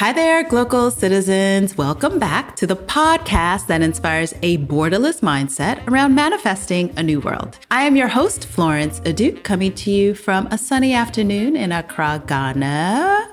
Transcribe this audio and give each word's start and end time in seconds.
Hi 0.00 0.14
there, 0.14 0.42
Glocal 0.44 0.90
citizens. 0.90 1.76
Welcome 1.76 2.18
back 2.18 2.56
to 2.56 2.66
the 2.66 2.74
podcast 2.74 3.66
that 3.66 3.82
inspires 3.82 4.32
a 4.40 4.56
borderless 4.56 5.20
mindset 5.20 5.86
around 5.88 6.14
manifesting 6.14 6.90
a 6.96 7.02
new 7.02 7.20
world. 7.20 7.58
I 7.70 7.82
am 7.82 7.96
your 7.96 8.08
host, 8.08 8.46
Florence 8.46 9.00
Aduk, 9.00 9.42
coming 9.42 9.74
to 9.74 9.90
you 9.90 10.14
from 10.14 10.46
a 10.46 10.56
sunny 10.56 10.94
afternoon 10.94 11.54
in 11.54 11.70
Accra, 11.70 12.22
Ghana. 12.26 13.30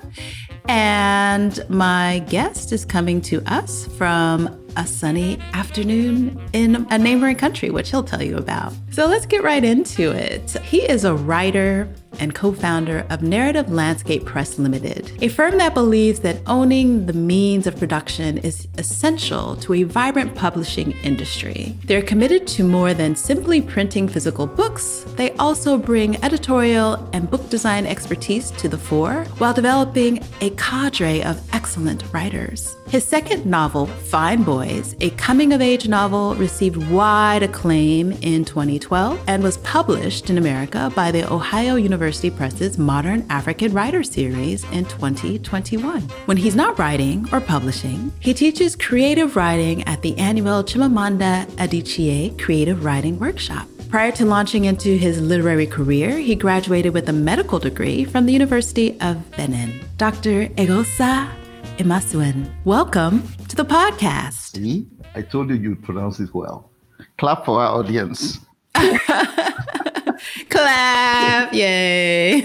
And 0.68 1.58
my 1.70 2.22
guest 2.28 2.70
is 2.72 2.84
coming 2.84 3.22
to 3.22 3.42
us 3.50 3.86
from 3.96 4.62
a 4.76 4.86
sunny 4.86 5.38
afternoon 5.54 6.38
in 6.52 6.86
a 6.90 6.98
neighboring 6.98 7.36
country, 7.36 7.70
which 7.70 7.90
he'll 7.90 8.04
tell 8.04 8.22
you 8.22 8.36
about. 8.36 8.74
So 8.90 9.06
let's 9.06 9.24
get 9.24 9.42
right 9.42 9.64
into 9.64 10.10
it. 10.10 10.50
He 10.58 10.82
is 10.82 11.04
a 11.04 11.14
writer, 11.14 11.88
and 12.18 12.34
co 12.34 12.52
founder 12.52 13.06
of 13.10 13.22
Narrative 13.22 13.70
Landscape 13.70 14.24
Press 14.24 14.58
Limited, 14.58 15.12
a 15.22 15.28
firm 15.28 15.58
that 15.58 15.74
believes 15.74 16.20
that 16.20 16.40
owning 16.46 17.06
the 17.06 17.12
means 17.12 17.66
of 17.66 17.78
production 17.78 18.38
is 18.38 18.66
essential 18.76 19.56
to 19.56 19.74
a 19.74 19.82
vibrant 19.84 20.34
publishing 20.34 20.92
industry. 21.02 21.76
They're 21.84 22.02
committed 22.02 22.46
to 22.48 22.64
more 22.64 22.94
than 22.94 23.14
simply 23.14 23.62
printing 23.62 24.08
physical 24.08 24.46
books, 24.46 25.04
they 25.16 25.32
also 25.32 25.78
bring 25.78 26.22
editorial 26.24 27.08
and 27.12 27.30
book 27.30 27.48
design 27.50 27.86
expertise 27.86 28.50
to 28.52 28.68
the 28.68 28.78
fore 28.78 29.24
while 29.38 29.54
developing 29.54 30.22
a 30.40 30.50
cadre 30.50 31.22
of 31.22 31.40
excellent 31.54 32.02
writers. 32.12 32.74
His 32.88 33.06
second 33.06 33.44
novel, 33.44 33.86
Fine 33.86 34.44
Boys, 34.44 34.96
a 35.00 35.10
coming 35.10 35.52
of 35.52 35.60
age 35.60 35.88
novel, 35.88 36.34
received 36.36 36.90
wide 36.90 37.42
acclaim 37.42 38.12
in 38.22 38.46
2012 38.46 39.22
and 39.26 39.42
was 39.42 39.58
published 39.58 40.30
in 40.30 40.38
America 40.38 40.90
by 40.96 41.10
the 41.10 41.30
Ohio 41.30 41.76
University 41.76 42.07
Press's 42.08 42.78
Modern 42.78 43.26
African 43.28 43.74
Writer 43.74 44.02
Series 44.02 44.64
in 44.72 44.86
2021. 44.86 46.00
When 46.24 46.38
he's 46.38 46.56
not 46.56 46.78
writing 46.78 47.28
or 47.32 47.40
publishing, 47.40 48.10
he 48.20 48.32
teaches 48.32 48.74
creative 48.74 49.36
writing 49.36 49.82
at 49.84 50.00
the 50.00 50.16
annual 50.16 50.64
Chimamanda 50.64 51.44
Adichie 51.56 52.38
Creative 52.38 52.82
Writing 52.82 53.18
Workshop. 53.18 53.68
Prior 53.90 54.10
to 54.12 54.24
launching 54.24 54.64
into 54.64 54.96
his 54.96 55.20
literary 55.20 55.66
career, 55.66 56.16
he 56.16 56.34
graduated 56.34 56.94
with 56.94 57.10
a 57.10 57.12
medical 57.12 57.58
degree 57.58 58.04
from 58.04 58.24
the 58.24 58.32
University 58.32 58.98
of 59.02 59.30
Benin. 59.32 59.78
Dr. 59.98 60.46
Eghosa 60.56 61.30
Imasuen. 61.76 62.50
Welcome 62.64 63.22
to 63.48 63.54
the 63.54 63.66
podcast. 63.66 64.56
See, 64.56 64.86
I 65.14 65.20
told 65.20 65.50
you 65.50 65.56
you'd 65.56 65.82
pronounce 65.82 66.20
it 66.20 66.32
well. 66.32 66.70
Clap 67.18 67.44
for 67.44 67.60
our 67.60 67.78
audience. 67.78 68.38
Clap! 70.48 71.52
Yay! 71.52 72.42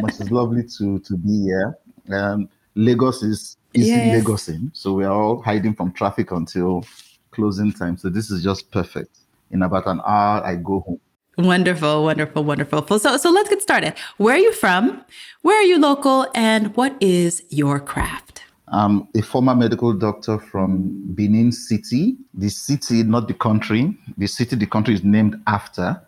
Much 0.00 0.20
it's 0.20 0.30
lovely 0.30 0.64
to 0.78 0.98
to 1.00 1.16
be 1.16 1.42
here. 1.42 1.78
Um, 2.12 2.48
Lagos 2.74 3.22
is 3.22 3.56
is 3.74 3.88
yes. 3.88 4.24
Lagosing, 4.24 4.70
so 4.72 4.94
we 4.94 5.04
are 5.04 5.12
all 5.12 5.42
hiding 5.42 5.74
from 5.74 5.92
traffic 5.92 6.32
until 6.32 6.84
closing 7.30 7.72
time. 7.72 7.96
So 7.96 8.08
this 8.08 8.30
is 8.30 8.42
just 8.42 8.70
perfect. 8.70 9.18
In 9.50 9.62
about 9.62 9.86
an 9.86 10.00
hour, 10.06 10.44
I 10.44 10.56
go 10.56 10.80
home. 10.80 11.00
Wonderful, 11.38 12.04
wonderful, 12.04 12.44
wonderful. 12.44 12.98
So, 12.98 13.16
so 13.16 13.30
let's 13.30 13.48
get 13.48 13.62
started. 13.62 13.94
Where 14.18 14.34
are 14.34 14.38
you 14.38 14.52
from? 14.52 15.04
Where 15.42 15.58
are 15.58 15.64
you 15.64 15.78
local? 15.78 16.26
And 16.34 16.76
what 16.76 16.96
is 17.00 17.42
your 17.48 17.80
craft? 17.80 18.42
I'm 18.68 19.08
a 19.16 19.22
former 19.22 19.54
medical 19.54 19.92
doctor 19.92 20.38
from 20.38 21.02
Benin 21.14 21.50
City. 21.50 22.16
The 22.34 22.48
city, 22.48 23.02
not 23.02 23.26
the 23.26 23.34
country. 23.34 23.96
The 24.18 24.26
city, 24.26 24.54
the 24.56 24.66
country 24.66 24.94
is 24.94 25.02
named 25.02 25.40
after. 25.46 26.00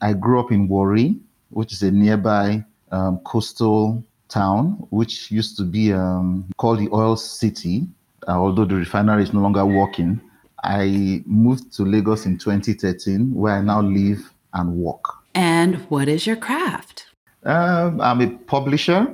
I 0.00 0.12
grew 0.14 0.40
up 0.40 0.52
in 0.52 0.68
Warri, 0.68 1.16
which 1.50 1.72
is 1.72 1.82
a 1.82 1.90
nearby 1.90 2.64
um, 2.90 3.18
coastal 3.24 4.02
town, 4.28 4.86
which 4.90 5.30
used 5.30 5.56
to 5.58 5.64
be 5.64 5.92
um, 5.92 6.46
called 6.56 6.78
the 6.78 6.88
Oil 6.92 7.16
City, 7.16 7.86
uh, 8.28 8.32
although 8.32 8.64
the 8.64 8.76
refinery 8.76 9.22
is 9.22 9.32
no 9.32 9.40
longer 9.40 9.66
working. 9.66 10.20
I 10.62 11.22
moved 11.26 11.72
to 11.76 11.84
Lagos 11.84 12.26
in 12.26 12.38
2013, 12.38 13.34
where 13.34 13.54
I 13.56 13.60
now 13.60 13.80
live 13.82 14.32
and 14.54 14.74
work. 14.74 15.02
And 15.34 15.76
what 15.90 16.08
is 16.08 16.26
your 16.26 16.36
craft? 16.36 17.06
Um, 17.44 18.00
I'm 18.00 18.20
a 18.20 18.30
publisher, 18.30 19.06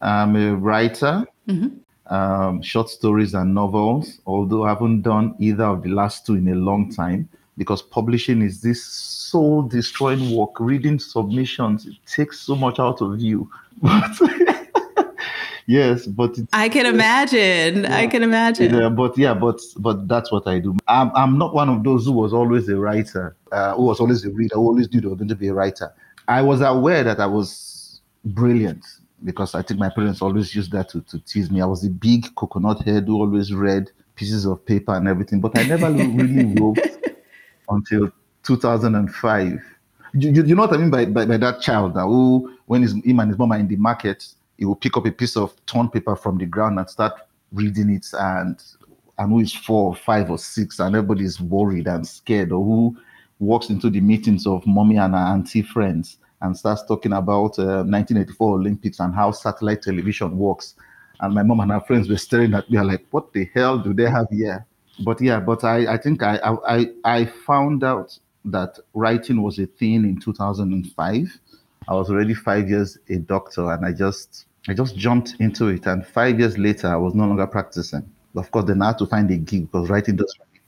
I'm 0.00 0.34
a 0.36 0.56
writer, 0.56 1.24
mm-hmm. 1.48 2.14
um, 2.14 2.62
short 2.62 2.90
stories 2.90 3.34
and 3.34 3.54
novels, 3.54 4.20
although 4.26 4.64
I 4.64 4.70
haven't 4.70 5.02
done 5.02 5.34
either 5.38 5.64
of 5.64 5.82
the 5.82 5.90
last 5.90 6.26
two 6.26 6.34
in 6.34 6.48
a 6.48 6.54
long 6.54 6.90
time 6.90 7.28
because 7.56 7.82
publishing 7.82 8.42
is 8.42 8.60
this 8.62 8.82
soul 9.30 9.62
destroying 9.62 10.34
work. 10.36 10.58
Reading 10.60 10.98
submissions, 10.98 11.86
it 11.86 11.96
takes 12.06 12.40
so 12.40 12.54
much 12.54 12.78
out 12.78 13.00
of 13.00 13.20
you. 13.20 13.50
yes, 15.66 16.06
but 16.06 16.36
I 16.52 16.68
can 16.68 16.86
imagine. 16.86 17.84
Yeah, 17.84 17.96
I 17.96 18.06
can 18.06 18.22
imagine. 18.22 18.74
Yeah, 18.74 18.88
but 18.88 19.16
yeah, 19.16 19.34
but 19.34 19.60
but 19.78 20.08
that's 20.08 20.32
what 20.32 20.46
I 20.46 20.58
do. 20.58 20.76
I'm 20.88 21.10
I'm 21.14 21.38
not 21.38 21.54
one 21.54 21.68
of 21.68 21.84
those 21.84 22.06
who 22.06 22.12
was 22.12 22.32
always 22.32 22.68
a 22.68 22.76
writer, 22.76 23.36
uh, 23.52 23.74
who 23.74 23.82
was 23.84 24.00
always 24.00 24.24
a 24.24 24.30
reader, 24.30 24.56
who 24.56 24.66
always 24.66 24.92
knew 24.92 25.00
they 25.00 25.08
were 25.08 25.16
going 25.16 25.28
to 25.28 25.36
be 25.36 25.48
a 25.48 25.54
writer. 25.54 25.92
I 26.26 26.42
was 26.42 26.60
aware 26.60 27.04
that 27.04 27.20
I 27.20 27.26
was 27.26 28.00
brilliant 28.24 28.84
because 29.24 29.54
I 29.54 29.62
think 29.62 29.80
my 29.80 29.88
parents 29.88 30.22
always 30.22 30.54
used 30.54 30.72
that 30.72 30.88
to, 30.90 31.00
to 31.02 31.18
tease 31.20 31.50
me. 31.50 31.60
I 31.60 31.66
was 31.66 31.84
a 31.84 31.90
big 31.90 32.34
coconut 32.36 32.82
head 32.84 33.04
who 33.06 33.16
always 33.20 33.52
read 33.52 33.90
pieces 34.14 34.44
of 34.44 34.64
paper 34.64 34.94
and 34.94 35.08
everything, 35.08 35.40
but 35.40 35.56
I 35.58 35.62
never 35.64 35.90
really 35.92 36.60
wrote 36.60 36.78
until 37.70 38.10
2005. 38.48 39.62
You, 40.14 40.30
you, 40.30 40.42
you, 40.42 40.54
know 40.54 40.62
what 40.62 40.72
I 40.72 40.78
mean 40.78 40.90
by, 40.90 41.04
by, 41.04 41.26
by 41.26 41.36
that 41.36 41.60
child 41.60 41.92
who, 41.92 42.56
when 42.64 42.82
his, 42.82 42.94
him 43.04 43.20
and 43.20 43.30
his 43.30 43.38
mom 43.38 43.52
are 43.52 43.58
in 43.58 43.68
the 43.68 43.76
market, 43.76 44.26
he 44.56 44.64
will 44.64 44.74
pick 44.74 44.96
up 44.96 45.06
a 45.06 45.12
piece 45.12 45.36
of 45.36 45.54
torn 45.66 45.90
paper 45.90 46.16
from 46.16 46.38
the 46.38 46.46
ground 46.46 46.78
and 46.78 46.88
start 46.88 47.12
reading 47.52 47.90
it 47.90 48.06
and 48.12 48.62
and 49.18 49.32
who 49.32 49.40
is 49.40 49.52
four 49.52 49.86
or 49.86 49.94
five 49.94 50.30
or 50.30 50.38
six 50.38 50.78
and 50.78 50.94
everybody 50.94 51.24
is 51.24 51.40
worried 51.40 51.88
and 51.88 52.06
scared 52.06 52.52
or 52.52 52.64
who 52.64 52.96
walks 53.40 53.68
into 53.68 53.90
the 53.90 54.00
meetings 54.00 54.46
of 54.46 54.64
mommy 54.66 54.96
and 54.96 55.14
her 55.14 55.20
auntie 55.20 55.62
friends 55.62 56.18
and 56.42 56.56
starts 56.56 56.84
talking 56.86 57.12
about 57.12 57.58
uh, 57.58 57.82
1984 57.82 58.58
Olympics 58.58 59.00
and 59.00 59.14
how 59.14 59.32
satellite 59.32 59.82
television 59.82 60.38
works. 60.38 60.74
And 61.20 61.34
my 61.34 61.42
mom 61.42 61.60
and 61.60 61.72
her 61.72 61.80
friends 61.80 62.08
were 62.08 62.16
staring 62.16 62.54
at 62.54 62.70
me 62.70 62.80
like, 62.80 63.04
what 63.10 63.32
the 63.32 63.50
hell 63.54 63.78
do 63.78 63.92
they 63.92 64.08
have 64.08 64.28
here? 64.30 64.64
But 65.04 65.20
yeah, 65.20 65.40
but 65.40 65.64
I, 65.64 65.94
I 65.94 65.96
think 65.96 66.22
I, 66.22 66.38
I, 66.44 66.86
I 67.04 67.24
found 67.24 67.82
out 67.82 68.16
that 68.52 68.78
writing 68.94 69.42
was 69.42 69.58
a 69.58 69.66
thing 69.66 70.04
in 70.04 70.20
2005. 70.20 71.40
I 71.88 71.94
was 71.94 72.10
already 72.10 72.34
five 72.34 72.68
years 72.68 72.98
a 73.08 73.16
doctor 73.16 73.72
and 73.72 73.84
I 73.84 73.92
just 73.92 74.46
I 74.68 74.74
just 74.74 74.96
jumped 74.96 75.34
into 75.40 75.68
it. 75.68 75.86
And 75.86 76.06
five 76.06 76.38
years 76.38 76.58
later, 76.58 76.88
I 76.88 76.96
was 76.96 77.14
no 77.14 77.24
longer 77.24 77.46
practicing. 77.46 78.08
Of 78.36 78.50
course, 78.50 78.66
then 78.66 78.82
I 78.82 78.88
had 78.88 78.98
to 78.98 79.06
find 79.06 79.30
a 79.30 79.36
gig 79.36 79.70
because 79.70 79.88
writing 79.88 80.18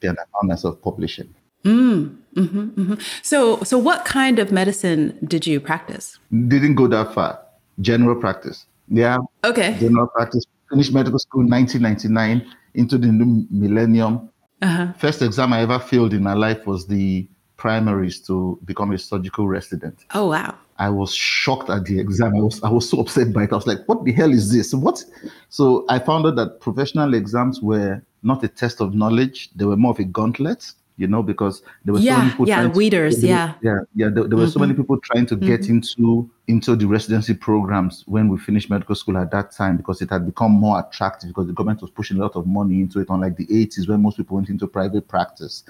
pay 0.00 0.08
and 0.08 0.18
I 0.18 0.22
found 0.32 0.48
myself 0.48 0.80
publishing. 0.82 1.32
Mm, 1.64 2.16
mm-hmm, 2.34 2.60
mm-hmm. 2.60 2.94
So, 3.22 3.62
so 3.64 3.76
what 3.76 4.06
kind 4.06 4.38
of 4.38 4.50
medicine 4.50 5.18
did 5.24 5.46
you 5.46 5.60
practice? 5.60 6.18
Didn't 6.30 6.74
go 6.74 6.86
that 6.88 7.12
far. 7.14 7.38
General 7.80 8.18
practice. 8.18 8.66
Yeah. 8.88 9.18
Okay. 9.44 9.76
General 9.78 10.06
practice. 10.08 10.44
Finished 10.70 10.92
medical 10.92 11.18
school 11.18 11.42
in 11.42 11.50
1999 11.50 12.54
into 12.74 12.96
the 12.96 13.08
new 13.08 13.46
millennium. 13.50 14.30
Uh-huh. 14.62 14.92
First 14.98 15.20
exam 15.22 15.52
I 15.52 15.62
ever 15.62 15.78
failed 15.78 16.14
in 16.14 16.22
my 16.22 16.34
life 16.34 16.66
was 16.66 16.86
the 16.86 17.26
primaries 17.60 18.18
to 18.18 18.58
become 18.64 18.90
a 18.90 18.98
surgical 18.98 19.46
resident. 19.46 20.06
Oh 20.14 20.26
wow. 20.28 20.54
I 20.78 20.88
was 20.88 21.14
shocked 21.14 21.68
at 21.68 21.84
the 21.84 22.00
exam. 22.00 22.34
I 22.34 22.40
was 22.40 22.62
I 22.62 22.70
was 22.70 22.88
so 22.88 23.00
upset 23.00 23.34
by 23.34 23.44
it. 23.44 23.52
I 23.52 23.56
was 23.56 23.66
like, 23.66 23.86
what 23.86 24.04
the 24.04 24.12
hell 24.12 24.32
is 24.32 24.50
this? 24.50 24.72
What? 24.72 25.04
So 25.50 25.84
I 25.90 25.98
found 25.98 26.26
out 26.26 26.36
that 26.36 26.60
professional 26.60 27.12
exams 27.12 27.60
were 27.60 28.02
not 28.22 28.42
a 28.42 28.48
test 28.48 28.80
of 28.80 28.94
knowledge. 28.94 29.50
They 29.54 29.66
were 29.66 29.76
more 29.76 29.92
of 29.92 29.98
a 29.98 30.04
gauntlet, 30.04 30.72
you 30.96 31.06
know, 31.06 31.22
because 31.22 31.62
there 31.84 31.92
were 31.92 32.00
yeah, 32.00 32.14
so 32.14 32.18
many 32.18 32.30
people 32.30 32.48
yeah, 32.48 32.66
weeders, 32.68 33.20
to, 33.20 33.26
yeah. 33.26 33.54
Yeah, 33.60 33.80
yeah. 33.94 34.08
There, 34.08 34.24
there 34.24 34.38
were 34.38 34.44
mm-hmm. 34.44 34.50
so 34.52 34.60
many 34.60 34.72
mm-hmm. 34.72 34.82
people 34.82 34.98
trying 35.00 35.26
to 35.26 35.36
get 35.36 35.60
mm-hmm. 35.60 35.74
into 35.74 36.30
into 36.48 36.76
the 36.76 36.86
residency 36.86 37.34
programs 37.34 38.04
when 38.06 38.30
we 38.30 38.38
finished 38.38 38.70
medical 38.70 38.94
school 38.94 39.18
at 39.18 39.30
that 39.32 39.52
time 39.52 39.76
because 39.76 40.00
it 40.00 40.08
had 40.08 40.24
become 40.24 40.52
more 40.52 40.80
attractive 40.80 41.28
because 41.28 41.46
the 41.46 41.52
government 41.52 41.82
was 41.82 41.90
pushing 41.90 42.16
a 42.16 42.20
lot 42.22 42.36
of 42.36 42.46
money 42.46 42.80
into 42.80 43.00
it, 43.00 43.08
unlike 43.10 43.36
the 43.36 43.46
80s 43.48 43.86
when 43.86 44.00
most 44.00 44.16
people 44.16 44.36
went 44.36 44.48
into 44.48 44.66
private 44.66 45.06
practice. 45.08 45.64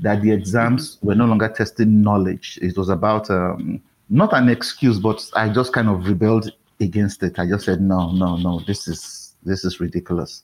That 0.00 0.22
the 0.22 0.32
exams 0.32 0.96
mm-hmm. 0.96 1.06
were 1.06 1.14
no 1.14 1.26
longer 1.26 1.48
testing 1.48 2.02
knowledge. 2.02 2.58
It 2.62 2.76
was 2.76 2.88
about 2.88 3.30
um, 3.30 3.82
not 4.08 4.32
an 4.32 4.48
excuse, 4.48 4.98
but 4.98 5.28
I 5.34 5.48
just 5.48 5.72
kind 5.72 5.88
of 5.88 6.06
rebelled 6.06 6.50
against 6.80 7.22
it. 7.22 7.38
I 7.38 7.46
just 7.46 7.64
said, 7.64 7.80
no, 7.80 8.10
no, 8.12 8.36
no, 8.36 8.60
this 8.66 8.88
is 8.88 9.34
this 9.44 9.64
is 9.64 9.80
ridiculous. 9.80 10.42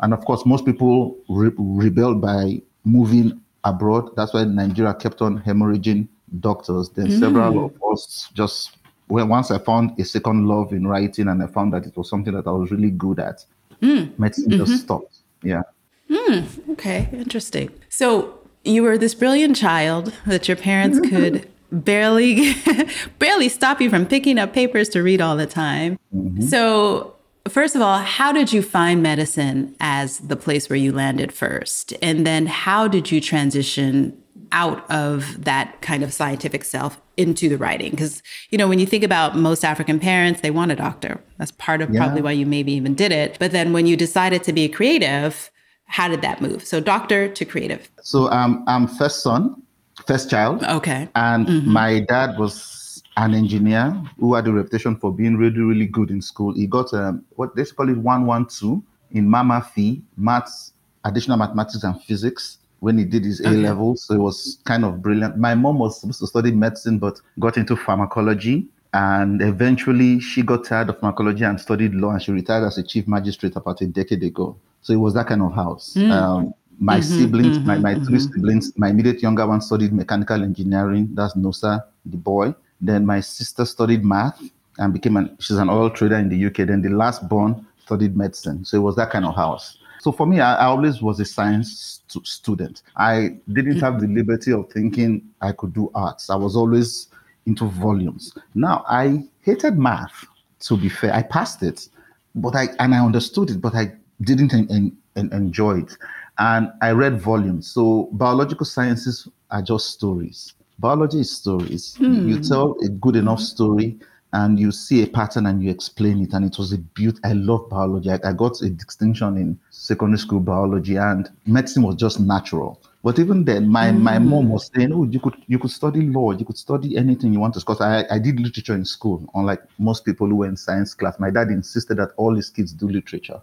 And 0.00 0.14
of 0.14 0.24
course, 0.24 0.46
most 0.46 0.64
people 0.64 1.16
re- 1.28 1.52
rebelled 1.56 2.20
by 2.20 2.62
moving 2.84 3.40
abroad. 3.64 4.14
That's 4.16 4.32
why 4.32 4.44
Nigeria 4.44 4.94
kept 4.94 5.20
on 5.20 5.40
hemorrhaging 5.40 6.08
doctors. 6.40 6.90
Then 6.90 7.08
mm. 7.08 7.18
several 7.18 7.66
of 7.66 7.92
us 7.92 8.28
just 8.34 8.76
when 9.08 9.28
once 9.28 9.50
I 9.50 9.58
found 9.58 9.98
a 9.98 10.04
second 10.04 10.46
love 10.46 10.72
in 10.72 10.86
writing 10.86 11.28
and 11.28 11.42
I 11.42 11.46
found 11.46 11.72
that 11.72 11.86
it 11.86 11.96
was 11.96 12.08
something 12.08 12.34
that 12.34 12.46
I 12.46 12.50
was 12.50 12.70
really 12.70 12.90
good 12.90 13.18
at, 13.18 13.44
mm. 13.82 14.16
medicine 14.18 14.50
mm-hmm. 14.50 14.64
just 14.64 14.82
stopped. 14.82 15.18
Yeah. 15.42 15.62
Mm, 16.10 16.70
okay, 16.70 17.08
interesting. 17.12 17.70
So 17.90 18.37
you 18.64 18.82
were 18.82 18.98
this 18.98 19.14
brilliant 19.14 19.56
child 19.56 20.12
that 20.26 20.48
your 20.48 20.56
parents 20.56 21.00
could 21.08 21.48
barely 21.70 22.54
barely 23.18 23.48
stop 23.48 23.80
you 23.80 23.90
from 23.90 24.06
picking 24.06 24.38
up 24.38 24.52
papers 24.52 24.88
to 24.90 25.02
read 25.02 25.20
all 25.20 25.36
the 25.36 25.46
time. 25.46 25.98
Mm-hmm. 26.14 26.42
So 26.42 27.14
first 27.48 27.74
of 27.74 27.82
all, 27.82 27.98
how 27.98 28.32
did 28.32 28.52
you 28.52 28.62
find 28.62 29.02
medicine 29.02 29.74
as 29.80 30.18
the 30.18 30.36
place 30.36 30.68
where 30.68 30.76
you 30.76 30.92
landed 30.92 31.32
first? 31.32 31.92
And 32.02 32.26
then 32.26 32.46
how 32.46 32.88
did 32.88 33.10
you 33.10 33.20
transition 33.20 34.16
out 34.50 34.90
of 34.90 35.44
that 35.44 35.80
kind 35.82 36.02
of 36.02 36.12
scientific 36.12 36.64
self 36.64 37.00
into 37.16 37.48
the 37.48 37.58
writing? 37.58 37.90
Because, 37.90 38.22
you 38.50 38.58
know, 38.58 38.68
when 38.68 38.78
you 38.78 38.86
think 38.86 39.04
about 39.04 39.36
most 39.36 39.64
African 39.64 40.00
parents, 40.00 40.40
they 40.40 40.50
want 40.50 40.72
a 40.72 40.76
doctor. 40.76 41.20
That's 41.38 41.52
part 41.52 41.82
of 41.82 41.90
yeah. 41.90 42.00
probably 42.00 42.22
why 42.22 42.32
you 42.32 42.46
maybe 42.46 42.72
even 42.72 42.94
did 42.94 43.12
it. 43.12 43.36
But 43.38 43.52
then 43.52 43.72
when 43.72 43.86
you 43.86 43.96
decided 43.96 44.42
to 44.44 44.52
be 44.52 44.64
a 44.64 44.68
creative, 44.68 45.50
how 45.88 46.08
did 46.08 46.22
that 46.22 46.40
move? 46.40 46.64
So 46.64 46.80
doctor 46.80 47.28
to 47.28 47.44
creative. 47.44 47.90
So 48.02 48.30
um, 48.30 48.64
I'm 48.68 48.86
first 48.86 49.22
son, 49.22 49.60
first 50.06 50.30
child. 50.30 50.62
Okay. 50.62 51.08
And 51.14 51.46
mm-hmm. 51.46 51.70
my 51.70 52.00
dad 52.00 52.38
was 52.38 53.02
an 53.16 53.34
engineer 53.34 54.00
who 54.20 54.34
had 54.34 54.46
a 54.46 54.52
reputation 54.52 54.96
for 54.96 55.12
being 55.12 55.36
really, 55.36 55.60
really 55.60 55.86
good 55.86 56.10
in 56.10 56.22
school. 56.22 56.54
He 56.54 56.66
got 56.66 56.94
um, 56.94 57.24
what 57.36 57.56
they 57.56 57.64
call 57.64 57.88
it 57.88 57.96
112 57.96 58.80
in 59.10 59.28
Mama 59.28 59.66
Fee, 59.74 60.02
maths, 60.16 60.72
additional 61.04 61.36
mathematics 61.36 61.82
and 61.82 62.00
physics 62.02 62.58
when 62.80 62.96
he 62.98 63.04
did 63.04 63.24
his 63.24 63.40
A 63.40 63.50
levels. 63.50 64.04
So 64.04 64.14
it 64.14 64.18
was 64.18 64.58
kind 64.64 64.84
of 64.84 65.02
brilliant. 65.02 65.36
My 65.36 65.54
mom 65.54 65.78
was 65.78 66.00
supposed 66.00 66.20
to 66.20 66.26
study 66.26 66.52
medicine, 66.52 66.98
but 66.98 67.20
got 67.40 67.56
into 67.56 67.74
pharmacology. 67.76 68.68
And 68.94 69.42
eventually 69.42 70.18
she 70.20 70.42
got 70.42 70.64
tired 70.64 70.88
of 70.88 70.98
pharmacology 70.98 71.44
and 71.44 71.60
studied 71.60 71.94
law 71.94 72.10
and 72.10 72.22
she 72.22 72.32
retired 72.32 72.64
as 72.64 72.78
a 72.78 72.82
chief 72.82 73.06
magistrate 73.06 73.54
about 73.56 73.80
a 73.82 73.86
decade 73.86 74.22
ago. 74.22 74.56
So 74.80 74.92
it 74.92 74.96
was 74.96 75.14
that 75.14 75.26
kind 75.26 75.42
of 75.42 75.52
house. 75.54 75.94
Mm. 75.94 76.10
Um, 76.10 76.54
my 76.80 77.00
mm-hmm, 77.00 77.18
siblings, 77.18 77.58
mm-hmm, 77.58 77.66
my, 77.66 77.78
my 77.78 77.94
mm-hmm. 77.94 78.04
three 78.04 78.20
siblings, 78.20 78.72
my 78.78 78.88
immediate 78.88 79.20
younger 79.20 79.46
one 79.46 79.60
studied 79.60 79.92
mechanical 79.92 80.42
engineering. 80.42 81.08
That's 81.12 81.34
Nosa, 81.34 81.82
the 82.06 82.16
boy. 82.16 82.54
Then 82.80 83.04
my 83.04 83.20
sister 83.20 83.64
studied 83.64 84.04
math 84.04 84.40
and 84.78 84.92
became 84.92 85.16
an, 85.16 85.36
she's 85.40 85.58
an 85.58 85.68
oil 85.68 85.90
trader 85.90 86.16
in 86.16 86.28
the 86.28 86.46
UK. 86.46 86.68
Then 86.68 86.82
the 86.82 86.90
last 86.90 87.28
born 87.28 87.66
studied 87.84 88.16
medicine. 88.16 88.64
So 88.64 88.76
it 88.76 88.80
was 88.80 88.96
that 88.96 89.10
kind 89.10 89.24
of 89.24 89.34
house. 89.34 89.78
So 90.00 90.12
for 90.12 90.26
me, 90.26 90.40
I, 90.40 90.54
I 90.54 90.64
always 90.66 91.02
was 91.02 91.18
a 91.20 91.24
science 91.24 92.02
st- 92.08 92.26
student. 92.26 92.82
I 92.96 93.38
didn't 93.52 93.80
have 93.80 94.00
the 94.00 94.06
liberty 94.06 94.52
of 94.52 94.70
thinking 94.70 95.22
I 95.40 95.52
could 95.52 95.74
do 95.74 95.90
arts. 95.94 96.30
I 96.30 96.36
was 96.36 96.54
always 96.54 97.08
into 97.48 97.64
volumes. 97.66 98.32
Now 98.54 98.84
I 98.88 99.24
hated 99.40 99.78
math. 99.78 100.26
To 100.60 100.76
be 100.76 100.88
fair, 100.88 101.14
I 101.14 101.22
passed 101.22 101.62
it, 101.62 101.88
but 102.34 102.54
I 102.54 102.68
and 102.78 102.94
I 102.94 103.04
understood 103.04 103.50
it, 103.50 103.60
but 103.60 103.74
I 103.74 103.92
didn't 104.22 104.52
en- 104.52 104.96
en- 105.16 105.30
enjoy 105.32 105.80
it. 105.80 105.96
And 106.38 106.70
I 106.82 106.90
read 106.92 107.20
volumes. 107.20 107.66
So 107.68 108.08
biological 108.12 108.66
sciences 108.66 109.28
are 109.50 109.62
just 109.62 109.90
stories. 109.90 110.54
Biology 110.78 111.20
is 111.20 111.36
stories. 111.36 111.96
Hmm. 111.96 112.28
You 112.28 112.40
tell 112.40 112.76
a 112.84 112.88
good 112.88 113.16
enough 113.16 113.40
story 113.40 113.98
and 114.32 114.58
you 114.58 114.70
see 114.70 115.02
a 115.02 115.06
pattern 115.06 115.46
and 115.46 115.62
you 115.62 115.70
explain 115.70 116.22
it. 116.22 116.32
And 116.32 116.44
it 116.44 116.58
was 116.58 116.72
a 116.72 116.78
beauty. 116.78 117.18
I 117.24 117.32
love 117.32 117.68
biology. 117.68 118.10
I, 118.10 118.18
I, 118.24 118.32
got 118.32 118.60
a 118.62 118.70
distinction 118.70 119.36
in 119.36 119.58
secondary 119.70 120.18
school 120.18 120.40
biology, 120.40 120.96
and 120.96 121.28
medicine 121.46 121.82
was 121.82 121.96
just 121.96 122.20
natural. 122.20 122.80
But 123.04 123.18
even 123.18 123.44
then, 123.44 123.68
my, 123.68 123.90
mm. 123.90 124.00
my 124.00 124.18
mom 124.18 124.48
was 124.48 124.70
saying, 124.74 124.92
"Oh, 124.92 125.04
you 125.04 125.20
could 125.20 125.36
you 125.46 125.58
could 125.58 125.70
study 125.70 126.02
law, 126.02 126.32
you 126.32 126.44
could 126.44 126.58
study 126.58 126.96
anything 126.96 127.32
you 127.32 127.38
want 127.38 127.54
to." 127.54 127.60
Because 127.60 127.80
I, 127.80 128.04
I 128.10 128.18
did 128.18 128.40
literature 128.40 128.74
in 128.74 128.84
school, 128.84 129.28
unlike 129.34 129.62
most 129.78 130.04
people 130.04 130.26
who 130.26 130.36
were 130.36 130.48
in 130.48 130.56
science 130.56 130.94
class. 130.94 131.18
My 131.20 131.30
dad 131.30 131.48
insisted 131.48 131.98
that 131.98 132.10
all 132.16 132.34
his 132.34 132.50
kids 132.50 132.72
do 132.72 132.88
literature. 132.88 133.40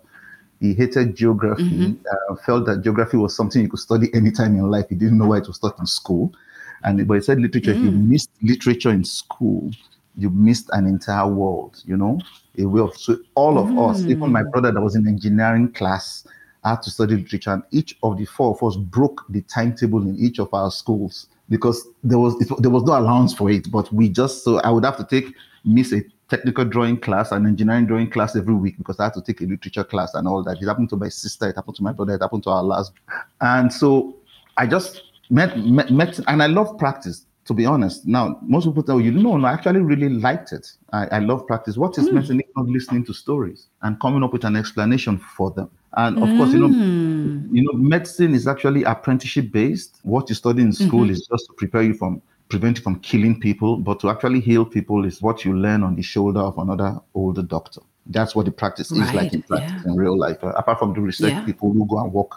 He 0.60 0.74
hated 0.74 1.16
geography. 1.16 1.64
Mm-hmm. 1.64 2.32
Uh, 2.32 2.36
felt 2.46 2.66
that 2.66 2.82
geography 2.82 3.18
was 3.18 3.36
something 3.36 3.62
you 3.62 3.70
could 3.70 3.80
study 3.80 4.14
anytime 4.14 4.56
in 4.56 4.70
life. 4.70 4.88
He 4.90 4.96
didn't 4.96 5.18
know 5.18 5.28
why 5.28 5.38
it 5.38 5.48
was 5.48 5.60
taught 5.60 5.80
in 5.80 5.86
school. 5.86 6.34
And 6.84 7.08
but 7.08 7.16
he 7.16 7.22
said 7.22 7.40
literature. 7.40 7.74
Mm. 7.74 7.78
If 7.78 7.84
you 7.84 7.92
mm. 7.92 8.08
missed 8.10 8.32
literature 8.42 8.92
in 8.92 9.06
school, 9.06 9.72
you 10.18 10.30
missed 10.30 10.70
an 10.74 10.86
entire 10.86 11.28
world, 11.28 11.82
you 11.86 11.98
know, 11.98 12.20
a 12.58 12.66
way 12.66 12.82
of 12.82 12.96
so 12.98 13.18
all 13.36 13.58
of 13.58 13.68
mm. 13.68 13.90
us, 13.90 14.02
even 14.02 14.32
my 14.32 14.44
brother 14.44 14.72
that 14.72 14.82
was 14.82 14.96
in 14.96 15.08
engineering 15.08 15.72
class, 15.72 16.26
had 16.72 16.82
to 16.84 16.92
study 16.92 17.16
literature, 17.16 17.52
and 17.52 17.64
each 17.72 17.98
of 18.04 18.18
the 18.18 18.26
four 18.26 18.52
of 18.52 18.64
us 18.64 18.76
broke 18.76 19.26
the 19.30 19.42
timetable 19.42 20.02
in 20.02 20.18
each 20.18 20.40
of 20.40 20.54
our 20.54 20.72
schools 20.72 21.28
because 21.50 21.88
there 22.04 22.20
was 22.20 22.36
it, 22.42 22.50
there 22.62 22.72
was 22.72 22.84
no 22.84 22.98
allowance 22.98 23.34
for 23.34 23.50
it. 23.50 23.72
But 23.72 23.92
we 23.94 24.10
just 24.10 24.44
so 24.44 24.60
I 24.60 24.72
would 24.72 24.86
have 24.86 24.98
to 24.98 25.06
take 25.06 25.34
miss 25.64 25.94
a 25.94 26.04
technical 26.30 26.66
drawing 26.66 26.98
class 26.98 27.32
and 27.32 27.46
engineering 27.46 27.86
drawing 27.86 28.10
class 28.10 28.36
every 28.36 28.56
week 28.56 28.78
because 28.78 29.00
I 29.00 29.06
had 29.06 29.14
to 29.14 29.22
take 29.22 29.42
a 29.42 29.46
literature 29.46 29.84
class 29.84 30.14
and 30.16 30.28
all 30.28 30.44
that. 30.44 30.62
It 30.62 30.66
happened 30.66 30.90
to 30.90 30.96
my 30.96 31.10
sister, 31.10 31.50
it 31.50 31.56
happened 31.56 31.76
to 31.76 31.84
my 31.84 31.92
brother, 31.92 32.16
it 32.16 32.22
happened 32.22 32.44
to 32.44 32.50
our 32.50 32.64
last, 32.64 32.94
and 33.42 33.72
so 33.72 34.16
I 34.58 34.66
just 34.66 35.02
met 35.30 35.58
met, 35.60 35.92
met 35.92 36.20
and 36.28 36.42
I 36.42 36.48
love 36.48 36.78
practice 36.78 37.26
to 37.46 37.54
be 37.54 37.66
honest. 37.66 38.08
Now, 38.08 38.40
most 38.42 38.66
people 38.66 38.84
tell 38.84 39.00
you, 39.00 39.12
no, 39.12 39.38
no, 39.38 39.48
I 39.48 39.54
actually 39.54 39.82
really 39.82 40.10
liked 40.10 40.52
it. 40.52 40.72
I, 40.92 41.06
I 41.08 41.20
love 41.20 41.46
practice. 41.46 41.78
What 41.78 41.98
is 41.98 42.10
mm. 42.10 42.14
medicine 42.14 42.42
not 42.56 42.68
listening 42.68 43.06
to 43.06 43.14
stories 43.14 43.68
and 43.84 44.00
coming 44.00 44.24
up 44.24 44.34
with 44.34 44.44
an 44.46 44.56
explanation 44.56 45.20
for 45.20 45.52
them? 45.52 45.70
And 45.94 46.18
of 46.18 46.28
mm. 46.28 46.38
course, 46.38 46.52
you 46.52 46.60
know, 46.60 46.68
hmm. 46.68 47.56
you 47.56 47.64
know, 47.64 47.72
medicine 47.74 48.36
is 48.36 48.48
actually 48.48 48.84
apprenticeship 48.84 49.52
based. 49.52 50.00
What 50.04 50.28
you 50.28 50.36
study 50.36 50.62
in 50.62 50.74
school 50.74 51.04
mm-hmm. 51.04 51.12
is 51.12 51.28
just 51.28 51.46
to 51.46 51.54
prepare 51.54 51.84
you 51.84 51.94
from 51.94 52.22
prevent 52.50 52.78
you 52.78 52.84
from 52.84 53.00
killing 53.00 53.40
people, 53.40 53.78
but 53.78 54.00
to 54.02 54.10
actually 54.10 54.40
heal 54.40 54.66
people 54.66 55.06
is 55.06 55.22
what 55.22 55.46
you 55.46 55.58
learn 55.58 55.84
on 55.84 55.96
the 55.96 56.02
shoulder 56.02 56.42
of 56.42 56.58
another 56.58 57.00
older 57.14 57.42
doctor. 57.42 57.82
That's 58.08 58.36
what 58.36 58.46
the 58.46 58.52
practice 58.52 58.92
right. 58.92 59.08
is 59.08 59.14
like 59.14 59.34
in 59.34 59.42
practice 59.44 59.82
yeah. 59.86 59.92
in 59.92 59.96
real 59.98 60.18
life. 60.18 60.44
Uh, 60.44 60.50
apart 60.50 60.80
from 60.80 60.94
the 60.94 61.02
research 61.02 61.32
yeah. 61.32 61.46
people 61.46 61.72
who 61.72 61.88
go 61.88 62.00
and 62.00 62.12
work 62.12 62.32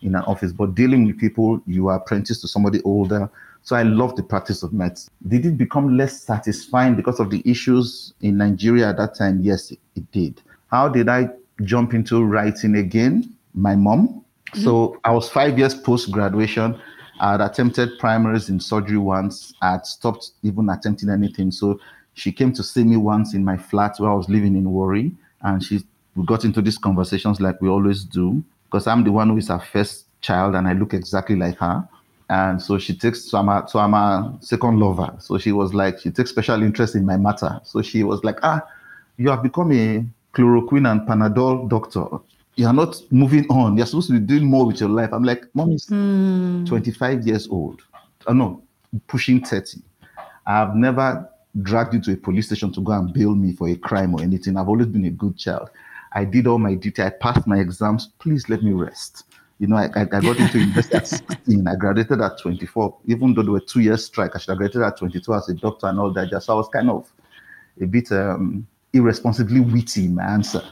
in 0.00 0.14
an 0.14 0.22
office, 0.22 0.52
but 0.52 0.74
dealing 0.74 1.06
with 1.06 1.18
people, 1.18 1.60
you 1.66 1.88
are 1.88 1.96
apprenticed 1.96 2.40
to 2.40 2.48
somebody 2.48 2.80
older 2.82 3.30
so 3.62 3.76
I 3.76 3.82
love 3.82 4.16
the 4.16 4.22
practice 4.22 4.62
of 4.62 4.72
medicine. 4.72 5.12
Did 5.28 5.46
it 5.46 5.56
become 5.56 5.96
less 5.96 6.22
satisfying 6.22 6.96
because 6.96 7.20
of 7.20 7.30
the 7.30 7.42
issues 7.44 8.12
in 8.20 8.38
Nigeria 8.38 8.88
at 8.90 8.96
that 8.96 9.14
time? 9.14 9.40
Yes, 9.40 9.70
it, 9.70 9.78
it 9.94 10.10
did. 10.10 10.42
How 10.70 10.88
did 10.88 11.08
I 11.08 11.28
jump 11.64 11.94
into 11.94 12.24
writing 12.24 12.76
again? 12.76 13.34
My 13.54 13.76
mom. 13.76 14.24
Mm-hmm. 14.52 14.64
So 14.64 14.98
I 15.04 15.12
was 15.12 15.28
five 15.28 15.58
years 15.58 15.74
post 15.74 16.10
graduation. 16.10 16.80
I 17.20 17.32
had 17.32 17.40
attempted 17.40 17.98
primaries 18.00 18.48
in 18.48 18.58
surgery 18.58 18.98
once. 18.98 19.54
I 19.62 19.72
had 19.72 19.86
stopped 19.86 20.32
even 20.42 20.68
attempting 20.68 21.08
anything. 21.08 21.52
So 21.52 21.78
she 22.14 22.32
came 22.32 22.52
to 22.54 22.62
see 22.62 22.82
me 22.82 22.96
once 22.96 23.34
in 23.34 23.44
my 23.44 23.56
flat 23.56 23.94
where 23.98 24.10
I 24.10 24.14
was 24.14 24.28
living 24.28 24.56
in 24.56 24.70
Warri. 24.70 25.12
and 25.42 25.62
she 25.62 25.84
we 26.14 26.26
got 26.26 26.44
into 26.44 26.60
these 26.60 26.78
conversations 26.78 27.40
like 27.40 27.60
we 27.60 27.68
always 27.68 28.04
do 28.04 28.42
because 28.64 28.86
I'm 28.86 29.02
the 29.04 29.12
one 29.12 29.30
who 29.30 29.38
is 29.38 29.48
her 29.48 29.58
first 29.58 30.06
child 30.20 30.54
and 30.54 30.68
I 30.68 30.74
look 30.74 30.94
exactly 30.94 31.36
like 31.36 31.56
her. 31.58 31.88
And 32.32 32.62
so 32.62 32.78
she 32.78 32.94
takes, 32.94 33.24
so 33.30 33.36
I'm, 33.36 33.50
a, 33.50 33.66
so 33.68 33.78
I'm 33.78 33.92
a 33.92 34.38
second 34.40 34.80
lover. 34.80 35.14
So 35.18 35.36
she 35.36 35.52
was 35.52 35.74
like, 35.74 35.98
she 36.00 36.10
takes 36.10 36.30
special 36.30 36.62
interest 36.62 36.94
in 36.94 37.04
my 37.04 37.18
matter. 37.18 37.60
So 37.62 37.82
she 37.82 38.04
was 38.04 38.24
like, 38.24 38.38
ah, 38.42 38.62
you 39.18 39.28
have 39.28 39.42
become 39.42 39.70
a 39.70 40.02
chloroquine 40.32 40.90
and 40.90 41.06
Panadol 41.06 41.68
doctor. 41.68 42.06
You 42.54 42.68
are 42.68 42.72
not 42.72 42.98
moving 43.10 43.44
on. 43.50 43.76
You're 43.76 43.84
supposed 43.84 44.06
to 44.06 44.14
be 44.14 44.20
doing 44.20 44.46
more 44.46 44.64
with 44.64 44.80
your 44.80 44.88
life. 44.88 45.10
I'm 45.12 45.24
like, 45.24 45.44
mom 45.54 45.72
is 45.72 45.86
mm. 45.88 46.66
25 46.66 47.26
years 47.26 47.48
old. 47.48 47.82
Oh, 48.26 48.32
no, 48.32 48.62
pushing 49.08 49.44
30. 49.44 49.82
I've 50.46 50.74
never 50.74 51.28
dragged 51.60 51.92
you 51.92 52.00
to 52.00 52.12
a 52.14 52.16
police 52.16 52.46
station 52.46 52.72
to 52.72 52.80
go 52.80 52.92
and 52.92 53.12
bail 53.12 53.34
me 53.34 53.52
for 53.52 53.68
a 53.68 53.76
crime 53.76 54.14
or 54.14 54.22
anything. 54.22 54.56
I've 54.56 54.70
always 54.70 54.86
been 54.86 55.04
a 55.04 55.10
good 55.10 55.36
child. 55.36 55.68
I 56.14 56.24
did 56.24 56.46
all 56.46 56.58
my 56.58 56.76
duty. 56.76 57.02
I 57.02 57.10
passed 57.10 57.46
my 57.46 57.58
exams. 57.58 58.08
Please 58.18 58.48
let 58.48 58.62
me 58.62 58.72
rest. 58.72 59.24
You 59.62 59.68
know, 59.68 59.76
I, 59.76 59.84
I, 59.94 60.04
got 60.04 60.40
into 60.40 60.58
university 60.58 60.96
at 60.96 61.06
16. 61.06 61.68
I 61.68 61.76
graduated 61.76 62.20
at 62.20 62.36
24. 62.36 62.96
Even 63.06 63.32
though 63.32 63.44
there 63.44 63.52
were 63.52 63.60
two 63.60 63.78
years 63.78 64.04
strike, 64.04 64.34
I 64.34 64.40
should 64.40 64.48
have 64.48 64.58
graduated 64.58 64.82
at 64.82 64.96
22 64.96 65.34
as 65.34 65.48
a 65.50 65.54
doctor 65.54 65.86
and 65.86 66.00
all 66.00 66.12
that. 66.14 66.30
Just 66.30 66.46
so 66.46 66.54
I 66.54 66.56
was 66.56 66.66
kind 66.66 66.90
of 66.90 67.08
a 67.80 67.86
bit 67.86 68.10
um, 68.10 68.66
irresponsibly 68.92 69.60
witty 69.60 70.06
in 70.06 70.16
my 70.16 70.24
answer. 70.24 70.64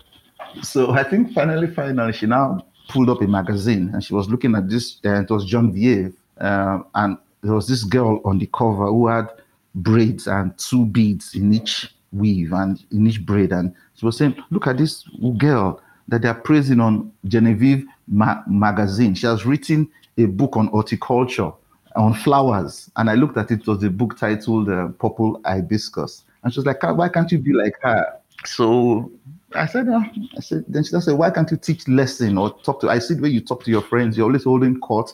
So 0.63 0.91
I 0.91 1.05
think 1.05 1.33
finally, 1.33 1.69
finally, 1.69 2.13
she 2.13 2.27
now 2.27 2.67
pulled 2.89 3.09
up 3.11 3.23
a 3.23 3.29
magazine 3.29 3.91
and 3.95 4.03
she 4.03 4.13
was 4.13 4.29
looking 4.29 4.57
at 4.57 4.69
this. 4.69 4.99
Uh, 5.05 5.21
it 5.21 5.31
was 5.31 5.45
Genevieve, 5.45 6.13
uh, 6.41 6.81
and 6.97 7.17
there 7.43 7.55
was 7.55 7.69
this 7.69 7.85
girl 7.85 8.21
on 8.25 8.41
the 8.41 8.49
cover 8.53 8.87
who 8.87 9.07
had 9.07 9.29
braids 9.77 10.27
and 10.27 10.59
two 10.59 10.85
beads 10.85 11.37
in 11.37 11.55
each 11.55 11.95
weave 12.11 12.53
and 12.53 12.85
in 12.91 13.07
each 13.07 13.25
braid. 13.25 13.53
And 13.53 13.73
she 13.95 14.05
was 14.05 14.17
saying, 14.17 14.35
"Look 14.51 14.67
at 14.67 14.79
this 14.79 15.05
girl 15.39 15.81
that 16.11 16.23
they 16.23 16.29
are 16.29 16.35
praising 16.35 16.81
on 16.81 17.13
Genevieve 17.27 17.87
ma- 18.09 18.43
magazine. 18.47 19.15
She 19.15 19.27
has 19.27 19.47
written 19.47 19.89
a 20.19 20.27
book 20.27 20.57
on 20.57 20.67
horticulture, 20.67 21.53
on 21.97 22.15
flowers. 22.15 22.91
And 22.97 23.09
I 23.09 23.15
looked 23.15 23.37
at 23.37 23.51
it, 23.51 23.61
it 23.61 23.67
was 23.67 23.83
a 23.83 23.91
book 23.91 24.19
titled 24.19 24.69
uh, 24.69 24.89
Purple 24.99 25.41
Hibiscus. 25.45 26.25
And 26.43 26.53
she 26.53 26.59
was 26.59 26.67
like, 26.67 26.83
why 26.83 27.09
can't 27.09 27.31
you 27.31 27.39
be 27.39 27.53
like 27.53 27.75
her? 27.83 28.19
So 28.45 29.11
I 29.55 29.67
said, 29.67 29.87
oh. 29.89 30.03
I 30.37 30.41
said, 30.41 30.65
then 30.67 30.83
she 30.83 30.99
said, 31.01 31.15
why 31.15 31.31
can't 31.31 31.51
you 31.51 31.57
teach 31.57 31.87
lesson 31.87 32.39
or 32.39 32.59
talk 32.63 32.81
to, 32.81 32.91
I 32.91 32.99
see 32.99 33.15
the 33.15 33.23
way 33.23 33.29
you 33.29 33.41
talk 33.41 33.65
to 33.65 33.71
your 33.71 33.83
friends, 33.83 34.17
you're 34.17 34.27
always 34.27 34.45
holding 34.45 34.81
court. 34.81 35.13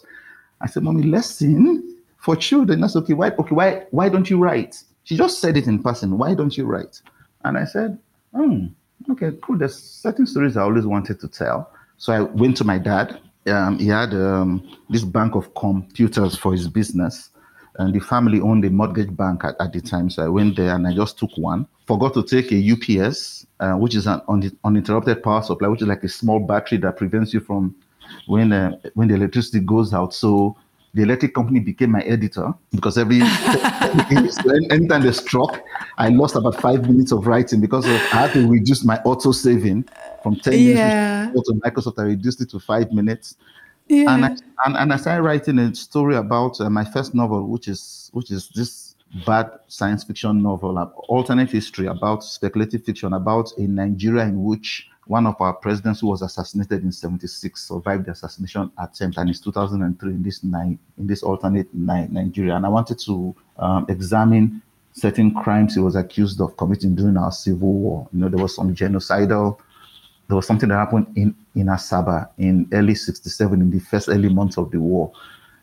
I 0.60 0.66
said, 0.66 0.82
mommy, 0.82 1.02
lesson 1.02 1.96
for 2.18 2.36
children. 2.36 2.80
That's 2.80 2.96
okay. 2.96 3.12
Why, 3.12 3.30
okay, 3.30 3.54
why, 3.54 3.86
why 3.90 4.08
don't 4.08 4.30
you 4.30 4.38
write? 4.38 4.82
She 5.04 5.16
just 5.16 5.40
said 5.40 5.56
it 5.56 5.66
in 5.66 5.82
person. 5.82 6.16
Why 6.16 6.34
don't 6.34 6.56
you 6.56 6.64
write? 6.64 7.02
And 7.44 7.58
I 7.58 7.64
said, 7.64 7.98
hmm, 8.34 8.66
okay, 9.10 9.32
cool. 9.42 9.58
There's 9.58 9.78
certain 9.78 10.26
stories 10.26 10.56
I 10.56 10.62
always 10.62 10.86
wanted 10.86 11.20
to 11.20 11.28
tell. 11.28 11.70
So 11.98 12.12
I 12.12 12.20
went 12.20 12.56
to 12.58 12.64
my 12.64 12.78
dad. 12.78 13.20
Um, 13.46 13.78
he 13.78 13.88
had 13.88 14.12
um, 14.12 14.68
this 14.90 15.04
bank 15.04 15.34
of 15.34 15.54
computers 15.54 16.36
for 16.36 16.52
his 16.52 16.68
business. 16.68 17.30
and 17.78 17.94
the 17.94 18.00
family 18.00 18.40
owned 18.40 18.64
a 18.64 18.70
mortgage 18.70 19.14
bank 19.16 19.44
at, 19.44 19.54
at 19.60 19.72
the 19.72 19.80
time. 19.80 20.08
So 20.10 20.24
I 20.24 20.28
went 20.28 20.56
there 20.56 20.74
and 20.74 20.86
I 20.86 20.94
just 20.94 21.18
took 21.18 21.30
one. 21.36 21.66
Forgot 21.86 22.14
to 22.14 22.22
take 22.22 22.50
a 22.52 22.72
UPS, 22.72 23.46
uh, 23.60 23.74
which 23.74 23.94
is 23.94 24.06
an 24.06 24.20
un- 24.28 24.58
uninterrupted 24.64 25.22
power 25.22 25.42
supply, 25.42 25.68
which 25.68 25.82
is 25.82 25.88
like 25.88 26.02
a 26.02 26.08
small 26.08 26.40
battery 26.40 26.78
that 26.78 26.96
prevents 26.96 27.34
you 27.34 27.40
from 27.40 27.74
when 28.26 28.52
uh, 28.52 28.76
when 28.94 29.08
the 29.08 29.14
electricity 29.14 29.60
goes 29.60 29.92
out. 29.92 30.14
So 30.14 30.56
the 30.94 31.02
electric 31.02 31.34
company 31.34 31.60
became 31.60 31.90
my 31.90 32.00
editor 32.02 32.54
because 32.70 32.96
every 32.96 33.20
anytime 34.70 35.02
they 35.02 35.12
struck, 35.12 35.62
I 35.98 36.08
lost 36.08 36.36
about 36.36 36.60
five 36.60 36.88
minutes 36.88 37.12
of 37.12 37.26
writing 37.26 37.60
because 37.60 37.84
of, 37.86 37.92
I 37.92 38.26
had 38.26 38.32
to 38.32 38.48
reduce 38.48 38.84
my 38.84 38.98
auto 39.02 39.32
saving 39.32 39.88
from 40.22 40.36
10 40.36 40.54
yeah. 40.54 41.26
minutes 41.26 41.48
to 41.48 41.54
Microsoft. 41.54 41.98
I 41.98 42.04
reduced 42.04 42.40
it 42.40 42.50
to 42.50 42.58
five 42.58 42.92
minutes. 42.92 43.36
Yeah. 43.88 44.14
And, 44.14 44.24
I, 44.24 44.28
and, 44.64 44.76
and 44.76 44.92
I 44.92 44.96
started 44.96 45.22
writing 45.22 45.58
a 45.58 45.74
story 45.74 46.16
about 46.16 46.60
uh, 46.60 46.70
my 46.70 46.84
first 46.84 47.14
novel, 47.14 47.46
which 47.48 47.68
is 47.68 48.10
which 48.12 48.30
is 48.30 48.48
this 48.54 48.96
bad 49.24 49.50
science 49.68 50.02
fiction 50.04 50.42
novel, 50.42 50.78
uh, 50.78 50.86
alternate 51.08 51.50
history 51.50 51.86
about 51.86 52.24
speculative 52.24 52.84
fiction 52.84 53.12
about 53.12 53.52
a 53.58 53.62
Nigeria 53.62 54.24
in 54.24 54.42
which 54.42 54.88
one 55.06 55.26
of 55.26 55.40
our 55.40 55.52
presidents 55.52 56.00
who 56.00 56.08
was 56.08 56.22
assassinated 56.22 56.82
in 56.82 56.92
76 56.92 57.68
survived 57.68 58.06
the 58.06 58.10
assassination 58.12 58.70
attempt 58.78 59.18
and 59.18 59.30
it's 59.30 59.40
2003 59.40 60.10
in 60.10 60.22
this 60.22 60.42
in 60.42 60.78
this 60.98 61.22
alternate 61.22 61.72
Nigeria. 61.72 62.56
And 62.56 62.66
I 62.66 62.68
wanted 62.68 62.98
to 63.00 63.34
um, 63.58 63.86
examine 63.88 64.62
certain 64.92 65.32
crimes 65.34 65.74
he 65.74 65.80
was 65.80 65.94
accused 65.94 66.40
of 66.40 66.56
committing 66.56 66.94
during 66.94 67.16
our 67.16 67.30
civil 67.32 67.72
war. 67.72 68.08
You 68.12 68.20
know, 68.20 68.28
there 68.28 68.42
was 68.42 68.54
some 68.54 68.74
genocidal 68.74 69.58
there 70.28 70.36
was 70.36 70.46
something 70.46 70.68
that 70.68 70.76
happened 70.76 71.06
in, 71.16 71.34
in 71.54 71.66
Asaba 71.66 72.28
in 72.38 72.68
early 72.72 72.94
67, 72.94 73.60
in 73.60 73.70
the 73.70 73.78
first 73.78 74.08
early 74.08 74.28
months 74.28 74.58
of 74.58 74.70
the 74.70 74.80
war. 74.80 75.12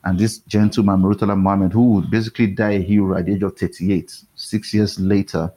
And 0.05 0.17
this 0.17 0.39
gentleman, 0.39 1.01
Murtala 1.01 1.37
Mohammed, 1.37 1.73
who 1.73 1.91
would 1.93 2.11
basically 2.11 2.47
die 2.47 2.71
a 2.71 2.81
hero 2.81 3.17
at 3.17 3.25
the 3.25 3.33
age 3.33 3.43
of 3.43 3.57
38, 3.57 4.13
six 4.35 4.73
years 4.73 4.99
later, 4.99 5.51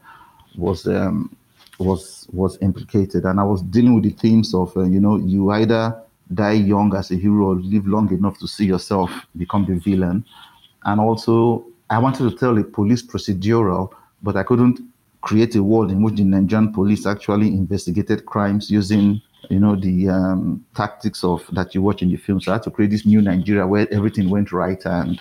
was 0.57 0.87
um, 0.87 1.37
was 1.79 2.27
was 2.33 2.59
implicated. 2.61 3.25
And 3.25 3.41
I 3.41 3.45
was 3.45 3.63
dealing 3.63 3.95
with 3.95 4.05
the 4.05 4.11
themes 4.11 4.55
of, 4.55 4.77
uh, 4.77 4.85
you 4.85 5.01
know, 5.01 5.17
you 5.17 5.51
either 5.51 6.01
die 6.35 6.53
young 6.53 6.95
as 6.97 7.11
a 7.11 7.17
hero 7.17 7.49
or 7.49 7.55
live 7.57 7.87
long 7.87 8.11
enough 8.13 8.39
to 8.39 8.49
see 8.49 8.67
yourself 8.67 9.11
become 9.37 9.65
the 9.67 9.79
villain. 9.79 10.25
And 10.85 11.01
also, 11.01 11.67
I 11.91 11.99
wanted 11.99 12.31
to 12.31 12.37
tell 12.37 12.57
a 12.59 12.65
police 12.65 13.03
procedural, 13.03 13.93
but 14.23 14.37
I 14.37 14.43
couldn't 14.43 14.81
create 15.21 15.55
a 15.57 15.63
world 15.63 15.91
in 15.91 16.03
which 16.03 16.17
the 16.17 16.25
Nigerian 16.25 16.73
police 16.73 17.07
actually 17.07 17.49
investigated 17.49 18.27
crimes 18.27 18.71
using, 18.71 19.21
you 19.51 19.59
know, 19.59 19.77
the 19.77 20.09
um, 20.09 20.65
tactics 20.75 21.25
of 21.25 21.45
that 21.53 21.75
you 21.75 21.83
watch 21.83 22.03
in 22.03 22.11
the 22.11 22.17
film. 22.17 22.41
So 22.41 22.53
I 22.53 22.55
had 22.57 22.63
to 22.65 22.71
create 22.71 22.91
this 22.91 23.07
new 23.07 23.21
Nigeria 23.21 23.67
where 23.67 23.93
everything 23.93 24.31
went 24.31 24.53
right 24.53 24.85
and 24.85 25.21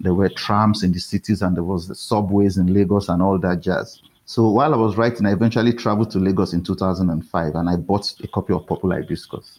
there 0.00 0.14
were 0.14 0.28
trams 0.28 0.82
in 0.82 0.92
the 0.92 1.00
cities 1.00 1.42
and 1.42 1.56
there 1.56 1.64
was 1.64 1.88
the 1.88 1.94
subways 1.94 2.56
in 2.56 2.72
Lagos 2.72 3.08
and 3.08 3.22
all 3.22 3.38
that 3.38 3.60
jazz. 3.60 4.00
So 4.24 4.48
while 4.48 4.72
I 4.72 4.76
was 4.76 4.96
writing, 4.96 5.26
I 5.26 5.32
eventually 5.32 5.72
traveled 5.72 6.10
to 6.12 6.18
Lagos 6.18 6.52
in 6.52 6.62
2005 6.62 7.54
and 7.54 7.68
I 7.68 7.76
bought 7.76 8.14
a 8.22 8.28
copy 8.28 8.52
of 8.52 8.66
Purple 8.66 8.92
Hibiscus. 8.92 9.58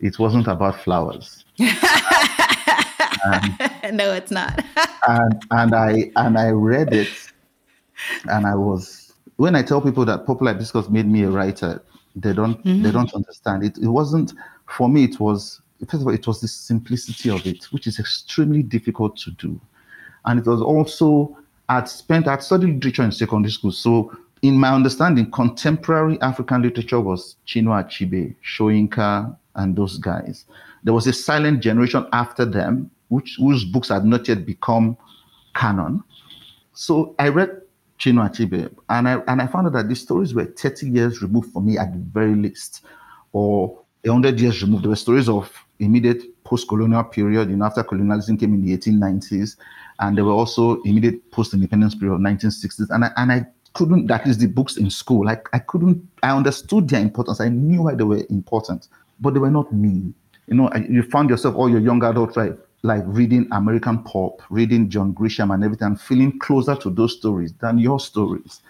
It 0.00 0.18
wasn't 0.18 0.46
about 0.46 0.80
flowers. 0.80 1.44
no, 1.58 1.66
it's 4.12 4.30
not. 4.30 4.64
and 5.08 5.42
and 5.50 5.74
I 5.74 6.10
and 6.16 6.38
I 6.38 6.50
read 6.50 6.92
it 6.92 7.08
and 8.28 8.46
I 8.46 8.54
was 8.54 9.14
when 9.36 9.56
I 9.56 9.62
tell 9.62 9.80
people 9.80 10.04
that 10.04 10.26
Purple 10.26 10.46
Hibiscus 10.46 10.88
made 10.88 11.06
me 11.06 11.22
a 11.22 11.30
writer, 11.30 11.82
they 12.14 12.32
don't 12.32 12.62
mm-hmm. 12.64 12.82
they 12.82 12.90
don't 12.90 13.12
understand 13.14 13.64
it. 13.64 13.78
It 13.78 13.88
wasn't 13.88 14.34
for 14.66 14.88
me. 14.88 15.04
It 15.04 15.18
was 15.18 15.60
first 15.80 16.02
of 16.02 16.06
all, 16.06 16.14
it 16.14 16.26
was 16.26 16.40
the 16.40 16.48
simplicity 16.48 17.30
of 17.30 17.44
it, 17.46 17.64
which 17.72 17.86
is 17.86 17.98
extremely 17.98 18.62
difficult 18.62 19.16
to 19.18 19.30
do, 19.32 19.60
and 20.26 20.38
it 20.38 20.46
was 20.46 20.60
also 20.60 21.36
I'd 21.68 21.88
spent 21.88 22.26
I'd 22.26 22.42
studied 22.42 22.74
literature 22.74 23.02
in 23.02 23.12
secondary 23.12 23.52
school, 23.52 23.72
so 23.72 24.16
in 24.42 24.56
my 24.56 24.72
understanding, 24.72 25.30
contemporary 25.30 26.20
African 26.20 26.62
literature 26.62 27.00
was 27.00 27.36
Chinua 27.46 27.84
Achebe, 27.84 28.34
Soyinka, 28.44 29.36
and 29.56 29.76
those 29.76 29.98
guys. 29.98 30.44
There 30.84 30.94
was 30.94 31.06
a 31.06 31.12
silent 31.12 31.60
generation 31.60 32.06
after 32.12 32.44
them, 32.44 32.90
which 33.08 33.36
whose 33.38 33.64
books 33.64 33.88
had 33.88 34.04
not 34.04 34.28
yet 34.28 34.46
become 34.46 34.96
canon. 35.54 36.02
So 36.72 37.14
I 37.18 37.28
read 37.28 37.62
Chinua 37.98 38.30
Achebe. 38.30 38.72
And 38.88 39.08
I, 39.08 39.22
and 39.26 39.42
I 39.42 39.46
found 39.48 39.66
out 39.66 39.72
that 39.72 39.88
these 39.88 40.02
stories 40.02 40.34
were 40.34 40.44
30 40.44 40.90
years 40.90 41.20
removed 41.20 41.52
from 41.52 41.66
me 41.66 41.76
at 41.78 41.92
the 41.92 41.98
very 41.98 42.34
least, 42.34 42.84
or 43.32 43.80
100 44.04 44.40
years 44.40 44.62
removed. 44.62 44.84
There 44.84 44.90
were 44.90 44.96
stories 44.96 45.28
of 45.28 45.52
immediate 45.80 46.22
post-colonial 46.44 47.04
period, 47.04 47.50
you 47.50 47.56
know, 47.56 47.66
after 47.66 47.82
colonialism 47.82 48.38
came 48.38 48.54
in 48.54 48.64
the 48.64 48.76
1890s, 48.76 49.56
and 50.00 50.16
there 50.16 50.24
were 50.24 50.32
also 50.32 50.80
immediate 50.82 51.30
post-independence 51.30 51.94
period, 51.94 52.14
of 52.14 52.20
1960s. 52.20 52.90
And 52.90 53.04
I, 53.04 53.10
and 53.16 53.32
I 53.32 53.46
couldn't, 53.74 54.06
that 54.06 54.26
is 54.26 54.38
the 54.38 54.46
books 54.46 54.76
in 54.76 54.90
school, 54.90 55.24
like 55.26 55.48
I 55.52 55.58
couldn't, 55.58 56.06
I 56.22 56.30
understood 56.30 56.88
their 56.88 57.00
importance. 57.00 57.40
I 57.40 57.48
knew 57.48 57.82
why 57.82 57.94
they 57.94 58.04
were 58.04 58.22
important, 58.30 58.88
but 59.20 59.34
they 59.34 59.40
were 59.40 59.50
not 59.50 59.72
me. 59.72 60.12
You 60.46 60.54
know, 60.54 60.70
you 60.88 61.02
found 61.02 61.30
yourself, 61.30 61.54
all 61.56 61.68
your 61.68 61.80
young 61.80 62.02
adult 62.04 62.36
life, 62.36 62.54
like 62.82 63.02
reading 63.06 63.46
American 63.52 64.02
pop, 64.04 64.40
reading 64.50 64.88
John 64.88 65.12
Grisham 65.12 65.52
and 65.52 65.64
everything, 65.64 65.96
feeling 65.96 66.38
closer 66.38 66.76
to 66.76 66.90
those 66.90 67.16
stories 67.16 67.52
than 67.54 67.78
your 67.78 68.00
stories. 68.00 68.62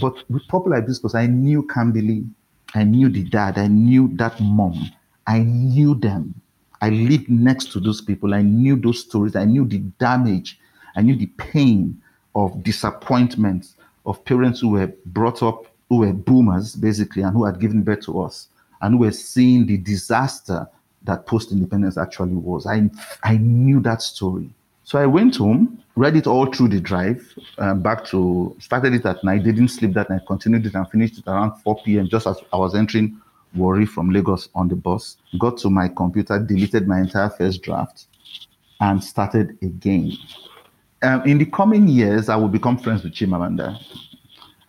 But 0.00 0.14
with 0.30 0.42
people 0.42 0.70
like 0.70 0.86
this, 0.86 0.98
because 0.98 1.14
I 1.14 1.26
knew 1.26 1.62
Kambili, 1.64 2.28
I 2.74 2.84
knew 2.84 3.08
the 3.08 3.24
dad, 3.24 3.58
I 3.58 3.66
knew 3.66 4.08
that 4.14 4.40
mom, 4.40 4.90
I 5.26 5.40
knew 5.40 5.94
them. 5.94 6.34
I 6.82 6.88
lived 6.88 7.28
next 7.28 7.72
to 7.72 7.80
those 7.80 8.00
people. 8.00 8.32
I 8.32 8.42
knew 8.42 8.74
those 8.74 9.00
stories. 9.00 9.36
I 9.36 9.44
knew 9.44 9.66
the 9.66 9.78
damage. 9.98 10.58
I 10.96 11.02
knew 11.02 11.16
the 11.16 11.26
pain 11.26 12.00
of 12.34 12.62
disappointment 12.62 13.74
of 14.06 14.24
parents 14.24 14.60
who 14.60 14.70
were 14.70 14.92
brought 15.06 15.42
up, 15.42 15.66
who 15.88 15.98
were 15.98 16.12
boomers, 16.12 16.74
basically, 16.74 17.22
and 17.22 17.32
who 17.32 17.44
had 17.44 17.60
given 17.60 17.82
birth 17.82 18.04
to 18.06 18.20
us, 18.20 18.48
and 18.80 18.94
who 18.94 19.00
were 19.00 19.12
seeing 19.12 19.66
the 19.66 19.76
disaster 19.76 20.66
that 21.02 21.26
post 21.26 21.52
independence 21.52 21.96
actually 21.96 22.34
was. 22.34 22.66
I, 22.66 22.90
I 23.22 23.36
knew 23.36 23.80
that 23.80 24.02
story. 24.02 24.50
So 24.84 24.98
I 24.98 25.06
went 25.06 25.36
home, 25.36 25.82
read 25.94 26.16
it 26.16 26.26
all 26.26 26.46
through 26.46 26.68
the 26.68 26.80
drive, 26.80 27.32
um, 27.58 27.80
back 27.80 28.04
to, 28.06 28.56
started 28.58 28.94
it 28.94 29.06
at 29.06 29.22
night, 29.22 29.44
didn't 29.44 29.68
sleep 29.68 29.94
that 29.94 30.10
night, 30.10 30.22
continued 30.26 30.66
it 30.66 30.74
and 30.74 30.90
finished 30.90 31.18
it 31.18 31.28
around 31.28 31.56
4 31.60 31.82
p.m. 31.84 32.08
just 32.08 32.26
as 32.26 32.38
I 32.52 32.56
was 32.56 32.74
entering 32.74 33.20
Warri 33.54 33.86
from 33.86 34.10
Lagos 34.10 34.48
on 34.54 34.68
the 34.68 34.76
bus. 34.76 35.16
Got 35.38 35.58
to 35.58 35.70
my 35.70 35.88
computer, 35.88 36.38
deleted 36.38 36.88
my 36.88 37.00
entire 37.00 37.30
first 37.30 37.62
draft, 37.62 38.06
and 38.80 39.02
started 39.02 39.58
again. 39.62 40.12
Um, 41.02 41.22
in 41.24 41.38
the 41.38 41.46
coming 41.46 41.88
years, 41.88 42.28
I 42.28 42.36
would 42.36 42.52
become 42.52 42.76
friends 42.78 43.02
with 43.02 43.14
Chimamanda, 43.14 43.78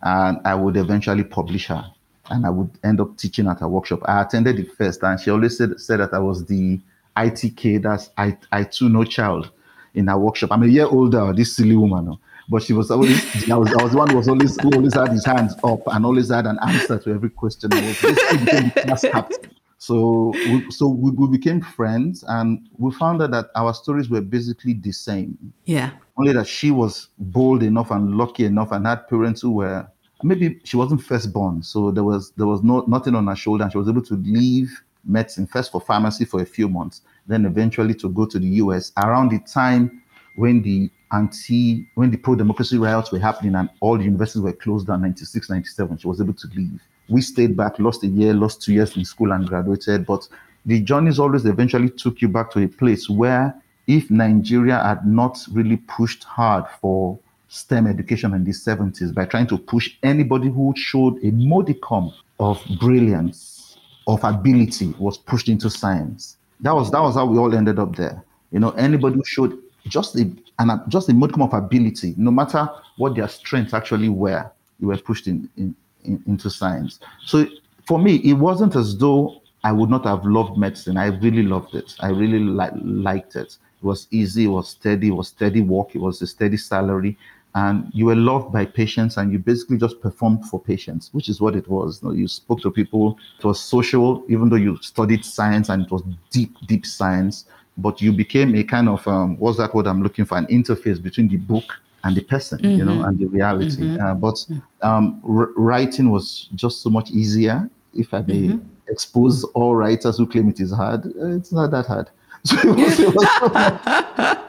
and 0.02 0.38
I 0.44 0.54
would 0.54 0.76
eventually 0.76 1.24
publish 1.24 1.66
her 1.66 1.84
and 2.32 2.46
I 2.46 2.50
would 2.50 2.70
end 2.82 3.00
up 3.00 3.16
teaching 3.16 3.46
at 3.46 3.60
a 3.62 3.68
workshop. 3.68 4.00
I 4.06 4.22
attended 4.22 4.58
it 4.58 4.72
first, 4.72 5.02
and 5.02 5.20
she 5.20 5.30
always 5.30 5.56
said, 5.58 5.78
said 5.80 6.00
that 6.00 6.14
I 6.14 6.18
was 6.18 6.46
the 6.46 6.80
ITK, 7.16 7.82
that's 7.82 8.10
I, 8.16 8.36
I 8.50 8.64
too 8.64 8.88
know 8.88 9.04
child 9.04 9.50
in 9.94 10.06
her 10.06 10.18
workshop. 10.18 10.50
I'm 10.52 10.62
a 10.62 10.66
year 10.66 10.86
older, 10.86 11.32
this 11.32 11.54
silly 11.56 11.76
woman. 11.76 12.16
But 12.48 12.62
she 12.62 12.72
was 12.72 12.90
always, 12.90 13.22
I 13.50 13.56
was, 13.56 13.72
I 13.74 13.82
was 13.82 13.92
the 13.92 13.98
one 13.98 14.10
who 14.10 14.16
was 14.16 14.28
always, 14.28 14.60
who 14.60 14.70
always 14.72 14.94
had 14.94 15.08
his 15.12 15.24
hands 15.24 15.54
up 15.62 15.80
and 15.86 16.04
always 16.04 16.30
had 16.30 16.46
an 16.46 16.58
answer 16.66 16.98
to 16.98 17.10
every 17.10 17.30
question. 17.30 17.72
I 17.72 17.80
was. 17.90 19.38
So, 19.78 20.30
we, 20.34 20.70
so 20.70 20.86
we, 20.86 21.10
we 21.10 21.36
became 21.36 21.60
friends, 21.60 22.24
and 22.28 22.68
we 22.78 22.92
found 22.92 23.20
out 23.20 23.32
that 23.32 23.50
our 23.56 23.74
stories 23.74 24.08
were 24.08 24.20
basically 24.20 24.74
the 24.74 24.92
same. 24.92 25.36
Yeah. 25.64 25.90
Only 26.16 26.32
that 26.32 26.46
she 26.46 26.70
was 26.70 27.08
bold 27.18 27.62
enough 27.62 27.90
and 27.90 28.16
lucky 28.16 28.44
enough, 28.44 28.72
and 28.72 28.86
had 28.86 29.08
parents 29.08 29.40
who 29.40 29.52
were 29.52 29.86
maybe 30.22 30.60
she 30.64 30.76
wasn't 30.76 31.02
firstborn, 31.02 31.62
so 31.62 31.90
there 31.90 32.04
was 32.04 32.32
there 32.32 32.46
was 32.46 32.62
no 32.62 32.84
nothing 32.86 33.14
on 33.14 33.26
her 33.26 33.36
shoulder, 33.36 33.64
and 33.64 33.72
she 33.72 33.78
was 33.78 33.88
able 33.88 34.02
to 34.02 34.14
leave 34.14 34.70
medicine 35.04 35.46
first 35.46 35.72
for 35.72 35.80
pharmacy 35.80 36.24
for 36.24 36.42
a 36.42 36.46
few 36.46 36.68
months, 36.68 37.02
then 37.26 37.44
eventually 37.44 37.94
to 37.94 38.08
go 38.08 38.26
to 38.26 38.38
the 38.38 38.46
US 38.46 38.92
around 38.98 39.30
the 39.30 39.38
time 39.40 40.02
when 40.36 40.62
the 40.62 40.90
anti 41.12 41.86
when 41.94 42.10
the 42.10 42.16
pro-democracy 42.16 42.78
riots 42.78 43.12
were 43.12 43.18
happening 43.18 43.54
and 43.54 43.68
all 43.80 43.98
the 43.98 44.04
universities 44.04 44.42
were 44.42 44.52
closed 44.52 44.86
down 44.86 45.02
96 45.02 45.50
97 45.50 45.98
she 45.98 46.08
was 46.08 46.20
able 46.20 46.32
to 46.32 46.48
leave. 46.54 46.80
We 47.08 47.20
stayed 47.20 47.56
back 47.56 47.78
lost 47.78 48.02
a 48.04 48.06
year 48.06 48.32
lost 48.32 48.62
two 48.62 48.72
years 48.72 48.96
in 48.96 49.04
school 49.04 49.32
and 49.32 49.46
graduated 49.46 50.06
but 50.06 50.26
the 50.64 50.80
journeys 50.80 51.18
always 51.18 51.44
eventually 51.44 51.90
took 51.90 52.22
you 52.22 52.28
back 52.28 52.50
to 52.52 52.62
a 52.62 52.68
place 52.68 53.10
where 53.10 53.54
if 53.86 54.10
nigeria 54.10 54.78
had 54.82 55.06
not 55.06 55.38
really 55.52 55.76
pushed 55.76 56.24
hard 56.24 56.64
for 56.80 57.18
STEM 57.52 57.86
education 57.86 58.32
in 58.32 58.44
the 58.44 58.50
70s 58.50 59.12
by 59.12 59.26
trying 59.26 59.46
to 59.46 59.58
push 59.58 59.94
anybody 60.02 60.48
who 60.48 60.72
showed 60.74 61.22
a 61.22 61.30
modicum 61.32 62.10
of 62.40 62.58
brilliance, 62.80 63.76
of 64.06 64.24
ability, 64.24 64.94
was 64.98 65.18
pushed 65.18 65.48
into 65.48 65.68
science. 65.68 66.38
That 66.60 66.72
was 66.74 66.90
that 66.92 67.00
was 67.00 67.14
how 67.14 67.26
we 67.26 67.36
all 67.36 67.54
ended 67.54 67.78
up 67.78 67.94
there. 67.94 68.24
You 68.52 68.60
know, 68.60 68.70
anybody 68.70 69.16
who 69.16 69.24
showed 69.26 69.58
just 69.86 70.16
a 70.16 70.32
and 70.58 70.70
just 70.88 71.10
a 71.10 71.14
modicum 71.14 71.42
of 71.42 71.52
ability, 71.52 72.14
no 72.16 72.30
matter 72.30 72.66
what 72.96 73.16
their 73.16 73.28
strengths 73.28 73.74
actually 73.74 74.08
were, 74.08 74.50
you 74.80 74.86
were 74.86 74.96
pushed 74.96 75.26
in, 75.26 75.46
in, 75.58 75.74
in 76.04 76.22
into 76.26 76.48
science. 76.48 77.00
So 77.26 77.46
for 77.86 77.98
me, 77.98 78.16
it 78.16 78.34
wasn't 78.34 78.76
as 78.76 78.96
though 78.96 79.42
I 79.62 79.72
would 79.72 79.90
not 79.90 80.06
have 80.06 80.24
loved 80.24 80.56
medicine. 80.56 80.96
I 80.96 81.06
really 81.06 81.42
loved 81.42 81.74
it. 81.74 81.96
I 82.00 82.08
really 82.08 82.38
li- 82.38 82.80
liked 82.82 83.36
it. 83.36 83.58
It 83.82 83.86
was 83.86 84.06
easy, 84.10 84.44
it 84.44 84.48
was 84.48 84.68
steady, 84.68 85.08
it 85.08 85.12
was 85.12 85.28
steady 85.28 85.60
work, 85.60 85.94
it 85.94 86.00
was 86.00 86.22
a 86.22 86.26
steady 86.26 86.56
salary. 86.56 87.18
And 87.54 87.90
you 87.92 88.06
were 88.06 88.14
loved 88.16 88.52
by 88.52 88.64
patients 88.64 89.16
and 89.16 89.30
you 89.30 89.38
basically 89.38 89.76
just 89.76 90.00
performed 90.00 90.46
for 90.46 90.58
patients, 90.58 91.10
which 91.12 91.28
is 91.28 91.40
what 91.40 91.54
it 91.56 91.68
was. 91.68 92.00
You, 92.02 92.08
know, 92.08 92.14
you 92.14 92.28
spoke 92.28 92.62
to 92.62 92.70
people, 92.70 93.18
it 93.38 93.44
was 93.44 93.60
social, 93.60 94.24
even 94.28 94.48
though 94.48 94.56
you 94.56 94.78
studied 94.80 95.24
science 95.24 95.68
and 95.68 95.84
it 95.84 95.90
was 95.90 96.02
deep, 96.30 96.56
deep 96.66 96.86
science, 96.86 97.46
but 97.76 98.00
you 98.00 98.12
became 98.12 98.54
a 98.54 98.64
kind 98.64 98.88
of, 98.88 99.06
um, 99.06 99.36
what's 99.38 99.58
that 99.58 99.74
word 99.74 99.86
I'm 99.86 100.02
looking 100.02 100.24
for? 100.24 100.38
An 100.38 100.46
interface 100.46 101.02
between 101.02 101.28
the 101.28 101.36
book 101.36 101.64
and 102.04 102.16
the 102.16 102.22
person, 102.22 102.58
mm-hmm. 102.58 102.78
you 102.78 102.84
know, 102.84 102.92
mm-hmm. 102.92 103.04
and 103.04 103.18
the 103.18 103.26
reality. 103.26 103.82
Mm-hmm. 103.82 104.00
Uh, 104.00 104.14
but 104.14 104.46
um, 104.80 105.20
r- 105.28 105.50
writing 105.56 106.10
was 106.10 106.48
just 106.54 106.82
so 106.82 106.88
much 106.88 107.10
easier, 107.10 107.68
if 107.94 108.14
I 108.14 108.20
may 108.22 108.48
mm-hmm. 108.48 108.66
expose 108.88 109.44
all 109.52 109.76
writers 109.76 110.16
who 110.16 110.26
claim 110.26 110.48
it 110.48 110.60
is 110.60 110.72
hard. 110.72 111.04
Uh, 111.06 111.36
it's 111.36 111.52
not 111.52 111.70
that 111.72 111.86
hard. 111.86 112.08
So 112.50 112.56
it 112.58 112.76
was, 112.76 112.98
it 112.98 113.14
was, 113.14 113.28
so 113.38 113.48
much, 113.48 113.80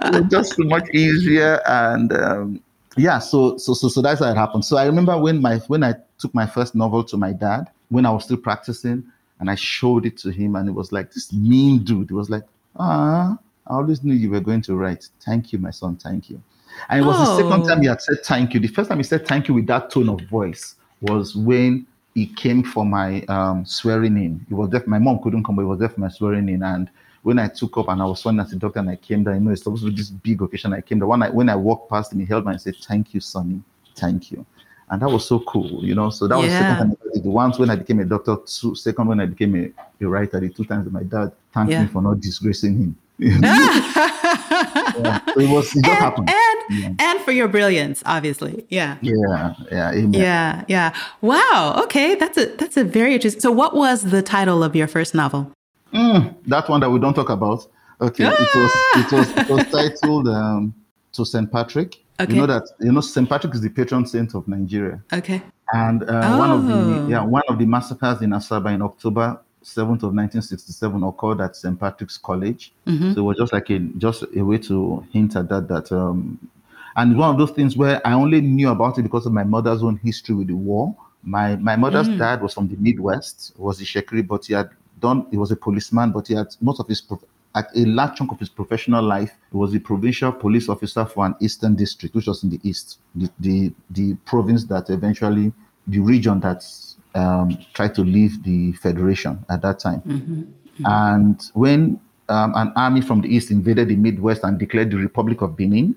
it 0.02 0.22
was 0.22 0.32
just 0.32 0.56
so 0.56 0.64
much 0.64 0.90
easier 0.90 1.62
and 1.68 2.12
um, 2.12 2.64
yeah, 2.98 3.20
so 3.20 3.58
so 3.58 3.74
so 3.74 3.88
so 3.88 4.02
that's 4.02 4.20
how 4.20 4.32
it 4.32 4.38
happened. 4.38 4.66
So 4.66 4.78
I 4.78 4.86
remember 4.86 5.18
when 5.18 5.42
my 5.42 5.58
when 5.68 5.84
I 5.84 5.96
took 6.20 6.34
my 6.34 6.46
first 6.46 6.76
novel 6.76 7.04
to 7.06 7.18
my 7.18 7.34
dad 7.34 7.70
when 7.90 8.06
I 8.06 8.12
was 8.12 8.26
still 8.26 8.38
practicing, 8.38 9.04
and 9.40 9.50
I 9.50 9.56
showed 9.56 10.06
it 10.06 10.18
to 10.20 10.30
him, 10.30 10.56
and 10.56 10.70
it 10.70 10.74
was 10.74 10.92
like 10.92 11.12
this 11.12 11.34
mean 11.34 11.84
dude. 11.84 12.12
It 12.12 12.14
was 12.14 12.30
like, 12.30 12.44
ah, 12.78 13.38
I 13.68 13.74
always 13.74 14.04
knew 14.04 14.14
you 14.14 14.30
were 14.30 14.40
going 14.40 14.62
to 14.64 14.76
write. 14.76 15.08
Thank 15.22 15.52
you, 15.52 15.60
my 15.60 15.72
son. 15.72 15.96
Thank 15.96 16.30
you. 16.30 16.42
And 16.90 17.04
it 17.04 17.06
was 17.06 17.16
oh. 17.18 17.38
the 17.38 17.44
second 17.44 17.68
time 17.68 17.82
he 17.82 17.88
had 17.88 18.02
said 18.02 18.18
thank 18.24 18.54
you. 18.54 18.60
The 18.60 18.68
first 18.68 18.90
time 18.90 18.98
he 18.98 19.04
said 19.04 19.28
thank 19.28 19.48
you 19.48 19.54
with 19.54 19.68
that 19.68 19.90
tone 19.90 20.10
of 20.10 20.22
voice 20.22 20.76
was 21.02 21.36
when 21.36 21.86
he 22.16 22.28
came 22.28 22.64
for 22.64 22.86
my 22.86 23.22
um, 23.24 23.66
swearing 23.66 24.18
in. 24.18 24.46
It 24.50 24.54
was 24.54 24.70
deaf. 24.70 24.86
My 24.86 25.00
mom 25.00 25.20
couldn't 25.24 25.44
come, 25.44 25.56
but 25.56 25.64
it 25.64 25.66
was 25.66 25.80
there 25.80 25.90
for 25.90 26.00
my 26.00 26.10
swearing 26.10 26.50
in, 26.50 26.62
and 26.62 26.90
when 27.24 27.40
I 27.40 27.48
took 27.48 27.78
up 27.78 27.88
and 27.88 28.02
I 28.02 28.06
was 28.06 28.20
sworn 28.20 28.40
as 28.42 28.52
a 28.52 28.58
doctor 28.58 28.80
and 28.80 28.90
I 28.90 28.98
came 28.98 29.24
there, 29.24 29.34
you 29.34 29.40
know, 29.40 29.52
it's 29.52 29.64
supposed 29.64 29.84
to 29.84 29.90
be 29.90 29.96
this 29.96 30.10
big 30.10 30.42
occasion. 30.42 30.74
I 30.74 30.82
came 30.82 31.00
there. 31.00 31.08
When 31.08 31.24
I, 31.24 31.30
when 31.30 31.50
I 31.50 31.56
walked 31.56 31.90
past 31.90 32.12
him, 32.12 32.20
he 32.20 32.26
held 32.26 32.46
me 32.46 32.52
and 32.52 32.62
said, 32.62 32.76
Thank 32.84 33.14
you, 33.14 33.22
Sonny. 33.22 33.62
Thank 33.96 34.32
you. 34.32 34.46
And 34.90 35.02
that 35.02 35.10
was 35.10 35.26
so 35.26 35.40
cool, 35.40 35.84
you 35.84 35.96
know. 35.96 36.10
So 36.10 36.28
that 36.28 36.38
was 36.38 36.48
yeah. 36.48 36.60
the 36.60 36.76
second 36.76 36.98
time. 36.98 37.24
The 37.24 37.30
once 37.30 37.58
when 37.58 37.70
I 37.70 37.78
became 37.78 38.00
a 38.00 38.06
doctor, 38.06 38.36
two, 38.46 38.76
second 38.76 39.08
when 39.08 39.22
I 39.22 39.26
became 39.26 39.56
a, 39.56 40.04
a 40.04 40.08
writer, 40.08 40.40
the 40.40 40.50
two 40.50 40.66
times 40.66 40.92
my 40.92 41.04
dad 41.04 41.32
thanked 41.54 41.72
yeah. 41.72 41.84
me 41.84 41.88
for 41.88 42.02
not 42.02 42.20
disgracing 42.20 42.78
him. 42.78 42.98
yeah. 43.20 45.20
So 45.34 45.40
it 45.40 45.50
was 45.50 45.76
it 45.76 45.84
just 45.84 45.86
and, 45.86 45.86
happened. 45.86 46.30
And, 46.30 47.00
yeah. 47.00 47.00
and 47.00 47.20
for 47.22 47.32
your 47.32 47.48
brilliance, 47.48 48.04
obviously. 48.06 48.66
Yeah. 48.70 48.98
Yeah. 49.02 49.54
Yeah. 49.72 49.92
Amen. 49.92 50.14
Yeah. 50.14 50.66
Yeah. 50.68 50.96
Wow. 51.22 51.80
Okay. 51.84 52.16
That's 52.16 52.38
a 52.38 52.48
that's 52.58 52.76
a 52.76 52.84
very 52.84 53.14
interesting. 53.14 53.40
So 53.40 53.52
what 53.52 53.76
was 53.76 54.04
the 54.04 54.22
title 54.22 54.64
of 54.64 54.76
your 54.76 54.88
first 54.88 55.16
novel? 55.16 55.52
Mm, 55.94 56.36
that 56.48 56.68
one 56.70 56.80
that 56.82 56.90
we 56.90 57.00
don't 57.00 57.14
talk 57.14 57.30
about. 57.30 57.68
Okay, 58.02 58.26
ah! 58.26 58.34
it 58.34 58.56
was 58.56 58.72
it 58.96 59.12
was 59.12 59.38
it 59.38 59.50
was 59.50 59.72
titled 60.02 60.28
um, 60.28 60.74
to 61.14 61.26
Saint 61.26 61.52
Patrick. 61.52 62.04
Okay. 62.20 62.34
You 62.34 62.42
know 62.42 62.48
that 62.48 62.64
you 62.80 62.92
know 62.92 63.02
Saint 63.02 63.30
Patrick 63.30 63.54
is 63.54 63.62
the 63.62 63.70
patron 63.70 64.06
saint 64.06 64.36
of 64.36 64.48
Nigeria. 64.48 65.02
Okay. 65.12 65.42
And 65.72 66.04
uh, 66.04 66.22
oh. 66.24 66.38
one 66.38 66.52
of 66.52 66.68
the 66.68 66.74
oh. 66.74 67.08
yeah 67.08 67.24
one 67.24 67.44
of 67.48 67.58
the 67.58 67.66
massacres 67.66 68.22
in 68.22 68.32
Asaba 68.32 68.74
in 68.74 68.82
October 68.82 69.40
7th 69.64 70.04
of 70.04 70.12
1967 70.14 71.04
occurred 71.04 71.40
at 71.42 71.56
St. 71.56 71.80
Patrick's 71.80 72.18
College. 72.18 72.74
Mm-hmm. 72.86 73.14
So 73.14 73.20
it 73.20 73.24
was 73.24 73.38
just 73.38 73.54
like 73.54 73.70
a 73.70 73.80
just 73.98 74.24
a 74.36 74.44
way 74.44 74.58
to 74.60 75.06
hint 75.12 75.36
at 75.36 75.50
that 75.50 75.68
that 75.70 75.92
um 75.92 76.38
and 76.96 77.18
one 77.18 77.30
of 77.30 77.38
those 77.38 77.52
things 77.52 77.76
where 77.76 78.06
I 78.06 78.14
only 78.14 78.42
knew 78.42 78.70
about 78.70 78.98
it 79.00 79.04
because 79.04 79.26
of 79.26 79.34
my 79.34 79.44
mother's 79.44 79.82
own 79.82 79.98
history 79.98 80.36
with 80.36 80.48
the 80.48 80.56
war. 80.56 80.96
My 81.24 81.56
my 81.56 81.76
mother's 81.76 82.10
mm. 82.10 82.18
dad 82.18 82.42
was 82.42 82.54
from 82.54 82.68
the 82.68 82.76
Midwest, 82.76 83.54
was 83.58 83.80
the 83.80 83.86
Shekiri, 83.86 84.28
but 84.28 84.46
he 84.46 84.54
had 84.54 84.70
done, 85.04 85.28
he 85.30 85.38
was 85.38 85.52
a 85.52 85.56
policeman, 85.56 86.12
but 86.12 86.28
he 86.28 86.34
had 86.34 86.48
most 86.62 86.80
of 86.80 86.88
his, 86.88 87.04
at 87.54 87.68
a 87.76 87.86
large 87.86 88.18
chunk 88.18 88.32
of 88.32 88.40
his 88.40 88.50
professional 88.50 89.04
life, 89.04 89.32
he 89.52 89.58
was 89.58 89.76
a 89.76 89.80
provincial 89.80 90.32
police 90.32 90.70
officer 90.70 91.06
for 91.06 91.26
an 91.26 91.36
eastern 91.40 91.76
district, 91.76 92.16
which 92.16 92.28
was 92.28 92.44
in 92.44 92.50
the 92.50 92.60
east, 92.64 93.00
the, 93.14 93.30
the, 93.40 93.72
the 93.92 94.16
province 94.26 94.64
that 94.66 94.90
eventually, 94.90 95.52
the 95.88 96.00
region 96.00 96.40
that 96.40 96.64
um, 97.14 97.58
tried 97.74 97.94
to 97.94 98.02
leave 98.02 98.42
the 98.44 98.72
federation 98.74 99.46
at 99.50 99.62
that 99.62 99.80
time. 99.80 100.02
Mm-hmm. 100.02 100.42
Mm-hmm. 100.42 100.86
And 100.86 101.42
when 101.54 102.00
um, 102.30 102.54
an 102.56 102.72
army 102.76 103.02
from 103.02 103.22
the 103.22 103.28
east 103.28 103.52
invaded 103.52 103.90
the 103.90 103.98
Midwest 103.98 104.44
and 104.44 104.58
declared 104.58 104.90
the 104.90 104.98
Republic 104.98 105.42
of 105.42 105.56
Benin, 105.56 105.96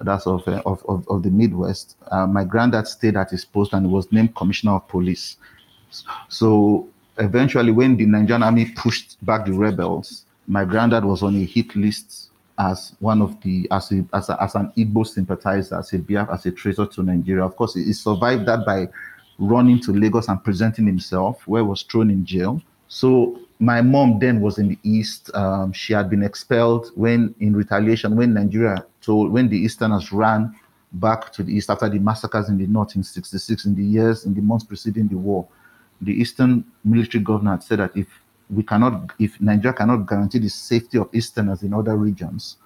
that's 0.00 0.26
of, 0.26 0.46
uh, 0.46 0.62
of, 0.66 0.84
of, 0.86 1.08
of, 1.08 1.22
the 1.22 1.30
Midwest, 1.30 1.96
uh, 2.10 2.26
my 2.26 2.44
granddad 2.44 2.86
stayed 2.86 3.16
at 3.16 3.30
his 3.30 3.46
post 3.46 3.72
and 3.72 3.90
was 3.90 4.12
named 4.12 4.34
Commissioner 4.36 4.72
of 4.72 4.86
Police. 4.88 5.38
So 6.28 6.86
eventually, 7.18 7.72
when 7.72 7.96
the 7.96 8.06
Nigerian 8.06 8.42
army 8.42 8.66
pushed 8.76 9.24
back 9.24 9.46
the 9.46 9.52
rebels, 9.52 10.24
my 10.46 10.64
granddad 10.64 11.04
was 11.04 11.22
on 11.22 11.34
a 11.36 11.44
hit 11.44 11.74
list 11.74 12.30
as 12.58 12.94
one 13.00 13.20
of 13.20 13.40
the 13.42 13.68
as 13.70 13.92
a, 13.92 14.04
as, 14.14 14.28
a, 14.28 14.42
as 14.42 14.54
an 14.54 14.72
Igbo 14.76 15.06
sympathizer, 15.06 15.76
as 15.78 15.92
a 15.92 16.28
as 16.30 16.46
a 16.46 16.50
traitor 16.52 16.86
to 16.86 17.02
Nigeria. 17.02 17.44
Of 17.44 17.56
course, 17.56 17.74
he 17.74 17.92
survived 17.92 18.46
that 18.46 18.64
by 18.64 18.88
running 19.38 19.80
to 19.80 19.92
Lagos 19.92 20.28
and 20.28 20.42
presenting 20.42 20.86
himself, 20.86 21.46
where 21.46 21.62
he 21.62 21.68
was 21.68 21.82
thrown 21.82 22.10
in 22.10 22.24
jail. 22.24 22.62
So 22.88 23.40
my 23.58 23.82
mom 23.82 24.18
then 24.18 24.40
was 24.40 24.58
in 24.58 24.68
the 24.68 24.78
east. 24.82 25.34
Um, 25.34 25.72
she 25.72 25.92
had 25.92 26.08
been 26.08 26.22
expelled 26.22 26.90
when, 26.94 27.34
in 27.40 27.54
retaliation, 27.54 28.16
when 28.16 28.34
Nigeria 28.34 28.84
told 29.02 29.32
when 29.32 29.48
the 29.48 29.58
Easterners 29.58 30.12
ran 30.12 30.54
back 30.92 31.32
to 31.32 31.42
the 31.42 31.52
east 31.52 31.68
after 31.68 31.88
the 31.88 31.98
massacres 31.98 32.48
in 32.48 32.56
the 32.56 32.66
north 32.66 32.96
in 32.96 33.02
'66, 33.02 33.64
in 33.66 33.74
the 33.74 33.82
years 33.82 34.24
in 34.24 34.34
the 34.34 34.40
months 34.40 34.64
preceding 34.64 35.08
the 35.08 35.16
war 35.16 35.46
the 36.00 36.12
Eastern 36.12 36.64
military 36.84 37.22
governor 37.22 37.52
had 37.52 37.62
said 37.62 37.78
that 37.78 37.96
if 37.96 38.06
we 38.50 38.62
cannot, 38.62 39.12
if 39.18 39.40
Nigeria 39.40 39.72
cannot 39.72 40.06
guarantee 40.06 40.38
the 40.38 40.48
safety 40.48 40.98
of 40.98 41.08
Easterners 41.12 41.62
in 41.62 41.72
other 41.72 41.96
regions, 41.96 42.56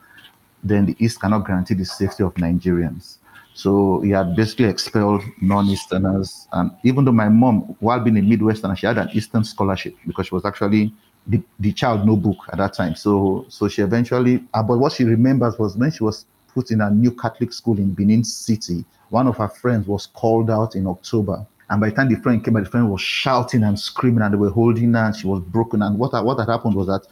then 0.62 0.86
the 0.86 0.96
East 0.98 1.20
cannot 1.20 1.46
guarantee 1.46 1.74
the 1.74 1.84
safety 1.84 2.22
of 2.22 2.34
Nigerians. 2.34 3.16
So 3.54 4.00
he 4.00 4.10
had 4.10 4.36
basically 4.36 4.66
expelled 4.66 5.22
non-Easterners. 5.40 6.48
And 6.52 6.70
even 6.84 7.04
though 7.04 7.12
my 7.12 7.28
mom, 7.28 7.76
while 7.80 8.00
being 8.00 8.18
a 8.18 8.20
Midwesterner, 8.20 8.76
she 8.76 8.86
had 8.86 8.98
an 8.98 9.10
Eastern 9.12 9.44
scholarship 9.44 9.94
because 10.06 10.26
she 10.26 10.34
was 10.34 10.44
actually 10.44 10.92
the, 11.26 11.42
the 11.58 11.72
child 11.72 12.06
no 12.06 12.16
book 12.16 12.38
at 12.52 12.58
that 12.58 12.74
time. 12.74 12.94
So 12.94 13.46
so 13.48 13.68
she 13.68 13.82
eventually, 13.82 14.42
uh, 14.54 14.62
but 14.62 14.78
what 14.78 14.92
she 14.92 15.04
remembers 15.04 15.58
was 15.58 15.76
when 15.76 15.90
she 15.90 16.02
was 16.02 16.26
put 16.54 16.70
in 16.70 16.80
a 16.80 16.90
new 16.90 17.10
Catholic 17.12 17.52
school 17.52 17.78
in 17.78 17.92
Benin 17.92 18.24
City, 18.24 18.84
one 19.10 19.26
of 19.26 19.36
her 19.36 19.48
friends 19.48 19.86
was 19.86 20.06
called 20.06 20.50
out 20.50 20.74
in 20.74 20.86
October 20.86 21.46
and 21.70 21.80
by 21.80 21.90
the 21.90 21.96
time 21.96 22.08
the 22.08 22.20
friend 22.20 22.44
came, 22.44 22.54
the 22.54 22.64
friend 22.64 22.90
was 22.90 23.00
shouting 23.00 23.62
and 23.62 23.78
screaming, 23.78 24.22
and 24.22 24.34
they 24.34 24.38
were 24.38 24.50
holding 24.50 24.92
her, 24.92 25.04
and 25.06 25.16
she 25.16 25.26
was 25.26 25.40
broken. 25.40 25.82
And 25.82 25.98
what 25.98 26.12
what 26.24 26.38
had 26.38 26.48
happened 26.48 26.74
was 26.74 26.88
that 26.88 27.06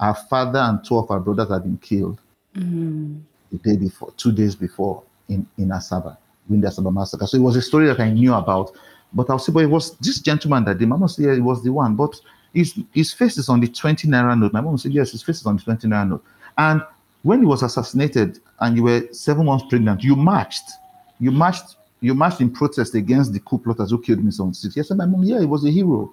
her 0.00 0.14
father 0.28 0.58
and 0.58 0.84
two 0.84 0.96
of 0.98 1.08
her 1.08 1.20
brothers 1.20 1.48
had 1.48 1.62
been 1.62 1.78
killed 1.78 2.20
mm-hmm. 2.56 3.18
the 3.52 3.58
day 3.58 3.76
before, 3.76 4.12
two 4.16 4.32
days 4.32 4.56
before 4.56 5.04
in 5.28 5.46
in 5.56 5.68
Asaba, 5.68 6.16
in 6.50 6.60
the 6.60 6.68
Asaba 6.68 6.92
massacre. 6.92 7.26
So 7.28 7.36
it 7.36 7.42
was 7.42 7.54
a 7.54 7.62
story 7.62 7.86
that 7.86 8.00
I 8.00 8.10
knew 8.10 8.34
about. 8.34 8.72
But 9.14 9.30
I'll 9.30 9.38
say, 9.38 9.52
but 9.52 9.62
it 9.62 9.70
was 9.70 9.96
this 9.98 10.18
gentleman 10.18 10.64
that 10.64 10.78
the 10.78 10.86
mama 10.86 11.08
said 11.08 11.26
yeah, 11.26 11.32
it 11.32 11.40
was 11.40 11.62
the 11.62 11.72
one. 11.72 11.94
But 11.94 12.20
his 12.52 12.78
his 12.92 13.12
face 13.12 13.38
is 13.38 13.48
on 13.48 13.60
the 13.60 13.68
20 13.68 14.08
naira 14.08 14.38
note. 14.38 14.52
My 14.52 14.60
mom 14.60 14.78
said, 14.78 14.92
yes, 14.92 15.12
his 15.12 15.22
face 15.22 15.40
is 15.40 15.46
on 15.46 15.56
the 15.56 15.62
20 15.62 15.86
naira 15.86 16.08
note. 16.08 16.24
And 16.58 16.82
when 17.22 17.40
he 17.40 17.46
was 17.46 17.62
assassinated 17.62 18.40
and 18.58 18.76
you 18.76 18.82
were 18.82 19.06
seven 19.12 19.46
months 19.46 19.64
pregnant, 19.68 20.02
you 20.02 20.16
marched. 20.16 20.64
You 21.20 21.30
marched 21.30 21.76
you 22.02 22.14
marched 22.14 22.40
in 22.40 22.50
protest 22.50 22.94
against 22.94 23.32
the 23.32 23.40
coup 23.40 23.58
plotters 23.58 23.90
who 23.90 24.00
killed 24.00 24.22
me 24.22 24.32
on 24.40 24.52
six. 24.52 24.76
Yes, 24.76 24.90
my 24.90 25.06
mom, 25.06 25.22
yeah, 25.22 25.40
he 25.40 25.46
was 25.46 25.64
a 25.64 25.70
hero. 25.70 26.12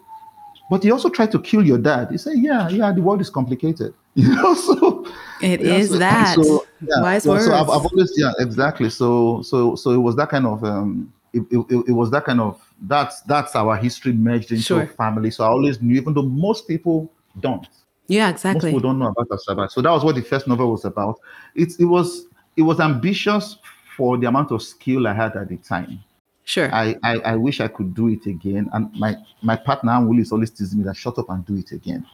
But 0.69 0.83
he 0.83 0.91
also 0.91 1.09
tried 1.09 1.31
to 1.31 1.41
kill 1.41 1.65
your 1.65 1.79
dad. 1.79 2.11
He 2.11 2.17
said, 2.19 2.37
Yeah, 2.37 2.69
yeah, 2.69 2.91
the 2.91 3.01
world 3.01 3.21
is 3.21 3.29
complicated. 3.29 3.93
You 4.15 4.35
know, 4.35 4.53
so 4.53 5.05
it 5.41 5.61
yeah, 5.61 5.75
is 5.75 5.89
so, 5.91 5.97
that. 5.97 6.35
So, 6.35 6.65
yeah, 6.81 7.01
Wise 7.01 7.25
words. 7.25 7.45
So 7.45 7.53
I've, 7.53 7.69
I've, 7.69 7.85
always, 7.85 8.11
yeah, 8.17 8.33
exactly. 8.39 8.89
So 8.89 9.41
so 9.43 9.75
so 9.75 9.91
it 9.91 9.97
was 9.97 10.15
that 10.17 10.29
kind 10.29 10.45
of 10.45 10.63
um 10.63 11.13
it, 11.31 11.43
it, 11.51 11.85
it 11.87 11.91
was 11.91 12.11
that 12.11 12.25
kind 12.25 12.41
of 12.41 12.59
that's 12.81 13.21
that's 13.21 13.55
our 13.55 13.77
history 13.77 14.11
merged 14.11 14.51
into 14.51 14.63
sure. 14.63 14.87
family. 14.87 15.31
So 15.31 15.45
I 15.45 15.47
always 15.47 15.81
knew, 15.81 15.95
even 15.95 16.13
though 16.13 16.23
most 16.23 16.67
people 16.67 17.13
don't. 17.39 17.65
Yeah, 18.07 18.29
exactly. 18.29 18.71
Most 18.71 18.77
people 18.77 18.89
don't 18.89 18.99
know 18.99 19.13
about 19.15 19.29
Asaba. 19.29 19.71
So 19.71 19.81
that 19.81 19.91
was 19.91 20.03
what 20.03 20.15
the 20.15 20.23
first 20.23 20.47
novel 20.47 20.71
was 20.71 20.83
about. 20.83 21.19
It 21.55 21.73
it 21.79 21.85
was 21.85 22.25
it 22.57 22.63
was 22.63 22.79
ambitious 22.79 23.57
for 23.99 24.17
the 24.17 24.27
amount 24.27 24.51
of 24.51 24.61
skill 24.63 25.07
I 25.07 25.13
had 25.13 25.35
at 25.35 25.49
the 25.49 25.57
time. 25.57 25.99
Sure. 26.45 26.73
I, 26.73 26.95
I, 27.03 27.13
I 27.31 27.35
wish 27.35 27.59
I 27.59 27.67
could 27.67 27.93
do 27.93 28.07
it 28.07 28.25
again. 28.25 28.69
And 28.71 28.91
my, 28.97 29.17
my 29.41 29.57
partner, 29.57 29.99
Willie, 30.03 30.21
is 30.21 30.31
always 30.31 30.49
teasing 30.49 30.79
me 30.79 30.85
that 30.85 30.95
shut 30.95 31.19
up 31.19 31.29
and 31.29 31.45
do 31.45 31.57
it 31.57 31.73
again. 31.73 32.05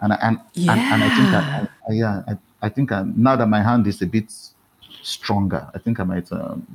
And 0.00 0.14
I, 0.14 0.18
and, 0.22 0.40
yeah. 0.54 0.72
and, 0.72 0.80
and 0.80 1.04
I 1.04 1.08
think 1.16 1.28
I, 1.28 1.68
I, 1.88 1.92
yeah, 1.92 2.22
I, 2.26 2.38
I 2.66 2.68
think 2.70 2.90
I, 2.90 3.04
now 3.14 3.36
that 3.36 3.48
my 3.48 3.62
hand 3.62 3.86
is 3.86 4.00
a 4.00 4.06
bit 4.06 4.32
stronger, 5.02 5.68
I 5.74 5.78
think 5.78 6.00
I 6.00 6.04
might 6.04 6.32
um, 6.32 6.66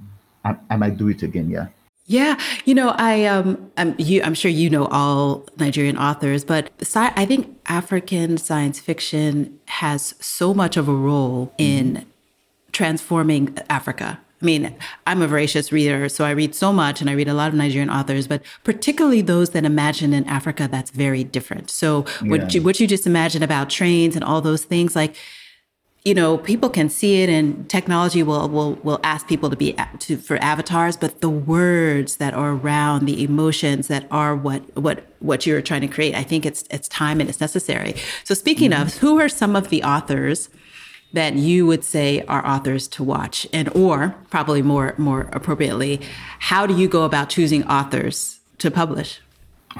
I, 0.45 0.55
I 0.69 0.75
might 0.77 0.97
do 0.97 1.07
it 1.09 1.23
again. 1.23 1.49
Yeah. 1.49 1.67
Yeah, 2.07 2.37
you 2.65 2.73
know, 2.75 2.93
I 2.97 3.25
um, 3.25 3.71
I'm 3.77 3.95
you. 3.97 4.21
I'm 4.23 4.33
sure 4.33 4.51
you 4.51 4.69
know 4.69 4.85
all 4.87 5.45
Nigerian 5.57 5.97
authors, 5.97 6.43
but 6.43 6.71
sci- 6.81 7.13
I 7.15 7.25
think 7.25 7.57
African 7.67 8.37
science 8.37 8.79
fiction 8.79 9.59
has 9.67 10.15
so 10.19 10.53
much 10.53 10.75
of 10.77 10.89
a 10.89 10.93
role 10.93 11.53
in 11.57 11.93
mm-hmm. 11.93 12.09
transforming 12.73 13.57
Africa. 13.69 14.19
I 14.41 14.45
mean, 14.45 14.75
I'm 15.05 15.21
a 15.21 15.27
voracious 15.27 15.71
reader, 15.71 16.09
so 16.09 16.25
I 16.25 16.31
read 16.31 16.55
so 16.55 16.73
much 16.73 16.99
and 16.99 17.09
I 17.09 17.13
read 17.13 17.27
a 17.27 17.33
lot 17.33 17.49
of 17.49 17.53
Nigerian 17.53 17.91
authors, 17.91 18.27
but 18.27 18.41
particularly 18.63 19.21
those 19.21 19.51
that 19.51 19.65
imagine 19.65 20.13
in 20.13 20.25
Africa 20.27 20.67
that's 20.69 20.89
very 20.89 21.23
different. 21.23 21.69
So 21.69 22.05
yeah. 22.23 22.29
what 22.29 22.53
you 22.53 22.61
what 22.61 22.79
you 22.79 22.87
just 22.87 23.05
imagine 23.05 23.43
about 23.43 23.69
trains 23.69 24.15
and 24.15 24.23
all 24.23 24.41
those 24.41 24.63
things, 24.63 24.95
like 24.95 25.15
you 26.03 26.15
know 26.15 26.37
people 26.37 26.69
can 26.69 26.89
see 26.89 27.21
it 27.21 27.29
and 27.29 27.69
technology 27.69 28.23
will 28.23 28.49
will 28.49 28.73
will 28.75 28.99
ask 29.03 29.27
people 29.27 29.49
to 29.49 29.55
be 29.55 29.75
to 29.99 30.17
for 30.17 30.37
avatars 30.37 30.97
but 30.97 31.21
the 31.21 31.29
words 31.29 32.17
that 32.17 32.33
are 32.33 32.53
around 32.53 33.05
the 33.05 33.23
emotions 33.23 33.87
that 33.87 34.07
are 34.09 34.35
what 34.35 34.63
what 34.75 35.05
what 35.19 35.45
you're 35.45 35.61
trying 35.61 35.81
to 35.81 35.87
create 35.87 36.15
i 36.15 36.23
think 36.23 36.45
it's 36.45 36.63
it's 36.71 36.87
time 36.87 37.19
and 37.19 37.29
it's 37.29 37.39
necessary 37.39 37.93
so 38.23 38.33
speaking 38.33 38.71
mm-hmm. 38.71 38.81
of 38.81 38.97
who 38.97 39.19
are 39.19 39.29
some 39.29 39.55
of 39.55 39.69
the 39.69 39.83
authors 39.83 40.49
that 41.13 41.35
you 41.35 41.65
would 41.65 41.83
say 41.83 42.23
are 42.27 42.45
authors 42.45 42.87
to 42.87 43.03
watch 43.03 43.47
and 43.53 43.69
or 43.75 44.15
probably 44.29 44.61
more 44.61 44.93
more 44.97 45.29
appropriately 45.33 45.99
how 46.39 46.65
do 46.65 46.75
you 46.77 46.87
go 46.87 47.03
about 47.03 47.29
choosing 47.29 47.63
authors 47.67 48.39
to 48.57 48.71
publish 48.71 49.19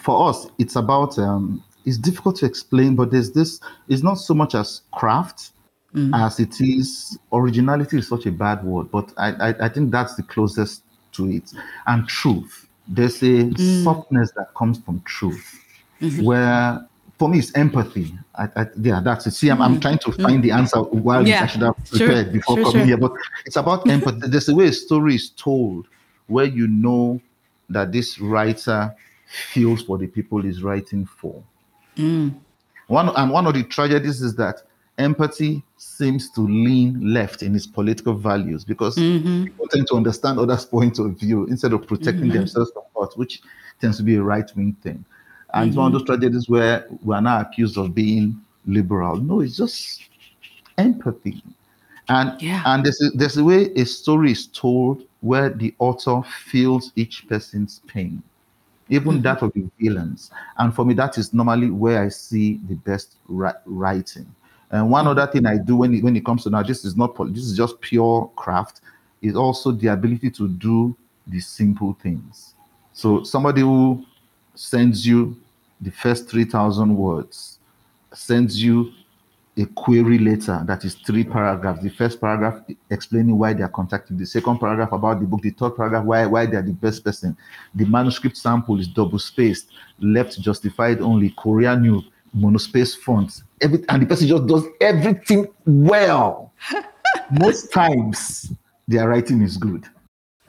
for 0.02 0.30
us 0.30 0.48
it's 0.58 0.76
about 0.76 1.18
um, 1.18 1.64
it's 1.86 1.98
difficult 1.98 2.36
to 2.36 2.46
explain 2.46 2.96
but 2.96 3.12
there's 3.12 3.32
this 3.32 3.60
it's 3.88 4.04
not 4.04 4.16
so 4.16 4.34
much 4.34 4.56
as 4.56 4.82
craft 4.94 5.52
mm. 5.94 6.12
as 6.26 6.40
it 6.40 6.60
is 6.60 7.18
originality 7.34 7.98
is 7.98 8.08
such 8.08 8.26
a 8.26 8.32
bad 8.32 8.64
word 8.64 8.90
but 8.92 9.12
I, 9.18 9.32
I, 9.50 9.66
I 9.66 9.70
think 9.70 9.92
that's 9.92 10.16
the 10.16 10.24
closest 10.24 10.84
to 11.14 11.30
it 11.30 11.52
and 11.88 12.08
truth 12.08 12.68
there's 12.88 13.22
a 13.22 13.44
mm. 13.46 13.84
softness 13.84 14.32
that 14.32 14.54
comes 14.56 14.80
from 14.80 15.02
truth 15.06 15.60
mm-hmm. 16.02 16.24
where 16.24 16.86
for 17.22 17.30
me 17.30 17.38
it's 17.38 17.54
empathy 17.54 18.12
I, 18.34 18.50
I, 18.56 18.66
yeah 18.82 19.00
that's 19.00 19.28
it 19.28 19.32
see 19.36 19.52
i'm, 19.52 19.62
I'm 19.62 19.78
mm. 19.78 19.82
trying 19.84 20.00
to 20.00 20.12
find 20.12 20.40
mm. 20.40 20.42
the 20.42 20.50
answer 20.50 20.80
while 20.82 21.28
yeah. 21.28 21.44
I 21.44 21.46
should 21.46 21.62
have 21.62 21.78
prepared 21.86 22.26
sure. 22.26 22.34
before 22.34 22.56
sure, 22.56 22.64
coming 22.64 22.80
sure. 22.80 22.86
here 22.88 22.98
but 22.98 23.12
it's 23.46 23.58
about 23.58 23.88
empathy 23.96 24.28
there's 24.28 24.50
a 24.50 24.56
way 24.56 24.66
a 24.66 24.74
story 24.74 25.14
is 25.14 25.30
told 25.30 25.88
where 26.26 26.46
you 26.46 26.68
know 26.68 27.22
that 27.70 27.92
this 27.92 28.20
writer 28.20 28.96
feels 29.54 29.84
for 29.84 30.00
the 30.00 30.08
people 30.08 30.42
he's 30.42 30.64
writing 30.64 31.06
for 31.06 31.44
mm. 31.96 32.34
one 32.88 33.10
and 33.16 33.30
one 33.30 33.46
of 33.46 33.54
the 33.54 33.66
tragedies 33.66 34.24
is 34.24 34.36
that 34.38 34.64
empathy 34.98 35.62
seems 35.78 36.32
to 36.32 36.42
lean 36.42 37.14
left 37.14 37.44
in 37.44 37.56
its 37.56 37.68
political 37.68 38.16
values 38.16 38.66
because 38.66 38.96
mm-hmm. 38.96 39.44
people 39.44 39.68
tend 39.68 39.86
to 39.88 39.96
understand 39.96 40.40
others' 40.40 40.66
point 40.76 40.98
of 40.98 41.20
view 41.20 41.46
instead 41.46 41.74
of 41.74 41.88
protecting 41.88 42.26
mm-hmm. 42.26 42.38
themselves 42.38 42.72
from 42.72 42.84
hurt, 43.00 43.16
which 43.18 43.42
tends 43.80 43.98
to 43.98 44.04
be 44.04 44.16
a 44.16 44.22
right 44.22 44.56
wing 44.56 44.76
thing. 44.82 45.04
And 45.54 45.64
mm-hmm. 45.64 45.70
it's 45.70 45.78
one 45.78 45.88
of 45.88 45.94
those 45.94 46.06
tragedies 46.06 46.50
where 46.50 46.88
we 47.04 47.14
are 47.16 47.22
now 47.22 47.42
accused 47.42 47.78
of 47.78 47.94
being 47.94 48.40
liberal. 48.66 49.18
No, 49.18 49.42
it's 49.42 49.58
just 49.58 50.10
empathy. 50.78 51.44
And 52.10 52.42
yeah. 52.42 52.64
and 52.66 52.84
there's 52.84 53.02
a, 53.02 53.10
there's 53.18 53.38
a 53.38 53.44
way 53.44 53.72
a 53.76 53.86
story 53.86 54.32
is 54.32 54.48
told 54.48 55.04
where 55.22 55.50
the 55.50 55.74
author 55.80 56.22
feels 56.46 56.92
each 56.96 57.28
person's 57.28 57.82
pain, 57.88 58.22
even 58.90 59.14
mm-hmm. 59.14 59.22
that 59.22 59.42
of 59.42 59.54
the 59.54 59.70
villains. 59.80 60.32
And 60.58 60.74
for 60.74 60.84
me, 60.84 60.94
that 60.96 61.18
is 61.18 61.34
normally 61.34 61.70
where 61.70 62.04
I 62.04 62.10
see 62.10 62.60
the 62.68 62.76
best 62.76 63.18
ri- 63.28 63.52
writing. 63.66 64.26
And 64.72 64.90
one 64.90 65.06
other 65.06 65.28
thing 65.28 65.46
I 65.46 65.58
do 65.58 65.76
when 65.78 65.94
it, 65.94 66.04
when 66.04 66.16
it 66.16 66.26
comes 66.26 66.44
to 66.44 66.50
now, 66.50 66.64
this 66.64 66.86
is 66.86 66.96
not 66.96 67.16
this 67.34 67.44
is 67.44 67.56
just 67.56 67.80
pure 67.82 68.30
craft, 68.36 68.82
is 69.22 69.36
also 69.36 69.72
the 69.72 69.88
ability 69.88 70.32
to 70.32 70.48
do 70.48 70.96
the 71.28 71.40
simple 71.40 71.98
things. 72.02 72.56
So 72.94 73.24
somebody 73.24 73.62
who 73.62 74.06
sends 74.56 75.06
you 75.06 75.38
the 75.80 75.92
first 75.92 76.30
three 76.30 76.46
thousand 76.46 76.96
words, 76.96 77.60
sends 78.14 78.62
you 78.62 78.92
a 79.58 79.66
query 79.66 80.18
letter 80.18 80.64
that 80.66 80.86
is 80.86 80.96
three 80.96 81.24
paragraphs. 81.24 81.82
The 81.84 81.90
first 81.90 82.22
paragraph 82.22 82.62
explaining 82.90 83.38
why 83.38 83.54
they 83.54 83.64
are 83.64 83.70
contacting, 83.70 84.18
the 84.18 84.26
second 84.26 84.60
paragraph 84.60 84.92
about 84.94 85.20
the 85.20 85.26
book, 85.26 85.42
the 85.42 85.50
third 85.52 85.76
paragraph 85.76 86.06
why 86.06 86.26
why 86.26 86.46
they 86.46 86.58
are 86.58 86.62
the 86.62 86.74
best 86.74 87.04
person. 87.04 87.36
The 87.76 87.86
manuscript 87.86 88.38
sample 88.38 88.80
is 88.80 88.88
double 88.88 89.20
spaced, 89.20 89.68
left 90.00 90.40
justified 90.40 91.02
only, 91.02 91.34
Courier 91.38 91.76
New 91.76 92.04
monospace 92.38 92.98
fonts, 92.98 93.44
every, 93.60 93.84
and 93.90 94.02
the 94.02 94.06
person 94.06 94.28
just 94.28 94.48
does 94.48 94.66
everything 94.80 95.48
well. 95.66 96.54
Most 97.32 97.72
times, 97.74 98.54
their 98.88 99.10
writing 99.10 99.42
is 99.42 99.58
good. 99.58 99.86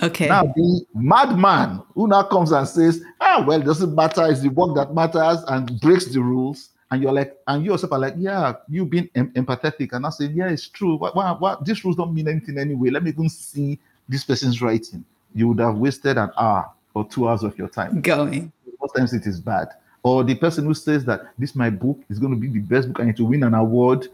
Okay. 0.03 0.29
Now, 0.29 0.43
the 0.45 0.87
madman 0.95 1.83
who 1.95 2.09
now 2.09 2.25
comes 2.25 2.51
and 2.51 2.67
says, 2.67 3.03
ah, 3.21 3.45
well, 3.47 3.61
it 3.61 3.65
doesn't 3.65 3.95
matter, 3.95 4.27
it's 4.31 4.41
the 4.41 4.49
work 4.49 4.75
that 4.77 4.95
matters 4.95 5.45
and 5.49 5.81
breaks 5.81 6.07
the 6.07 6.21
rules. 6.21 6.71
And 6.91 7.03
you're 7.03 7.13
like, 7.13 7.37
and 7.47 7.65
you 7.65 7.73
yourself 7.73 7.93
are 7.93 7.99
like, 7.99 8.15
yeah, 8.19 8.55
you 8.69 8.85
being 8.85 9.09
em- 9.15 9.33
empathetic. 9.33 9.93
And 9.93 10.05
I 10.05 10.11
say, 10.11 10.27
yeah, 10.27 10.49
it's 10.49 10.69
true. 10.69 10.97
What, 10.97 11.17
what, 11.17 11.41
what, 11.41 11.65
these 11.65 11.83
rules 11.85 11.97
don't 11.97 12.13
mean 12.13 12.29
anything 12.29 12.59
anyway. 12.59 12.91
Let 12.91 13.03
me 13.03 13.11
even 13.11 13.29
see 13.29 13.79
this 14.09 14.25
person's 14.25 14.61
writing. 14.61 15.05
You 15.35 15.49
would 15.49 15.61
have 15.61 15.77
wasted 15.77 16.19
an 16.19 16.31
hour 16.37 16.71
or 16.93 17.09
two 17.09 17.29
hours 17.29 17.45
of 17.45 17.57
your 17.57 17.69
time. 17.69 18.03
Going. 18.03 18.53
Most 18.81 18.95
times 18.95 19.15
it 19.15 19.27
is 19.27 19.41
bad 19.41 19.69
or 20.03 20.25
the 20.25 20.35
person 20.35 20.65
who 20.65 20.75
says 20.75 21.05
that 21.05 21.33
this 21.39 21.55
my 21.55 21.71
book 21.71 22.01
is 22.09 22.19
going 22.19 22.33
to 22.33 22.39
be 22.39 22.49
the 22.49 22.61
best 22.61 22.89
book 22.89 22.99
and 22.99 23.11
it 23.11 23.19
will 23.21 23.29
win 23.29 23.45
an 23.45 23.55
award 23.55 24.09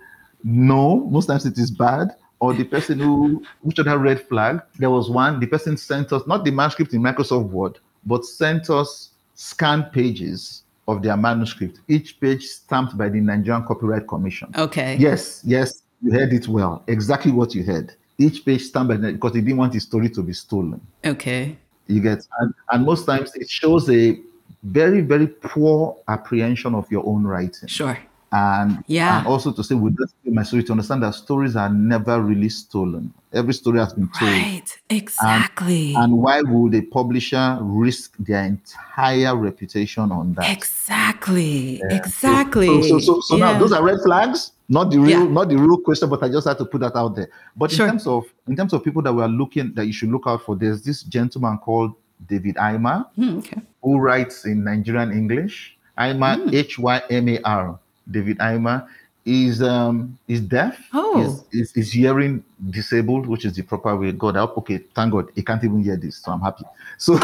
no 0.45 1.01
most 1.07 1.27
times 1.27 1.47
it 1.47 1.59
is 1.59 1.71
bad 1.71 2.15
or 2.41 2.55
the 2.55 2.65
person 2.65 2.99
who 2.99 3.43
which 3.63 3.79
other 3.79 3.99
red 3.99 4.21
flag 4.29 4.61
there 4.79 4.91
was 4.91 5.11
one 5.11 5.41
the 5.41 5.47
person 5.47 5.77
sent 5.77 6.13
us 6.13 6.27
not 6.27 6.45
the 6.45 6.51
manuscript 6.51 6.93
in 6.95 7.03
microsoft 7.03 7.49
word 7.51 7.79
but 8.07 8.25
sent 8.25 8.71
us 8.71 9.11
scanned 9.35 9.91
pages 9.93 10.63
of 10.87 11.03
their 11.03 11.17
manuscript 11.17 11.81
each 11.89 12.19
page 12.21 12.45
stamped 12.45 12.97
by 12.97 13.09
the 13.09 13.21
nigerian 13.21 13.65
copyright 13.65 14.07
commission. 14.07 14.49
Okay. 14.57 14.97
Yes 14.99 15.43
yes 15.45 15.83
you 16.03 16.13
heard 16.13 16.33
it 16.33 16.49
well 16.49 16.83
exactly 16.87 17.33
what 17.33 17.55
you 17.55 17.63
heard. 17.65 17.95
Each 18.21 18.45
page 18.45 18.63
stamped 18.63 18.89
by 18.89 18.97
the, 18.97 19.13
because 19.13 19.35
he 19.35 19.41
didn't 19.41 19.59
want 19.59 19.75
his 19.75 19.85
story 19.85 20.09
to 20.11 20.23
be 20.23 20.33
stolen. 20.33 20.81
Okay. 21.05 21.57
You 21.87 22.01
get 22.01 22.27
and, 22.41 22.55
and 22.71 22.85
most 22.85 23.07
times 23.07 23.35
it 23.35 23.49
shows 23.49 23.89
a 23.91 24.19
very, 24.63 25.01
very 25.01 25.27
poor 25.27 25.97
apprehension 26.09 26.75
of 26.75 26.91
your 26.91 27.07
own 27.07 27.25
writing. 27.25 27.69
Sure. 27.69 27.99
And, 28.31 28.85
yeah. 28.87 29.19
and 29.19 29.27
also 29.27 29.53
to 29.53 29.65
say 29.65 29.75
with 29.75 29.97
this 29.97 30.13
my 30.25 30.43
story 30.43 30.63
to 30.65 30.73
understand 30.73 31.03
that 31.03 31.15
stories 31.15 31.57
are 31.57 31.71
never 31.71 32.21
really 32.21 32.51
stolen. 32.51 33.13
Every 33.33 33.55
story 33.55 33.79
has 33.79 33.95
been 33.95 34.11
told. 34.19 34.31
Right, 34.31 34.79
exactly. 34.91 35.95
And, 35.95 36.05
and 36.05 36.19
why 36.19 36.43
would 36.43 36.75
a 36.75 36.83
publisher 36.83 37.59
risk 37.61 38.17
their 38.19 38.45
entire 38.45 39.35
reputation 39.35 40.13
on 40.13 40.35
that? 40.35 40.51
Exactly. 40.55 41.79
Yeah. 41.79 41.97
Exactly. 41.97 42.67
So, 42.67 42.83
so, 42.83 42.99
so, 42.99 43.21
so 43.21 43.37
yeah. 43.37 43.53
now 43.53 43.59
those 43.59 43.73
are 43.73 43.83
red 43.83 44.01
flags. 44.05 44.53
Not 44.69 44.91
the 44.91 44.99
real, 44.99 45.25
yeah. 45.25 45.33
not 45.33 45.49
the 45.49 45.57
real 45.57 45.79
question, 45.79 46.11
but 46.11 46.23
I 46.23 46.29
just 46.29 46.47
had 46.47 46.59
to 46.59 46.67
put 46.67 46.83
that 46.83 46.95
out 46.95 47.17
there. 47.17 47.31
But 47.57 47.71
sure. 47.71 47.87
in 47.87 47.93
terms 47.93 48.07
of 48.07 48.25
in 48.47 48.55
terms 48.55 48.75
of 48.75 48.85
people 48.85 49.01
that 49.03 49.13
we 49.13 49.23
are 49.23 49.29
looking 49.29 49.73
that 49.75 49.87
you 49.87 49.95
should 49.95 50.11
look 50.11 50.25
out 50.27 50.43
for, 50.45 50.57
there's 50.57 50.83
this 50.83 51.03
gentleman 51.03 51.57
called 51.57 51.95
David 52.27 52.57
Hymar, 52.57 53.07
mm, 53.17 53.39
okay. 53.39 53.63
who 53.83 53.99
writes 53.99 54.45
in 54.45 54.65
Nigerian 54.65 55.13
English. 55.13 55.79
Hymar, 55.99 56.45
mm. 56.45 56.55
H 56.55 56.79
Y 56.79 57.03
M 57.09 57.29
A 57.29 57.41
R. 57.45 57.81
David 58.11 58.39
Hymar 58.39 58.87
is 59.25 59.63
um 59.63 60.19
is 60.27 60.41
deaf. 60.41 60.79
Oh, 60.93 61.45
is, 61.53 61.73
is, 61.77 61.93
hearing 61.93 62.43
disabled, 62.71 63.27
which 63.27 63.45
is 63.45 63.55
the 63.55 63.63
proper 63.63 63.97
way. 63.97 64.13
God 64.13 64.37
help. 64.37 64.57
Okay, 64.59 64.79
thank 64.95 65.13
God 65.13 65.31
he 65.35 65.43
can't 65.43 65.63
even 65.63 65.83
hear 65.83 65.97
this, 65.97 66.17
so 66.17 66.33
I'm 66.33 66.41
happy. 66.41 66.65
So 66.99 67.17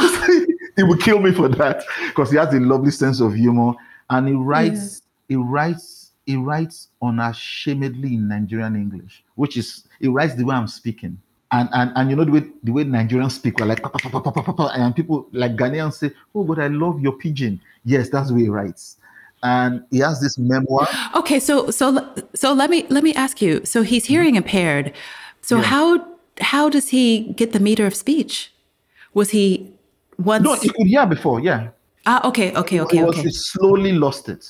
he 0.76 0.82
will 0.82 0.96
kill 0.96 1.20
me 1.20 1.32
for 1.32 1.48
that 1.48 1.84
because 2.06 2.30
he 2.30 2.36
has 2.36 2.52
a 2.52 2.60
lovely 2.60 2.90
sense 2.90 3.20
of 3.20 3.34
humor 3.34 3.72
and 4.10 4.28
he 4.28 4.34
writes. 4.34 5.02
Yeah. 5.28 5.36
He 5.36 5.42
writes. 5.42 6.00
He 6.26 6.36
writes 6.36 6.88
unashamedly 7.02 8.14
in 8.14 8.28
Nigerian 8.28 8.76
English, 8.76 9.22
which 9.34 9.58
is 9.58 9.86
he 10.00 10.08
writes 10.08 10.34
the 10.34 10.44
way 10.44 10.54
I'm 10.54 10.68
speaking 10.68 11.18
and 11.54 11.68
and 11.72 11.92
and 11.94 12.10
you 12.10 12.16
know 12.16 12.24
the 12.24 12.32
way 12.32 12.42
the 12.62 12.72
way 12.72 12.84
Nigerians 12.84 13.32
speak, 13.32 13.58
we're 13.58 13.66
like 13.66 13.82
pa, 13.82 13.88
pa, 13.88 14.30
pa, 14.30 14.72
and 14.74 14.94
people 14.94 15.28
like 15.32 15.56
Ghanaians 15.56 15.94
say, 15.94 16.10
"Oh, 16.34 16.42
but 16.44 16.58
I 16.58 16.66
love 16.68 17.00
your 17.00 17.12
pigeon." 17.12 17.60
Yes, 17.84 18.08
that's 18.08 18.28
the 18.28 18.34
way 18.34 18.42
he 18.42 18.48
writes, 18.48 18.96
and 19.44 19.84
he 19.90 19.98
has 19.98 20.20
this 20.20 20.36
memoir. 20.38 20.88
Okay, 21.14 21.38
so 21.38 21.70
so 21.70 21.86
so 22.34 22.52
let 22.52 22.70
me 22.70 22.86
let 22.88 23.04
me 23.04 23.14
ask 23.14 23.40
you. 23.40 23.64
So 23.64 23.82
he's 23.82 24.06
hearing 24.06 24.34
impaired. 24.34 24.92
So 25.42 25.56
yeah. 25.56 25.62
how 25.62 26.06
how 26.40 26.68
does 26.68 26.88
he 26.88 27.32
get 27.34 27.52
the 27.52 27.60
meter 27.60 27.86
of 27.86 27.94
speech? 27.94 28.52
Was 29.12 29.30
he 29.30 29.70
once? 30.18 30.42
No, 30.42 30.54
he 30.54 30.70
could 30.70 30.86
hear 30.86 31.06
before. 31.06 31.40
Yeah. 31.40 31.68
Ah, 32.06 32.26
okay, 32.26 32.52
okay, 32.54 32.80
okay, 32.80 32.96
he 32.96 33.04
okay. 33.04 33.22
He 33.22 33.30
slowly 33.30 33.92
lost 33.92 34.28
it. 34.28 34.48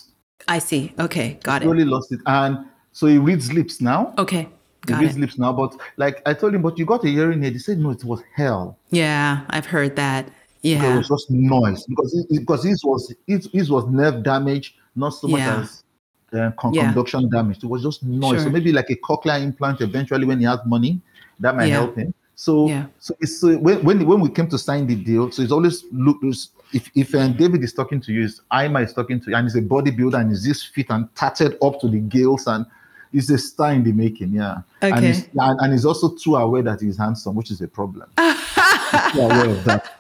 I 0.48 0.58
see. 0.58 0.92
Okay, 0.98 1.38
got 1.42 1.62
he 1.62 1.66
it. 1.66 1.70
Slowly 1.70 1.84
lost 1.84 2.12
it, 2.12 2.20
and 2.26 2.64
so 2.92 3.06
he 3.06 3.18
reads 3.18 3.52
lips 3.52 3.80
now. 3.80 4.14
Okay. 4.16 4.48
Got 4.86 5.02
his 5.02 5.18
lips 5.18 5.38
now. 5.38 5.50
But 5.50 5.80
like 5.96 6.20
I 6.26 6.34
told 6.34 6.54
him, 6.54 6.60
but 6.60 6.78
you 6.78 6.84
got 6.84 7.04
a 7.04 7.08
hearing 7.08 7.42
aid. 7.42 7.54
He 7.54 7.58
said 7.58 7.78
no, 7.78 7.90
it 7.90 8.04
was 8.04 8.22
hell. 8.34 8.78
Yeah, 8.90 9.40
I've 9.48 9.64
heard 9.64 9.96
that. 9.96 10.30
Yeah, 10.60 10.94
it 10.94 10.96
was 10.98 11.08
just 11.08 11.30
noise 11.30 11.84
because 11.86 12.14
it, 12.14 12.40
because 12.40 12.64
his 12.64 12.84
was 12.84 13.14
his, 13.26 13.48
his 13.52 13.70
was 13.70 13.86
nerve 13.86 14.22
damage, 14.22 14.76
not 14.96 15.10
so 15.10 15.28
much 15.28 15.40
yeah. 15.40 15.60
as 15.60 15.84
uh, 16.32 16.50
con- 16.58 16.74
yeah. 16.74 16.86
conduction 16.86 17.28
damage. 17.28 17.58
It 17.62 17.66
was 17.66 17.82
just 17.82 18.02
noise. 18.02 18.36
Sure. 18.36 18.44
So 18.44 18.50
maybe 18.50 18.72
like 18.72 18.90
a 18.90 18.96
cochlear 18.96 19.42
implant. 19.42 19.80
Eventually, 19.80 20.26
when 20.26 20.38
he 20.38 20.44
has 20.46 20.60
money, 20.66 21.00
that 21.40 21.56
might 21.56 21.66
yeah. 21.66 21.74
help 21.74 21.96
him. 21.96 22.14
So, 22.36 22.68
yeah. 22.68 22.86
so 22.98 23.14
it's 23.20 23.38
so 23.40 23.56
when, 23.58 23.84
when 23.84 24.06
when 24.06 24.20
we 24.20 24.28
came 24.28 24.48
to 24.48 24.58
sign 24.58 24.86
the 24.86 24.96
deal, 24.96 25.30
so 25.30 25.42
it's 25.42 25.52
always 25.52 25.84
look 25.92 26.18
if 26.72 26.90
if 26.94 27.14
uh, 27.14 27.28
David 27.28 27.62
is 27.62 27.72
talking 27.72 28.00
to 28.00 28.12
you, 28.12 28.24
is 28.24 28.40
Hymar 28.52 28.84
is 28.84 28.92
talking 28.92 29.20
to 29.20 29.30
you, 29.30 29.36
and 29.36 29.46
he's 29.46 29.54
a 29.54 29.62
bodybuilder 29.62 30.20
and 30.20 30.30
he's 30.30 30.44
this 30.44 30.64
fit 30.64 30.86
and 30.90 31.14
tatted 31.14 31.56
up 31.62 31.80
to 31.80 31.88
the 31.88 32.00
gills 32.00 32.46
and 32.48 32.66
he's 33.14 33.30
a 33.30 33.38
star 33.38 33.72
in 33.72 33.84
the 33.84 33.92
making, 33.92 34.32
yeah. 34.32 34.58
Okay. 34.82 34.90
And 34.90 35.04
he's, 35.04 35.28
and, 35.36 35.60
and 35.60 35.72
he's 35.72 35.86
also 35.86 36.14
too 36.16 36.34
aware 36.34 36.62
that 36.62 36.80
he's 36.80 36.98
handsome, 36.98 37.36
which 37.36 37.50
is 37.50 37.60
a 37.60 37.68
problem. 37.68 38.10
too 38.18 39.20
aware 39.20 39.48
of 39.50 39.64
that. 39.64 39.92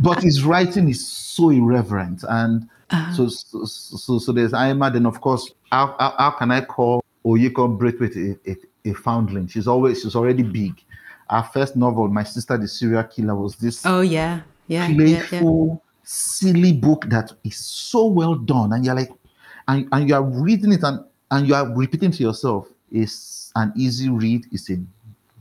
But 0.00 0.22
his 0.22 0.42
writing 0.42 0.88
is 0.88 1.06
so 1.06 1.50
irreverent, 1.50 2.24
and 2.28 2.68
uh-huh. 2.90 3.12
so, 3.12 3.28
so, 3.28 3.64
so 3.64 4.18
so 4.18 4.32
there's 4.32 4.52
Hymar. 4.52 4.92
Then 4.92 5.06
of 5.06 5.20
course, 5.20 5.52
how, 5.70 5.94
how, 5.98 6.14
how 6.18 6.30
can 6.32 6.50
I 6.50 6.62
call 6.62 7.04
Oyinkan 7.24 7.78
Braithwaite 7.78 8.16
a, 8.16 8.50
a, 8.50 8.90
a 8.90 8.94
foundling. 8.94 9.46
She's 9.46 9.66
always 9.66 10.02
she's 10.02 10.16
already 10.16 10.42
big. 10.42 10.82
Our 11.28 11.44
first 11.44 11.76
novel, 11.76 12.08
My 12.08 12.24
Sister 12.24 12.56
the 12.58 12.66
Serial 12.66 13.04
Killer, 13.04 13.34
was 13.34 13.56
this 13.56 13.84
Oh 13.84 14.00
yeah. 14.00 14.40
Yeah. 14.66 14.88
yeah, 14.88 15.06
yeah. 15.06 15.26
playful, 15.28 15.82
silly 16.02 16.72
book 16.72 17.04
that 17.08 17.32
is 17.44 17.56
so 17.56 18.06
well 18.06 18.34
done. 18.34 18.72
And 18.72 18.84
you're 18.84 18.94
like, 18.94 19.10
and, 19.68 19.88
and 19.92 20.08
you 20.08 20.14
are 20.14 20.22
reading 20.22 20.72
it 20.72 20.82
and, 20.82 21.04
and 21.30 21.46
you 21.46 21.54
are 21.54 21.68
repeating 21.74 22.10
to 22.12 22.22
yourself, 22.22 22.68
it's 22.90 23.52
an 23.56 23.72
easy 23.76 24.08
read, 24.08 24.46
it's 24.52 24.70
a 24.70 24.78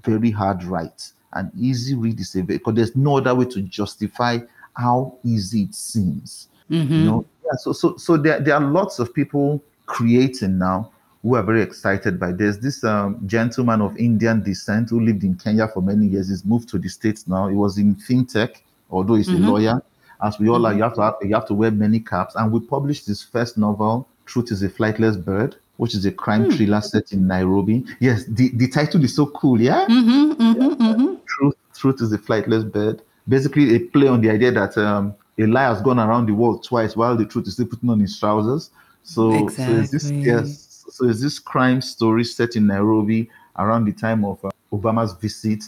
very 0.04 0.32
hard 0.32 0.64
write. 0.64 1.12
An 1.34 1.52
easy 1.58 1.96
read 1.96 2.20
is 2.20 2.36
a 2.36 2.44
very 2.44 2.58
because 2.58 2.76
there's 2.76 2.96
no 2.96 3.18
other 3.18 3.36
way 3.36 3.46
to 3.46 3.62
justify 3.62 4.40
how 4.76 5.18
easy 5.24 5.64
it 5.64 5.76
seems. 5.76 6.48
You 6.70 7.06
know, 7.06 7.26
yeah. 7.50 7.58
So 7.58 7.74
so 7.74 7.98
so 7.98 8.18
there, 8.18 8.40
there 8.40 8.56
are 8.56 8.62
lots 8.62 9.00
of 9.00 9.14
people 9.14 9.64
creating 9.86 10.58
now 10.58 10.92
who 11.24 11.36
are 11.36 11.44
very 11.44 11.62
excited 11.62 12.20
by 12.20 12.32
this. 12.32 12.58
This 12.58 12.84
um, 12.84 13.20
gentleman 13.26 13.82
of 13.82 13.98
Indian 13.98 14.42
descent 14.42 14.90
who 14.90 15.02
lived 15.02 15.24
in 15.24 15.36
Kenya 15.36 15.68
for 15.68 15.82
many 15.82 16.08
years, 16.08 16.30
he's 16.30 16.46
moved 16.46 16.70
to 16.70 16.80
the 16.80 16.88
States 16.88 17.28
now. 17.28 17.48
He 17.50 17.56
was 17.56 17.78
in 17.78 17.96
fintech, 17.96 18.62
although 18.90 19.16
he's 19.16 19.28
a 19.28 19.34
lawyer. 19.34 19.82
As 20.22 20.40
we 20.40 20.50
all 20.50 20.66
are, 20.66 20.74
you 20.74 20.84
have 20.84 20.96
to 20.96 21.02
have, 21.02 21.16
you 21.22 21.34
have 21.34 21.48
to 21.48 21.54
wear 21.54 21.72
many 21.72 22.00
caps. 22.00 22.36
And 22.36 22.52
we 22.52 22.60
published 22.60 23.08
his 23.08 23.24
first 23.24 23.58
novel, 23.58 24.08
Truth 24.26 24.52
is 24.52 24.64
a 24.64 24.70
Flightless 24.70 25.24
Bird, 25.24 25.56
which 25.78 25.96
is 25.96 26.06
a 26.06 26.12
crime 26.12 26.52
thriller 26.52 26.82
set 26.82 27.12
in 27.12 27.26
Nairobi. 27.26 27.86
Yes, 28.00 28.26
the, 28.26 28.50
the 28.50 28.68
title 28.68 29.04
is 29.04 29.16
so 29.16 29.26
cool, 29.28 29.60
yeah? 29.60 29.88
Mm-hmm, 29.88 30.42
mm-hmm, 30.42 30.84
mm-hmm. 30.84 31.16
Truth, 31.26 31.56
Truth 31.74 32.02
is 32.02 32.14
a 32.14 32.18
Flightless 32.18 32.70
Bird. 32.70 33.02
Basically, 33.28 33.76
a 33.76 33.80
play 33.80 34.08
on 34.08 34.22
the 34.22 34.30
idea 34.30 34.52
that 34.52 34.78
um, 34.78 35.16
a 35.40 35.48
lie 35.48 35.64
has 35.64 35.82
gone 35.82 36.00
around 36.00 36.28
the 36.28 36.34
world 36.34 36.64
twice 36.64 36.96
while 36.96 37.16
the 37.16 37.26
truth 37.26 37.48
is 37.48 37.54
still 37.54 37.66
putting 37.66 37.90
on 37.90 38.00
his 38.00 38.20
trousers. 38.20 38.72
So, 39.04 39.48
so 39.48 39.64
is 39.64 39.92
this 39.92 40.12
yes, 40.12 40.86
so 40.92 41.06
is 41.06 41.22
this 41.22 41.40
crime 41.40 41.82
story 41.82 42.24
set 42.24 42.56
in 42.56 42.68
Nairobi 42.68 43.30
around 43.58 43.86
the 43.86 43.94
time 43.94 44.26
of 44.26 44.44
uh, 44.44 44.50
Obama's 44.72 45.14
visit, 45.14 45.64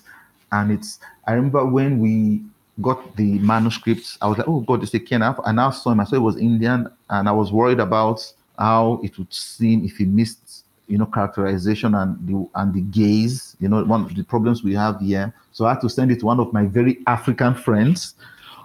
and 0.52 0.72
it's. 0.72 1.00
I 1.26 1.34
remember 1.34 1.66
when 1.66 2.00
we 2.00 2.42
got 2.82 3.16
the 3.16 3.40
manuscript, 3.40 4.18
I 4.22 4.28
was 4.28 4.38
like, 4.38 4.48
oh 4.48 4.60
God, 4.62 4.84
it's 4.84 4.94
a 4.94 5.00
Kenyan. 5.00 5.42
And 5.46 5.60
i 5.60 5.70
saw 5.72 5.92
him. 5.92 6.02
I 6.02 6.04
saw 6.04 6.18
it 6.18 6.20
was 6.20 6.38
Indian, 6.38 6.92
and 7.10 7.30
I 7.30 7.32
was 7.32 7.52
worried 7.52 7.80
about 7.80 8.22
how 8.60 9.00
it 9.04 9.18
would 9.18 9.34
seem 9.34 9.86
if 9.86 9.98
he 9.98 10.06
missed, 10.06 10.66
you 10.88 10.98
know, 10.98 11.06
characterization 11.06 11.96
and 11.96 12.18
the 12.28 12.48
and 12.56 12.74
the 12.74 12.82
gaze. 12.82 13.56
You 13.62 13.70
know, 13.70 13.84
one 13.86 14.02
of 14.02 14.14
the 14.14 14.24
problems 14.24 14.64
we 14.64 14.74
have 14.74 15.00
here. 15.00 15.34
So 15.54 15.66
I 15.66 15.74
had 15.74 15.82
to 15.82 15.90
send 15.90 16.12
it 16.12 16.20
to 16.20 16.26
one 16.26 16.40
of 16.40 16.52
my 16.52 16.66
very 16.66 17.00
African 17.08 17.56
friends 17.56 18.16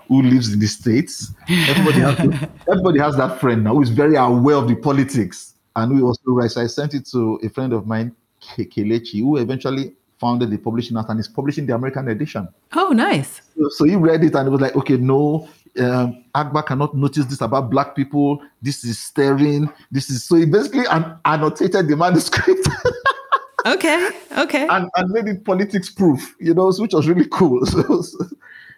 who 0.08 0.22
lives 0.22 0.52
in 0.52 0.60
the 0.60 0.66
states. 0.66 1.32
Everybody 1.48 2.00
has, 2.00 2.16
to- 2.16 2.50
everybody 2.70 2.98
has 3.00 3.16
that 3.16 3.40
friend 3.40 3.64
now 3.64 3.74
who 3.74 3.82
is 3.82 3.90
very 3.90 4.16
aware 4.16 4.56
of 4.56 4.68
the 4.68 4.76
politics 4.76 5.54
and 5.74 5.92
who 5.96 6.06
also 6.06 6.20
writes. 6.26 6.54
So 6.54 6.62
I 6.62 6.66
sent 6.66 6.94
it 6.94 7.06
to 7.12 7.38
a 7.42 7.48
friend 7.48 7.72
of 7.72 7.86
mine, 7.86 8.14
Ke- 8.40 8.68
Kelechi, 8.70 9.20
who 9.20 9.36
eventually 9.38 9.94
founded 10.18 10.50
the 10.50 10.56
publishing 10.58 10.96
house 10.96 11.06
and 11.08 11.20
is 11.20 11.28
publishing 11.28 11.66
the 11.66 11.74
American 11.74 12.08
edition. 12.08 12.48
Oh, 12.74 12.90
nice. 12.90 13.42
So, 13.58 13.68
so 13.70 13.84
he 13.84 13.96
read 13.96 14.24
it 14.24 14.34
and 14.34 14.48
it 14.48 14.50
was 14.50 14.60
like, 14.60 14.74
okay, 14.76 14.96
no, 14.96 15.48
um, 15.78 16.24
Agba 16.34 16.64
cannot 16.64 16.94
notice 16.96 17.26
this 17.26 17.42
about 17.42 17.68
black 17.68 17.94
people. 17.94 18.40
This 18.62 18.82
is 18.84 18.98
staring. 18.98 19.70
This 19.90 20.08
is 20.08 20.24
so 20.24 20.36
he 20.36 20.46
basically 20.46 20.86
an- 20.86 21.18
annotated 21.26 21.88
the 21.88 21.96
manuscript 21.96 22.66
Okay. 23.66 24.08
Okay. 24.38 24.66
and, 24.68 24.88
and 24.96 25.10
made 25.10 25.26
it 25.26 25.44
politics 25.44 25.90
proof, 25.90 26.34
you 26.38 26.54
know, 26.54 26.72
which 26.78 26.92
was 26.94 27.08
really 27.08 27.26
cool. 27.30 27.66
So, 27.72 28.00
so- 28.02 28.24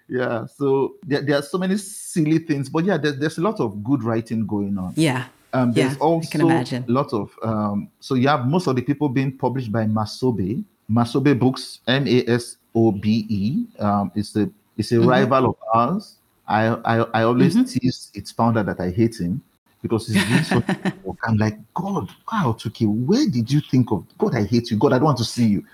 yeah, 0.09 0.47
so 0.47 0.95
there, 1.07 1.23
there 1.23 1.39
are 1.39 1.43
so 1.43 1.59
many 1.59 1.77
silly 1.77 2.39
things, 2.39 2.69
but 2.69 2.85
yeah, 2.85 2.97
there, 2.97 3.13
there's 3.13 3.39
a 3.39 3.43
lot 3.43 3.61
of 3.61 3.83
good 3.85 4.03
writing 4.03 4.47
going 4.47 4.79
on. 4.79 4.93
yeah. 4.97 5.27
Um, 5.55 5.73
there's 5.73 5.97
Yeah, 5.97 6.19
I 6.23 6.27
can 6.27 6.41
imagine. 6.43 6.85
a 6.87 6.93
lot 6.93 7.13
of 7.15 7.31
um, 7.43 7.89
so 8.01 8.15
you 8.15 8.29
have 8.29 8.47
most 8.47 8.67
of 8.67 8.77
the 8.77 8.83
people 8.83 9.09
being 9.09 9.37
published 9.37 9.73
by 9.73 9.85
Masobe. 9.85 10.63
Masobe 10.91 11.39
Books, 11.39 11.81
M 11.87 12.07
A 12.07 12.25
S 12.29 12.57
O 12.75 12.93
B 12.93 13.25
E. 13.29 13.67
Um, 13.79 14.13
it's 14.15 14.37
a 14.37 14.51
it's 14.77 14.93
a 14.93 14.97
Mm-hmm. 14.97 15.09
rival 15.09 15.47
of 15.51 15.57
ours. 15.75 16.17
I 16.47 16.67
I, 16.85 16.97
I 17.15 17.23
always 17.23 17.55
tease 17.73 18.11
its 18.15 18.31
founder 18.31 18.63
that 18.63 18.79
I 18.81 18.91
hate 18.91 19.19
him 19.21 19.43
because 19.83 20.07
he's 20.09 20.23
doing 20.27 20.43
so 20.43 20.63
work. 21.03 21.17
I'm 21.27 21.37
like, 21.39 21.57
God, 21.75 22.09
wow, 22.31 22.55
Tuki, 22.59 22.87
where 22.87 23.27
did 23.29 23.51
you 23.51 23.61
think 23.61 23.91
of 23.91 24.05
God? 24.19 24.35
I 24.35 24.45
hate 24.45 24.71
you. 24.71 24.77
God, 24.77 24.93
I 24.93 24.97
don't 24.99 25.05
want 25.07 25.19
to 25.19 25.25
see 25.25 25.47
you. 25.47 25.65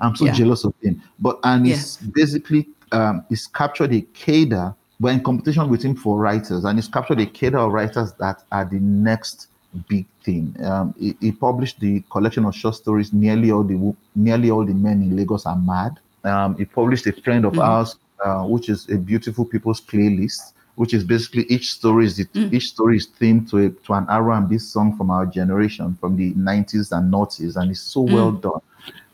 I'm 0.00 0.14
so 0.14 0.26
Yeah. 0.26 0.32
jealous 0.32 0.64
of 0.64 0.74
him. 0.82 1.02
But 1.18 1.38
and 1.44 1.66
Yeah. 1.66 1.74
it's 1.74 1.96
basically 1.96 2.68
um, 2.92 3.24
he's 3.28 3.46
captured 3.46 3.92
a 3.92 4.00
cadre. 4.00 4.74
We're 5.00 5.12
in 5.12 5.22
competition 5.22 5.68
with 5.68 5.82
him 5.82 5.96
for 5.96 6.18
writers, 6.18 6.64
and 6.64 6.78
he's 6.78 6.88
captured 6.88 7.20
a 7.20 7.26
cadre 7.26 7.60
of 7.60 7.72
writers 7.72 8.12
that 8.14 8.42
are 8.52 8.64
the 8.64 8.78
next 8.80 9.48
big 9.88 10.06
thing. 10.22 10.56
Um, 10.62 10.94
he, 10.98 11.16
he 11.20 11.32
published 11.32 11.80
the 11.80 12.00
collection 12.10 12.44
of 12.44 12.54
short 12.54 12.76
stories. 12.76 13.12
Nearly 13.12 13.50
all 13.50 13.64
the 13.64 13.94
nearly 14.14 14.50
all 14.50 14.64
the 14.64 14.74
men 14.74 15.02
in 15.02 15.16
Lagos 15.16 15.46
are 15.46 15.56
mad. 15.56 15.98
Um, 16.22 16.56
he 16.56 16.64
published 16.64 17.06
a 17.06 17.12
friend 17.12 17.44
of 17.44 17.58
ours, 17.58 17.96
uh, 18.24 18.44
which 18.44 18.68
is 18.68 18.88
a 18.88 18.96
beautiful 18.96 19.44
people's 19.44 19.80
playlist, 19.80 20.52
which 20.76 20.94
is 20.94 21.04
basically 21.04 21.44
each 21.44 21.70
story 21.72 22.06
is 22.06 22.16
the, 22.16 22.26
each 22.52 22.68
story 22.68 22.96
is 22.96 23.06
themed 23.06 23.50
to 23.50 23.58
a, 23.58 23.70
to 23.70 23.92
an 23.92 24.06
R&B 24.08 24.58
song 24.58 24.96
from 24.96 25.10
our 25.10 25.26
generation, 25.26 25.96
from 26.00 26.16
the 26.16 26.32
90s 26.32 26.96
and 26.96 27.12
noughties, 27.12 27.56
and 27.56 27.70
it's 27.70 27.80
so 27.80 28.00
well 28.00 28.32
done. 28.32 28.60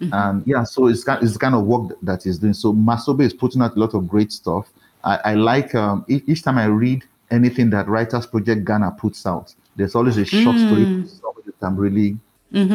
And 0.01 0.47
yeah, 0.47 0.65
so 0.65 0.87
it's 0.87 1.05
kind, 1.05 1.23
it's 1.23 1.37
kind 1.37 1.55
of 1.55 1.65
work 1.65 1.97
that 2.03 2.23
he's 2.23 2.39
doing. 2.39 2.55
So 2.55 2.73
Masobe 2.73 3.23
is 3.23 3.35
putting 3.35 3.63
out 3.63 3.77
a 3.77 3.79
lot 3.79 3.95
of 3.95 4.09
great 4.09 4.33
stuff. 4.33 4.71
I, 5.05 5.17
I 5.25 5.35
like 5.35 5.75
um, 5.75 6.05
each, 6.09 6.43
time 6.43 6.59
I 6.59 6.67
read 6.67 7.05
anything 7.31 7.71
that 7.71 7.87
Writers 7.89 8.27
Project 8.27 8.65
Ghana 8.65 8.93
puts 8.93 9.27
out, 9.27 9.55
there's 9.77 9.95
always 9.95 10.17
a 10.17 10.25
short 10.25 10.57
story 10.57 10.85
that 10.85 11.55
I'm 11.67 11.77
really 11.77 12.19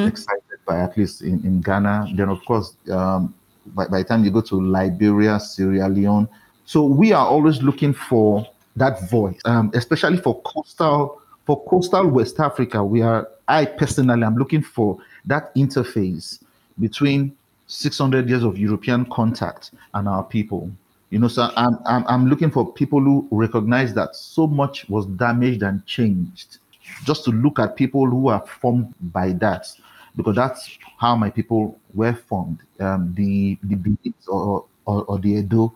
excited 0.07 0.41
by, 0.65 0.79
at 0.79 0.97
least 0.97 1.21
in, 1.21 1.43
in 1.43 1.61
Ghana. 1.61 2.09
Then, 2.15 2.29
of 2.29 2.43
course, 2.45 2.75
um, 2.91 3.33
by, 3.67 3.87
by 3.87 3.99
the 3.99 4.03
time 4.05 4.23
you 4.23 4.31
go 4.31 4.41
to 4.41 4.55
Liberia, 4.61 5.39
Sierra 5.39 5.89
Leone, 5.89 6.27
so 6.65 6.83
we 6.83 7.11
are 7.11 7.25
always 7.25 7.61
looking 7.61 7.93
for 7.93 8.47
that 8.75 9.07
voice, 9.09 9.39
um, 9.45 9.71
especially 9.73 10.17
for 10.17 10.41
coastal 10.41 11.21
for 11.45 11.63
coastal 11.65 12.07
West 12.07 12.39
Africa. 12.39 12.83
We 12.83 13.03
are, 13.03 13.29
I 13.47 13.65
personally, 13.65 14.23
am 14.23 14.35
looking 14.35 14.63
for 14.63 14.97
that 15.25 15.53
interface 15.55 16.39
between 16.79 17.35
600 17.67 18.29
years 18.29 18.43
of 18.43 18.57
European 18.57 19.05
contact 19.05 19.71
and 19.93 20.07
our 20.07 20.23
people. 20.23 20.71
You 21.09 21.19
know, 21.19 21.27
so 21.27 21.49
I'm, 21.55 21.77
I'm, 21.85 22.03
I'm 22.07 22.27
looking 22.27 22.51
for 22.51 22.71
people 22.73 22.99
who 22.99 23.27
recognize 23.31 23.93
that 23.93 24.15
so 24.15 24.47
much 24.47 24.87
was 24.89 25.05
damaged 25.05 25.63
and 25.63 25.85
changed. 25.85 26.57
Just 27.03 27.23
to 27.25 27.31
look 27.31 27.59
at 27.59 27.75
people 27.75 28.05
who 28.05 28.27
are 28.27 28.45
formed 28.45 28.93
by 28.99 29.31
that, 29.33 29.67
because 30.15 30.35
that's 30.35 30.77
how 30.97 31.15
my 31.15 31.29
people 31.29 31.79
were 31.93 32.13
formed. 32.13 32.59
Um, 32.79 33.13
the 33.15 33.57
the 33.63 33.75
Benins 33.75 34.27
or, 34.27 34.65
or 34.85 35.03
or 35.05 35.19
the 35.19 35.31
Edo. 35.31 35.73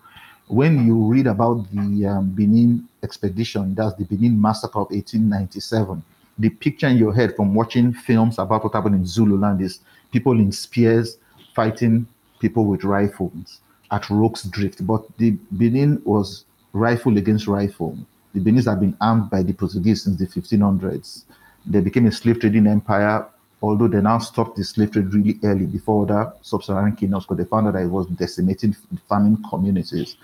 When 0.47 0.85
you 0.85 1.05
read 1.05 1.27
about 1.27 1.65
the 1.71 2.05
um, 2.05 2.29
Benin 2.31 2.87
expedition, 3.03 3.75
that's 3.75 3.95
the 3.95 4.05
Benin 4.05 4.39
massacre 4.39 4.79
of 4.79 4.89
1897. 4.91 6.03
The 6.37 6.49
picture 6.49 6.87
in 6.87 6.97
your 6.97 7.13
head 7.13 7.35
from 7.35 7.53
watching 7.53 7.93
films 7.93 8.39
about 8.39 8.63
what 8.63 8.73
happened 8.73 8.95
in 8.95 9.05
Zululand 9.05 9.61
is 9.61 9.79
people 10.11 10.33
in 10.33 10.51
spears 10.51 11.17
fighting 11.55 12.07
people 12.39 12.65
with 12.65 12.83
rifles 12.83 13.61
at 13.91 14.09
Rorke's 14.09 14.43
Drift. 14.43 14.85
But 14.85 15.05
the 15.17 15.31
Benin 15.51 16.01
was 16.05 16.45
rifle 16.73 17.17
against 17.17 17.47
rifle. 17.47 17.97
The 18.33 18.39
Benin 18.39 18.63
have 18.63 18.79
been 18.79 18.95
armed 19.01 19.29
by 19.29 19.43
the 19.43 19.53
Portuguese 19.53 20.03
since 20.03 20.17
the 20.17 20.27
1500s. 20.27 21.23
They 21.65 21.81
became 21.81 22.05
a 22.05 22.11
slave 22.11 22.39
trading 22.39 22.67
empire, 22.67 23.25
although 23.61 23.87
they 23.87 24.01
now 24.01 24.19
stopped 24.19 24.55
the 24.55 24.63
slave 24.63 24.91
trade 24.91 25.13
really 25.13 25.39
early 25.43 25.65
before 25.65 26.03
other 26.03 26.33
sub-Saharan 26.41 26.95
kingdoms 26.95 27.25
because 27.25 27.37
they 27.37 27.49
found 27.49 27.67
out 27.67 27.73
that 27.73 27.83
it 27.83 27.87
was 27.87 28.07
decimating 28.07 28.75
farming 29.07 29.43
communities. 29.49 30.15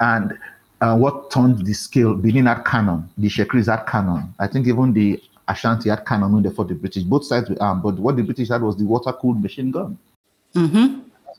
And 0.00 0.36
uh, 0.80 0.96
what 0.96 1.30
turned 1.30 1.64
the 1.64 1.72
scale, 1.72 2.14
Benin 2.14 2.46
had 2.46 2.64
cannon, 2.64 3.08
the 3.16 3.28
Shekris 3.28 3.66
had 3.66 3.86
cannon. 3.86 4.34
I 4.38 4.48
think 4.48 4.66
even 4.66 4.92
the 4.92 5.22
Ashanti 5.52 5.88
had 5.90 6.04
cannon 6.06 6.42
they 6.42 6.50
fought 6.50 6.68
the 6.68 6.74
British. 6.74 7.02
Both 7.04 7.24
sides 7.26 7.48
were 7.50 7.62
armed, 7.62 7.82
but 7.82 7.94
what 7.98 8.16
the 8.16 8.22
British 8.22 8.48
had 8.48 8.62
was 8.62 8.76
the 8.76 8.84
water-cooled 8.84 9.42
machine 9.42 9.70
gun 9.70 9.98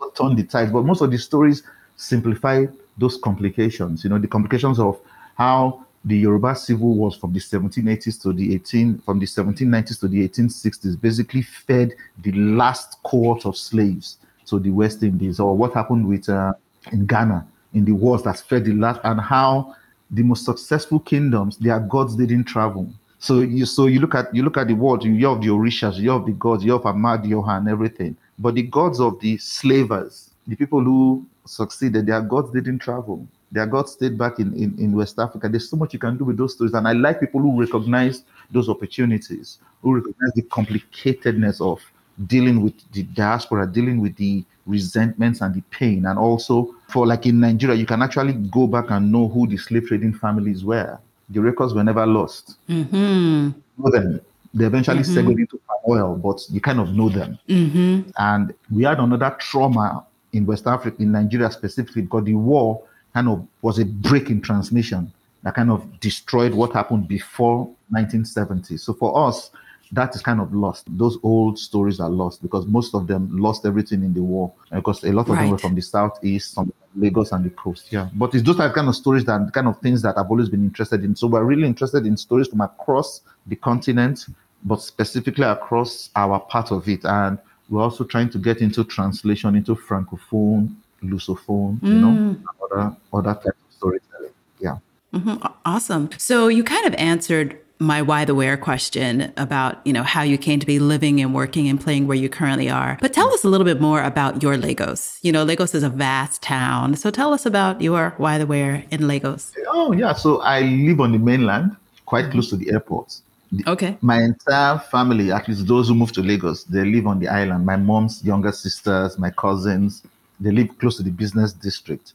what 0.04 0.16
turned 0.16 0.38
the 0.38 0.44
tides. 0.44 0.72
But 0.72 0.84
most 0.86 1.02
of 1.02 1.12
the 1.12 1.18
stories 1.18 1.64
simplify 1.96 2.66
those 2.98 3.18
complications. 3.18 4.04
You 4.04 4.10
know, 4.10 4.20
the 4.20 4.28
complications 4.28 4.80
of 4.80 5.00
how 5.36 5.86
the 6.06 6.18
Yoruba 6.18 6.56
civil 6.56 6.96
wars 6.96 7.16
from 7.16 7.32
the 7.34 7.40
1780s 7.40 8.22
to 8.24 8.34
the 8.34 8.54
18 8.56 9.00
from 9.00 9.20
the 9.20 9.26
1790s 9.26 10.00
to 10.02 10.08
the 10.08 10.28
1860s 10.28 11.00
basically 11.00 11.42
fed 11.42 11.94
the 12.22 12.32
last 12.34 13.02
cohort 13.04 13.46
of 13.46 13.56
slaves 13.56 14.18
to 14.48 14.60
the 14.60 14.70
West 14.70 15.02
Indies, 15.04 15.40
or 15.40 15.56
what 15.56 15.74
happened 15.74 16.06
with 16.08 16.28
uh, 16.28 16.54
in 16.92 17.06
Ghana 17.06 17.48
in 17.74 17.86
the 17.86 17.94
wars 17.94 18.22
that 18.24 18.38
fed 18.40 18.66
the 18.66 18.74
last, 18.74 19.00
and 19.04 19.20
how 19.20 19.76
the 20.12 20.22
most 20.22 20.46
successful 20.46 21.00
kingdoms 21.00 21.58
their 21.58 21.80
gods 21.80 22.16
didn't 22.16 22.44
travel. 22.44 22.88
So 23.24 23.40
you 23.40 23.66
so 23.66 23.86
you 23.88 24.02
look 24.02 24.16
at 24.16 24.36
you 24.36 24.44
look 24.44 24.58
at 24.58 24.68
the 24.68 24.74
world, 24.74 25.06
you 25.06 25.30
have 25.30 25.40
the 25.40 25.48
Orishas, 25.48 25.96
you 25.96 26.10
have 26.10 26.26
the 26.26 26.34
gods, 26.34 26.66
you 26.66 26.74
have 26.74 26.82
Amadioha 26.82 27.58
and 27.58 27.70
everything. 27.70 28.18
But 28.38 28.56
the 28.56 28.64
gods 28.64 29.00
of 29.00 29.18
the 29.22 29.38
slavers, 29.38 30.32
the 30.46 30.58
people 30.58 30.84
who 30.84 31.26
succeeded, 31.46 32.06
their 32.06 32.20
gods 32.20 32.52
didn't 32.52 32.80
travel. 32.80 33.26
Their 33.50 33.66
gods 33.66 33.94
stayed 33.94 34.18
back 34.18 34.40
in, 34.40 34.54
in, 34.56 34.78
in 34.78 34.92
West 34.92 35.20
Africa. 35.20 35.48
There's 35.48 35.70
so 35.70 35.78
much 35.78 35.94
you 35.94 36.00
can 36.00 36.18
do 36.18 36.26
with 36.26 36.36
those 36.36 36.56
stories. 36.56 36.74
And 36.74 36.86
I 36.86 36.92
like 36.92 37.22
people 37.22 37.40
who 37.40 37.58
recognize 37.62 38.24
those 38.52 38.68
opportunities, 38.68 39.60
who 39.82 39.96
recognize 39.96 40.34
the 40.36 40.42
complicatedness 40.42 41.62
of 41.62 41.80
dealing 42.28 42.62
with 42.62 42.74
the 42.92 43.04
diaspora, 43.04 43.68
dealing 43.68 44.02
with 44.02 44.18
the 44.18 44.44
resentments 44.66 45.40
and 45.40 45.56
the 45.56 45.62
pain. 45.72 46.08
And 46.08 46.20
also, 46.20 46.76
for 46.90 47.08
like 47.08 47.26
in 47.26 47.40
Nigeria, 47.40 47.78
you 47.78 47.86
can 47.86 48.02
actually 48.02 48.34
go 48.34 48.68
back 48.68 48.92
and 48.92 49.14
know 49.14 49.30
who 49.30 49.48
the 49.48 49.56
slave 49.56 49.88
trading 49.88 50.14
families 50.14 50.66
were. 50.66 51.00
The 51.30 51.42
records 51.42 51.74
were 51.74 51.84
never 51.84 52.06
lost. 52.06 52.58
Mm-hmm. 52.70 53.50
Know 53.78 53.92
them. 53.92 54.22
They 54.54 54.66
eventually 54.66 55.00
Mhm. 55.00 55.14
segued 55.14 55.40
into 55.40 55.60
palm 55.68 55.80
oil, 55.90 56.16
but 56.16 56.46
you 56.52 56.62
kind 56.62 56.80
of 56.80 56.94
know 56.94 57.10
them. 57.10 57.40
Mm-hmm. 57.50 58.10
And 58.18 58.54
we 58.72 58.84
had 58.84 59.00
another 59.00 59.36
trauma 59.40 60.06
in 60.32 60.46
West 60.46 60.68
Africa, 60.68 61.02
in 61.02 61.12
Nigeria 61.12 61.50
specifically, 61.52 62.04
because 62.04 62.26
the 62.26 62.36
war 62.36 62.82
kind 63.14 63.28
of 63.30 63.46
was 63.62 63.80
a 63.80 63.86
break 63.86 64.30
in 64.30 64.42
transmission 64.42 65.12
that 65.44 65.56
kind 65.56 65.72
of 65.72 66.00
destroyed 66.00 66.54
what 66.54 66.74
happened 66.74 67.08
before 67.08 67.70
1970. 67.90 68.78
So 68.78 68.94
for 68.94 69.28
us, 69.28 69.50
that 69.94 70.16
is 70.16 70.22
kind 70.22 70.42
of 70.42 70.54
lost. 70.54 70.86
Those 70.98 71.18
old 71.24 71.58
stories 71.60 72.00
are 72.00 72.10
lost 72.10 72.42
because 72.42 72.66
most 72.66 72.96
of 72.96 73.06
them 73.08 73.30
lost 73.38 73.66
everything 73.66 74.04
in 74.04 74.14
the 74.14 74.22
war. 74.24 74.52
Because 74.72 75.04
a 75.04 75.12
lot 75.12 75.30
of 75.30 75.36
them 75.38 75.50
were 75.52 75.58
from 75.58 75.76
the 75.76 75.82
southeast, 75.82 76.54
some 76.54 76.74
Lagos 76.96 77.32
and 77.32 77.46
the 77.46 77.52
coast. 77.52 77.92
Yeah. 77.92 78.10
But 78.14 78.34
it's 78.34 78.44
those 78.44 78.58
type 78.58 78.74
kind 78.74 78.88
of 78.88 78.96
stories 78.96 79.24
that 79.26 79.52
kind 79.54 79.68
of 79.68 79.80
things 79.82 80.02
that 80.02 80.18
I've 80.18 80.30
always 80.30 80.50
been 80.50 80.64
interested 80.64 81.04
in. 81.04 81.16
So 81.16 81.28
we're 81.28 81.44
really 81.44 81.68
interested 81.68 82.06
in 82.06 82.18
stories 82.18 82.48
from 82.48 82.62
across 82.62 83.22
the 83.48 83.56
continent, 83.56 84.26
but 84.64 84.82
specifically 84.82 85.46
across 85.46 86.10
our 86.16 86.40
part 86.40 86.72
of 86.72 86.88
it. 86.90 87.06
And 87.06 87.38
we're 87.70 87.84
also 87.84 88.04
trying 88.04 88.30
to 88.32 88.38
get 88.40 88.62
into 88.62 88.84
translation 88.84 89.56
into 89.56 89.76
francophone, 89.76 90.74
lusophone, 91.04 91.82
you 91.84 92.00
know, 92.00 92.14
Mm. 92.14 92.44
other 92.64 92.96
other 93.14 93.34
types 93.36 93.48
of 93.48 93.72
storytelling. 93.78 94.32
Yeah. 94.60 94.78
hmm 95.14 95.36
Awesome. 95.66 96.10
So 96.18 96.48
you 96.48 96.64
kind 96.64 96.86
of 96.88 96.94
answered 96.96 97.58
my 97.84 98.02
why 98.02 98.26
the 98.26 98.36
where 98.36 98.58
question 98.58 99.32
about 99.38 99.86
you 99.86 99.94
know 99.94 100.04
how 100.04 100.22
you 100.22 100.38
came 100.38 100.60
to 100.60 100.66
be 100.66 100.80
living 100.80 101.22
and 101.22 101.34
working 101.34 101.68
and 101.68 101.80
playing 101.80 102.08
where 102.08 102.18
you 102.18 102.30
currently 102.30 102.70
are. 102.70 102.98
But 103.02 103.14
tell 103.14 103.32
us 103.34 103.44
a 103.44 103.50
little 103.50 103.66
bit 103.66 103.82
more 103.82 104.02
about 104.02 104.42
your 104.42 104.58
Lagos. 104.58 105.20
You 105.22 105.32
know, 105.32 105.44
Lagos 105.44 105.76
is 105.76 105.84
a 105.84 105.90
vast 105.90 106.42
town. 106.42 106.96
So 106.96 107.12
tell 107.12 107.34
us 107.34 107.46
about 107.46 107.82
your 107.82 108.14
why 108.18 108.38
the 108.38 108.46
where 108.46 108.84
in 108.90 109.08
Lagos. 109.08 109.54
Oh 109.68 109.92
yeah. 109.92 110.14
So 110.14 110.42
I 110.42 110.62
live 110.62 111.00
on 111.00 111.12
the 111.12 111.20
mainland, 111.20 111.76
quite 112.06 112.32
close 112.32 112.50
to 112.50 112.56
the 112.56 112.72
airport. 112.72 113.20
Okay. 113.68 113.96
my 114.02 114.20
entire 114.20 114.80
family, 114.80 115.32
at 115.32 115.48
least 115.48 115.68
those 115.68 115.88
who 115.88 115.94
moved 115.94 116.16
to 116.16 116.24
Lagos, 116.24 116.64
they 116.64 116.84
live 116.84 117.06
on 117.06 117.20
the 117.20 117.28
island. 117.28 117.64
My 117.64 117.76
mom's 117.76 118.24
younger 118.24 118.52
sisters, 118.52 119.20
my 119.20 119.30
cousins, 119.30 120.02
they 120.40 120.50
live 120.50 120.76
close 120.80 120.98
to 120.98 121.04
the 121.04 121.12
business 121.12 121.54
district. 121.54 122.14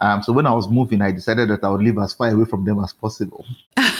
Um, 0.00 0.22
so 0.22 0.32
when 0.32 0.46
I 0.46 0.52
was 0.52 0.68
moving, 0.68 1.02
I 1.02 1.10
decided 1.10 1.48
that 1.48 1.64
I 1.64 1.70
would 1.70 1.82
live 1.82 1.98
as 1.98 2.12
far 2.12 2.28
away 2.28 2.44
from 2.44 2.64
them 2.64 2.82
as 2.84 2.92
possible. 2.92 3.44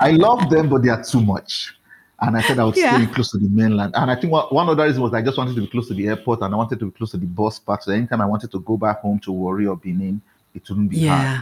I 0.00 0.12
love 0.18 0.50
them, 0.50 0.68
but 0.68 0.82
they 0.82 0.88
are 0.90 1.02
too 1.02 1.20
much. 1.22 1.74
And 2.20 2.36
I 2.36 2.42
said 2.42 2.58
I 2.58 2.64
would 2.64 2.76
Yeah. 2.76 2.96
stay 2.96 3.06
close 3.12 3.30
to 3.32 3.38
the 3.38 3.48
mainland. 3.48 3.92
And 3.96 4.10
I 4.10 4.14
think 4.14 4.32
one, 4.32 4.44
one 4.46 4.68
other 4.68 4.84
reason 4.84 5.02
was 5.02 5.12
I 5.12 5.22
just 5.22 5.36
wanted 5.36 5.54
to 5.56 5.60
be 5.60 5.66
close 5.66 5.88
to 5.88 5.94
the 5.94 6.08
airport 6.08 6.40
and 6.42 6.54
I 6.54 6.56
wanted 6.56 6.78
to 6.80 6.86
be 6.86 6.90
close 6.92 7.10
to 7.10 7.16
the 7.16 7.26
bus 7.26 7.58
park. 7.58 7.82
So 7.82 7.92
anytime 7.92 8.20
I 8.20 8.26
wanted 8.26 8.50
to 8.52 8.60
go 8.60 8.76
back 8.76 9.00
home 9.00 9.18
to 9.20 9.32
Warri 9.32 9.66
or 9.66 9.76
Benin, 9.76 10.20
it 10.54 10.62
wouldn't 10.68 10.90
be 10.90 11.06
hard. 11.06 11.22
yeah. 11.22 11.40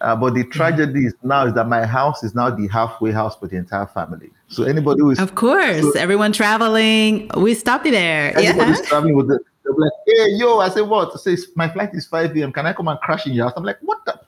Uh, 0.00 0.14
but 0.14 0.32
the 0.34 0.44
tragedy 0.44 1.06
is 1.06 1.14
now 1.24 1.44
is 1.46 1.54
that 1.54 1.66
my 1.68 1.84
house 1.84 2.22
is 2.22 2.32
now 2.34 2.48
the 2.50 2.68
halfway 2.68 3.10
house 3.10 3.34
for 3.36 3.48
the 3.48 3.56
entire 3.56 3.86
family. 3.86 4.30
So 4.48 4.62
anybody 4.64 5.00
who 5.00 5.10
is 5.10 5.18
Of 5.18 5.34
course. 5.34 5.82
So- 5.82 5.98
Everyone 5.98 6.32
traveling, 6.32 7.28
we 7.36 7.54
stop 7.54 7.84
you 7.84 7.90
there. 7.90 8.32
Yeah. 8.40 8.74
traveling 8.86 9.16
with 9.16 9.28
be 9.28 9.74
like, 9.76 9.92
"Hey, 10.06 10.28
yo!" 10.36 10.58
I 10.60 10.68
say, 10.70 10.80
"What?" 10.82 11.10
I 11.14 11.18
say, 11.18 11.36
"My 11.54 11.68
flight 11.68 11.90
is 11.92 12.06
5 12.06 12.34
a.m. 12.36 12.52
Can 12.52 12.64
I 12.66 12.72
come 12.72 12.88
and 12.88 12.98
crash 13.00 13.26
in 13.26 13.32
your 13.34 13.46
house?" 13.46 13.54
I'm 13.56 13.64
like, 13.64 13.78
"What? 13.82 13.98
The, 14.06 14.12
what? 14.12 14.18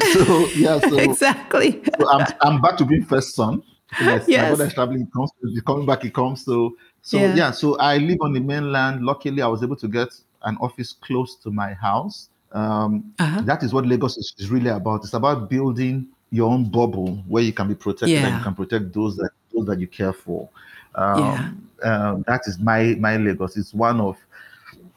So 0.00 0.50
yeah, 0.54 0.78
so, 0.80 0.98
exactly. 0.98 1.82
so 1.98 2.08
I'm 2.10 2.26
I'm 2.40 2.60
back 2.60 2.76
to 2.78 2.84
being 2.84 3.04
first 3.04 3.34
son. 3.34 3.62
So 3.98 4.04
my, 4.04 4.14
my 4.16 4.26
Yes. 4.26 4.48
brother 4.48 4.64
is 4.66 4.74
traveling, 4.74 5.06
comes, 5.14 5.30
coming 5.66 5.86
back, 5.86 6.02
he 6.02 6.10
comes. 6.10 6.44
So 6.44 6.74
so 7.02 7.18
Yeah. 7.18 7.34
yeah. 7.36 7.50
so 7.50 7.76
I 7.78 7.98
live 7.98 8.18
on 8.22 8.32
the 8.32 8.40
mainland. 8.40 9.04
Luckily, 9.04 9.42
I 9.42 9.46
was 9.48 9.62
able 9.62 9.76
to 9.76 9.88
get 9.88 10.08
an 10.44 10.56
office 10.60 10.92
close 10.92 11.36
to 11.36 11.50
my 11.50 11.74
house. 11.74 12.28
Um, 12.52 13.14
Uh-huh. 13.18 13.42
that 13.44 13.62
is 13.62 13.72
what 13.72 13.86
Lagos 13.86 14.16
is, 14.18 14.34
is 14.38 14.50
really 14.50 14.70
about. 14.70 15.04
It's 15.04 15.14
about 15.14 15.48
building 15.48 16.08
your 16.30 16.50
own 16.50 16.64
bubble 16.70 17.22
where 17.28 17.42
you 17.42 17.52
can 17.52 17.68
be 17.68 17.74
protected 17.74 18.24
and 18.24 18.36
you 18.38 18.42
can 18.42 18.54
protect 18.54 18.92
those 18.94 19.16
that 19.16 19.30
those 19.54 19.66
that 19.66 19.78
you 19.80 19.86
care 19.86 20.12
for. 20.12 20.48
Um, 20.94 21.22
Yeah. 21.22 21.50
um, 21.82 22.24
that 22.26 22.42
is 22.46 22.58
my 22.58 22.94
my 22.98 23.16
Lagos. 23.18 23.56
It's 23.56 23.74
one 23.74 24.00
of. 24.00 24.16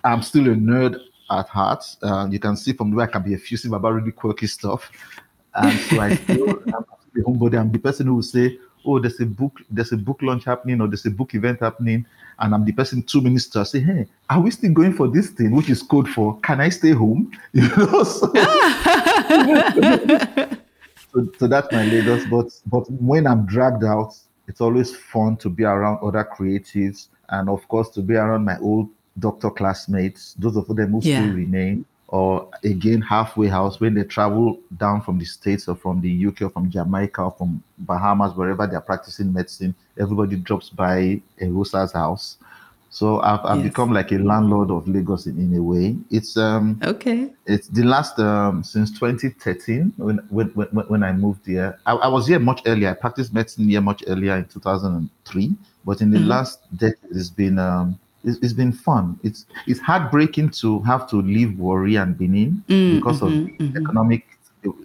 I'm 0.03 0.21
still 0.21 0.47
a 0.47 0.55
nerd 0.55 0.97
at 1.30 1.48
heart. 1.48 1.84
Uh, 2.02 2.28
you 2.30 2.40
can 2.40 2.56
see 2.56 2.74
from 2.74 2.92
the 2.92 2.98
way 2.98 3.04
I 3.06 3.08
can 3.08 3.24
be 3.24 3.34
effusive 3.34 3.72
about 3.74 3.94
really 3.94 4.12
quirky 4.12 4.48
stuff, 4.48 4.92
and 5.54 5.80
so 5.80 6.00
I 6.00 6.16
feel 6.16 6.50
I'm 6.68 6.86
the 7.14 7.22
homebody. 7.22 7.60
I'm 7.60 7.72
the 7.72 7.80
person 7.80 8.08
who 8.08 8.16
will 8.16 8.24
say, 8.24 8.58
"Oh, 8.86 9.00
there's 9.00 9.20
a 9.20 9.26
book, 9.26 9.62
there's 9.70 9.92
a 9.92 9.98
book 9.98 10.22
launch 10.22 10.46
happening, 10.46 10.82
or 10.82 10.88
there's 10.88 11.06
a 11.06 11.12
book 11.12 11.34
event 11.34 11.60
happening," 11.62 12.06
and 12.40 12.54
I'm 12.54 12.66
the 12.66 12.72
person 12.72 13.02
two 13.04 13.22
minutes 13.22 13.48
to 13.50 13.66
say, 13.66 13.80
"Hey, 13.80 14.08
are 14.30 14.42
we 14.42 14.52
still 14.52 14.74
going 14.74 14.94
for 14.94 15.08
this 15.08 15.30
thing, 15.30 15.52
which 15.52 15.70
is 15.70 15.82
code 15.82 16.10
for 16.10 16.40
can 16.42 16.62
I 16.62 16.70
stay 16.70 16.92
home?" 16.92 17.32
You 17.54 17.70
know, 17.70 18.04
so, 18.04 18.32
so, 21.14 21.28
so 21.40 21.48
that's 21.48 21.72
my 21.72 21.86
Lagos. 21.86 22.26
But 22.26 22.52
but 22.68 22.92
when 22.92 23.26
I'm 23.28 23.46
dragged 23.46 23.84
out, 23.84 24.16
it's 24.48 24.62
always 24.62 24.96
fun 24.96 25.38
to 25.38 25.50
be 25.50 25.64
around 25.64 26.00
other 26.04 26.24
creatives, 26.24 27.08
and 27.30 27.50
of 27.50 27.68
course 27.68 27.90
to 27.92 28.02
be 28.02 28.16
around 28.16 28.46
my 28.46 28.60
old 28.60 28.90
doctor 29.19 29.49
classmates, 29.49 30.34
those 30.38 30.56
of 30.58 30.67
them 30.67 30.91
who 30.91 31.01
Yeah. 31.01 31.21
still 31.23 31.34
remain, 31.36 31.86
or 32.08 32.47
again 32.63 33.01
halfway 33.01 33.47
house 33.47 33.80
when 33.80 33.93
they 33.95 34.04
travel 34.04 34.60
down 34.78 35.01
from 35.01 35.17
the 35.17 35.25
states 35.25 35.67
or 35.67 35.75
from 35.75 36.01
the 36.01 36.28
UK 36.28 36.43
or 36.43 36.49
from 36.49 36.69
Jamaica 36.69 37.21
or 37.23 37.32
from 37.32 37.63
Bahamas, 37.80 38.36
wherever 38.36 38.67
they're 38.67 38.80
practicing 38.82 39.34
medicine. 39.34 39.73
Everybody 39.97 40.36
drops 40.36 40.69
by 40.69 41.19
Eghosa's 41.41 41.91
house. 41.93 42.38
So 42.91 43.19
I've, 43.21 43.43
I've 43.43 43.58
Yes. 43.58 43.69
become 43.69 43.91
like 43.91 44.12
a 44.12 44.17
landlord 44.17 44.69
of 44.71 44.88
Lagos 44.88 45.25
in, 45.25 45.38
in 45.39 45.58
a 45.58 45.62
way. 45.62 45.97
It's 46.12 46.38
um 46.38 46.80
okay. 46.84 47.32
it's 47.47 47.67
the 47.67 47.84
last 47.84 48.17
um 48.19 48.63
since 48.63 48.91
2013 48.97 49.93
when 49.97 50.17
when 50.30 50.47
when, 50.49 50.67
when 50.88 51.04
I 51.04 51.12
moved 51.12 51.45
here. 51.45 51.78
I, 51.86 51.93
I 51.93 52.08
was 52.08 52.28
here 52.28 52.39
much 52.39 52.62
earlier. 52.65 52.89
I 52.89 52.93
practiced 52.93 53.34
medicine 53.34 53.67
here 53.67 53.82
much 53.82 54.04
earlier 54.08 54.36
in 54.38 54.45
2003. 54.45 55.56
But 55.84 56.01
in 56.01 56.12
the 56.12 56.19
Mhm. 56.19 56.28
last 56.28 56.60
decade, 56.78 57.12
it's 57.12 57.30
been 57.30 57.58
um 57.60 57.99
it's, 58.26 58.38
it's 58.42 58.54
been 58.54 58.72
fun. 58.72 59.20
It's 59.24 59.46
it's 59.68 59.80
heartbreaking 59.80 60.50
to 60.62 60.80
have 60.82 61.10
to 61.12 61.18
leave 61.22 61.58
Warri 61.60 61.96
and 61.98 62.18
Benin 62.18 62.64
Mm, 62.68 62.96
because 62.98 63.22
of 63.22 63.34
mhm, 63.34 63.58
the 63.58 63.64
mhm. 63.80 63.82
economic. 63.84 64.26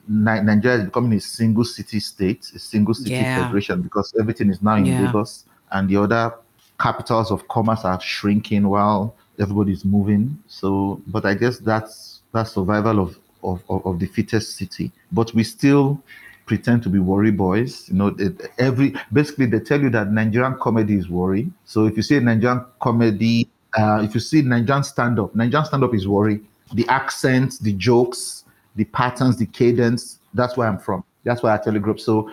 Nigeria 0.09 0.79
is 0.79 0.85
becoming 0.85 1.15
a 1.15 1.21
single 1.21 1.65
city 1.65 2.01
state, 2.01 2.51
a 2.55 2.59
single 2.59 2.93
city 2.93 3.11
Yeah. 3.13 3.35
federation 3.45 3.81
because 3.81 4.13
everything 4.21 4.51
is 4.51 4.61
now 4.61 4.75
in 4.77 4.85
Yeah. 4.85 5.07
Lagos, 5.07 5.47
and 5.73 5.89
the 5.89 5.97
other 5.97 6.35
capitals 6.79 7.31
of 7.31 7.49
commerce 7.49 7.85
are 7.87 7.99
shrinking 8.01 8.69
while 8.69 9.15
everybody's 9.39 9.85
moving. 9.85 10.39
So, 10.49 11.01
but 11.07 11.25
I 11.25 11.35
guess 11.35 11.59
that's 11.61 12.21
that's 12.33 12.53
survival 12.53 13.01
of 13.01 13.19
of, 13.43 13.63
of, 13.71 13.87
of 13.87 13.99
the 13.99 14.07
fittest 14.07 14.57
city. 14.57 14.93
But 15.13 15.33
we 15.35 15.45
still 15.45 16.03
pretend 16.51 16.83
to 16.83 16.89
be 16.89 16.99
Warri 16.99 17.31
boys. 17.31 17.89
You 17.89 17.95
know, 17.95 18.09
it, 18.19 18.35
every 18.59 18.93
basically 19.13 19.47
they 19.47 19.61
tell 19.61 19.81
you 19.81 19.91
that 19.91 20.11
Nigerian 20.11 20.57
comedy 20.59 20.97
is 20.97 21.09
Warri. 21.09 21.49
So 21.65 21.87
if 21.87 21.97
you 21.97 22.03
see 22.03 22.19
Nigerian 22.19 22.65
comedy, 22.81 23.49
uh, 23.79 24.01
if 24.03 24.15
you 24.17 24.21
see 24.21 24.43
Nigerian 24.43 24.83
stand 24.83 25.21
up, 25.21 25.33
Nigerian 25.37 25.65
stand 25.65 25.85
up 25.85 25.95
is 25.95 26.09
Warri. 26.09 26.41
The 26.75 26.85
accents, 26.89 27.59
the 27.61 27.73
jokes, 27.75 28.45
the 28.75 28.85
patterns, 28.85 29.37
the 29.37 29.47
cadence. 29.47 30.19
That's 30.35 30.57
where 30.57 30.67
I'm 30.67 30.79
from. 30.81 31.05
That's 31.23 31.41
why 31.45 31.55
I 31.55 31.59
tell 31.59 31.73
the 31.73 31.79
group. 31.79 32.01
So 32.01 32.29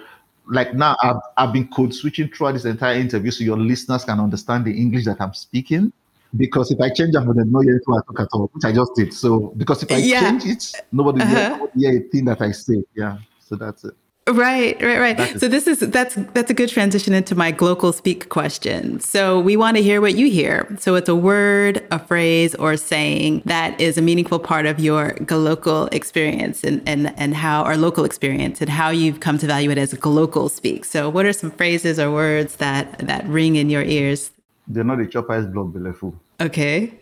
like 0.47 0.73
now 0.73 0.95
I've, 1.03 1.21
I've 1.37 1.53
been 1.53 1.67
code 1.67 1.93
switching 1.93 2.27
throughout 2.29 2.53
this 2.53 2.65
entire 2.65 2.95
interview 2.95 3.29
so 3.29 3.43
your 3.43 3.57
listeners 3.57 4.03
can 4.03 4.19
understand 4.19 4.65
the 4.65 4.73
English 4.83 5.05
that 5.05 5.21
I'm 5.21 5.35
speaking. 5.35 5.93
Because 6.35 6.71
if 6.71 6.79
I 6.81 6.89
change, 6.89 7.15
I'm 7.15 7.25
going 7.25 7.37
to 7.37 7.45
know 7.45 7.61
yet 7.61 7.81
what 7.85 7.99
I 7.99 8.01
talk 8.07 8.19
at 8.21 8.29
all, 8.33 8.49
which 8.53 8.65
I 8.65 8.71
just 8.73 8.93
did. 8.95 9.13
So 9.13 9.53
because 9.57 9.83
if 9.83 9.91
I 9.91 9.97
Yeah. 9.97 10.21
change 10.21 10.45
it, 10.45 10.63
nobody 10.91 11.19
will 11.21 11.37
Uh-huh. 11.37 11.49
nobody 11.57 11.79
hear 11.81 11.93
a 11.99 12.03
thing 12.09 12.25
that 12.25 12.41
I 12.41 12.51
say. 12.51 12.83
Yeah. 12.95 13.17
So 13.47 13.55
that's 13.55 13.83
it. 13.85 13.95
Right, 14.27 14.81
right, 14.81 14.99
right. 14.99 15.39
So 15.39 15.47
this 15.47 15.67
is 15.67 15.79
that's 15.79 16.15
that's 16.33 16.51
a 16.51 16.53
good 16.53 16.69
transition 16.69 17.13
into 17.13 17.33
my 17.33 17.51
global 17.51 17.93
speak 17.93 18.27
question. 18.29 18.99
So 18.99 19.39
we 19.39 19.55
want 19.55 19.77
to 19.77 19.83
hear 19.83 20.01
what 20.01 20.15
you 20.15 20.29
hear. 20.29 20.67
So 20.79 20.95
it's 20.95 21.07
a 21.07 21.15
word, 21.15 21.85
a 21.91 21.99
phrase, 21.99 22.53
or 22.55 22.73
a 22.73 22.77
saying 22.77 23.41
that 23.45 23.79
is 23.79 23.97
a 23.97 24.01
meaningful 24.01 24.39
part 24.39 24.65
of 24.65 24.79
your 24.79 25.13
global 25.25 25.87
experience 25.93 26.63
and 26.63 26.81
and 26.85 27.13
and 27.17 27.35
how 27.35 27.63
our 27.63 27.77
local 27.77 28.03
experience 28.03 28.59
and 28.59 28.69
how 28.69 28.89
you've 28.89 29.21
come 29.21 29.37
to 29.37 29.47
value 29.47 29.71
it 29.71 29.77
as 29.77 29.93
a 29.93 30.09
local 30.09 30.49
speak. 30.49 30.83
So 30.83 31.09
what 31.09 31.25
are 31.25 31.33
some 31.33 31.51
phrases 31.51 31.97
or 31.97 32.11
words 32.11 32.57
that 32.57 32.99
that 32.99 33.25
ring 33.27 33.55
in 33.55 33.69
your 33.69 33.83
ears? 33.83 34.31
They're 34.67 34.83
not 34.83 34.99
a 34.99 35.05
chopper 35.07 35.35
is 35.35 35.45
block 35.45 35.67
belefu, 35.67 36.13
Okay. 36.41 36.93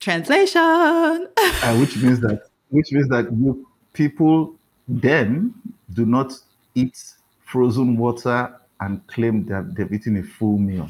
Translation. 0.00 0.60
uh, 0.60 1.76
which 1.80 1.96
means 1.96 2.20
that 2.20 2.42
which 2.68 2.92
means 2.92 3.08
that 3.08 3.24
you 3.32 3.66
people 3.94 4.54
then 4.86 5.54
do 5.92 6.04
not 6.06 6.32
eat 6.78 7.02
frozen 7.44 7.96
water 7.96 8.54
and 8.80 9.04
claim 9.06 9.44
that 9.46 9.74
they've 9.74 9.92
eaten 9.92 10.16
a 10.18 10.22
full 10.22 10.58
meal. 10.58 10.88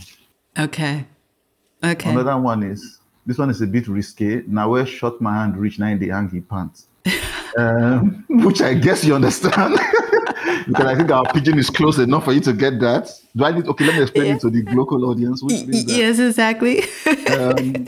okay. 0.58 1.06
Okay. 1.82 2.10
Another 2.10 2.36
one 2.36 2.64
is 2.64 2.98
this 3.24 3.38
one 3.38 3.50
is 3.50 3.60
a 3.60 3.66
bit 3.66 3.86
risky. 3.86 4.42
Now 4.46 4.70
where 4.70 4.84
short 4.84 5.20
my 5.20 5.34
hand 5.34 5.56
reach 5.56 5.78
nine 5.78 5.98
day 5.98 6.08
hangy 6.08 6.46
pants. 6.48 6.86
um, 7.56 8.24
which 8.28 8.60
I 8.60 8.74
guess 8.74 9.04
you 9.04 9.14
understand. 9.14 9.78
because 10.66 10.86
I 10.86 10.94
think 10.94 11.10
our 11.10 11.24
pidgin 11.32 11.58
is 11.58 11.70
close 11.70 11.98
enough 11.98 12.24
for 12.24 12.32
you 12.32 12.40
to 12.40 12.52
get 12.52 12.80
that. 12.80 13.10
Do 13.34 13.44
I 13.44 13.52
need? 13.52 13.66
Okay, 13.66 13.86
let 13.86 13.94
me 13.96 14.02
explain 14.02 14.26
yeah. 14.26 14.34
it 14.34 14.40
to 14.40 14.50
the 14.50 14.62
local 14.74 15.04
audience. 15.10 15.42
Which 15.42 15.64
means 15.64 15.84
that, 15.86 15.96
yes, 15.96 16.18
exactly. 16.18 16.82
um, 17.32 17.86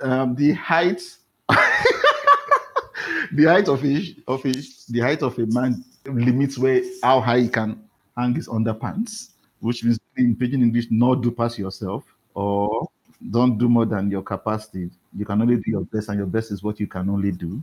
um, 0.00 0.34
the 0.34 0.52
height, 0.52 1.02
the 1.48 3.44
height 3.44 3.68
of 3.68 3.84
a 3.84 4.16
of 4.28 4.44
a 4.46 4.52
the 4.88 5.00
height 5.00 5.22
of 5.22 5.38
a 5.38 5.46
man 5.46 5.84
limits 6.04 6.58
where 6.58 6.82
how 7.02 7.20
high 7.20 7.40
he 7.40 7.48
can 7.48 7.82
hang 8.16 8.34
his 8.34 8.48
underpants, 8.48 9.30
which 9.60 9.84
means 9.84 9.98
in 10.16 10.34
pidgin 10.36 10.62
English, 10.62 10.86
not 10.90 11.22
do 11.22 11.30
pass 11.30 11.58
yourself 11.58 12.04
or 12.34 12.88
don't 13.30 13.58
do 13.58 13.68
more 13.68 13.86
than 13.86 14.10
your 14.10 14.22
capacity. 14.22 14.90
You 15.16 15.24
can 15.24 15.40
only 15.40 15.56
do 15.56 15.64
your 15.66 15.84
best, 15.84 16.08
and 16.08 16.18
your 16.18 16.26
best 16.26 16.50
is 16.50 16.62
what 16.62 16.80
you 16.80 16.86
can 16.86 17.08
only 17.08 17.32
do 17.32 17.62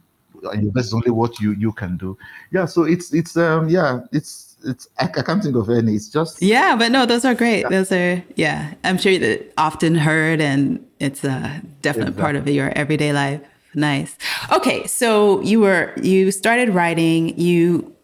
and 0.52 0.64
your 0.64 0.72
best 0.72 0.88
is 0.88 0.94
only 0.94 1.12
what 1.12 1.40
you 1.40 1.54
you 1.54 1.72
can 1.72 1.98
do. 1.98 2.18
Yeah, 2.52 2.66
so 2.66 2.84
it's 2.84 3.14
it's 3.14 3.38
um 3.38 3.70
yeah 3.70 4.02
it's 4.12 4.58
it's 4.66 4.88
I, 4.98 5.06
I 5.06 5.22
can't 5.22 5.44
think 5.44 5.56
of 5.56 5.70
any. 5.70 5.96
It's 5.96 6.10
just 6.10 6.42
yeah, 6.42 6.76
but 6.76 6.92
no, 6.92 7.06
those 7.06 7.26
are 7.26 7.36
great. 7.36 7.62
Yeah. 7.62 7.70
Those 7.70 7.92
are 7.92 8.24
yeah. 8.36 8.74
I'm 8.84 8.98
sure 8.98 9.18
that 9.18 9.52
often 9.58 9.96
heard, 9.96 10.42
and 10.42 10.86
it's 11.00 11.24
a 11.24 11.62
definite 11.82 12.10
exactly. 12.10 12.22
part 12.22 12.36
of 12.36 12.48
your 12.48 12.72
everyday 12.78 13.14
life. 13.14 13.42
Nice. 13.76 14.18
Okay, 14.52 14.88
so 14.88 15.42
you 15.42 15.60
were 15.60 15.94
you 16.02 16.32
started 16.32 16.70
writing. 16.70 17.38
You 17.40 17.96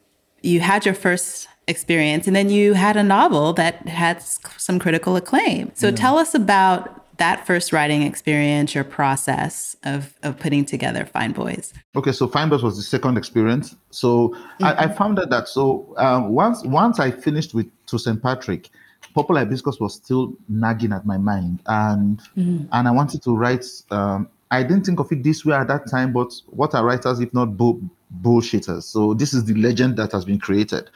you 0.45 0.59
had 0.59 0.85
your 0.85 0.95
first 0.95 1.47
experience, 1.67 2.27
and 2.27 2.35
then 2.35 2.49
you 2.49 2.73
had 2.73 2.95
a 2.95 3.03
novel 3.03 3.53
that 3.53 3.87
had 3.87 4.21
some 4.21 4.79
critical 4.79 5.15
acclaim. 5.15 5.71
So 5.75 5.87
yeah. 5.87 5.95
tell 5.95 6.17
us 6.17 6.35
about 6.35 7.05
that 7.17 7.45
first 7.45 7.71
writing 7.71 8.01
experience, 8.01 8.75
your 8.75 8.83
process 8.83 9.75
of, 9.83 10.13
of 10.23 10.37
putting 10.37 10.65
together 10.65 11.05
Fine 11.05 11.31
Boys? 11.31 11.73
Okay, 11.95 12.11
so 12.11 12.27
Fine 12.27 12.49
Boys 12.49 12.63
was 12.63 12.75
the 12.77 12.83
second 12.83 13.17
experience. 13.17 13.75
So 13.89 14.29
mm-hmm. 14.29 14.65
I, 14.65 14.71
I, 14.71 14.85
mm-hmm. 14.85 14.97
found 14.97 15.17
that, 15.17 15.29
that 15.29 15.47
so 15.47 15.93
um, 15.97 16.29
once 16.29 16.63
once 16.63 16.99
I 16.99 17.11
finished 17.11 17.53
with 17.53 17.67
To 17.87 17.97
St. 17.97 18.21
Patrick, 18.21 18.69
Purple 19.13 19.37
Hibiscus 19.37 19.79
was 19.79 19.95
still 19.95 20.35
nagging 20.49 20.91
at 20.91 21.05
my 21.05 21.17
mind, 21.17 21.61
and 21.67 22.19
mm-hmm. 22.37 22.65
and 22.71 22.87
I 22.87 22.91
wanted 22.91 23.23
to 23.23 23.35
write. 23.35 23.65
Um, 23.91 24.29
I 24.51 24.61
didn't 24.61 24.85
think 24.85 24.99
of 24.99 25.11
it 25.11 25.23
this 25.23 25.43
way 25.43 25.55
at 25.55 25.67
that 25.67 25.89
time, 25.89 26.13
but 26.13 26.31
what 26.47 26.75
are 26.75 26.85
writers 26.85 27.19
if 27.19 27.33
not 27.33 27.57
bull- 27.57 27.81
bullshitters? 28.21 28.83
So 28.83 29.13
this 29.13 29.33
is 29.33 29.45
the 29.45 29.55
legend 29.55 29.97
that 29.97 30.11
has 30.11 30.25
been 30.25 30.39
created 30.39 30.89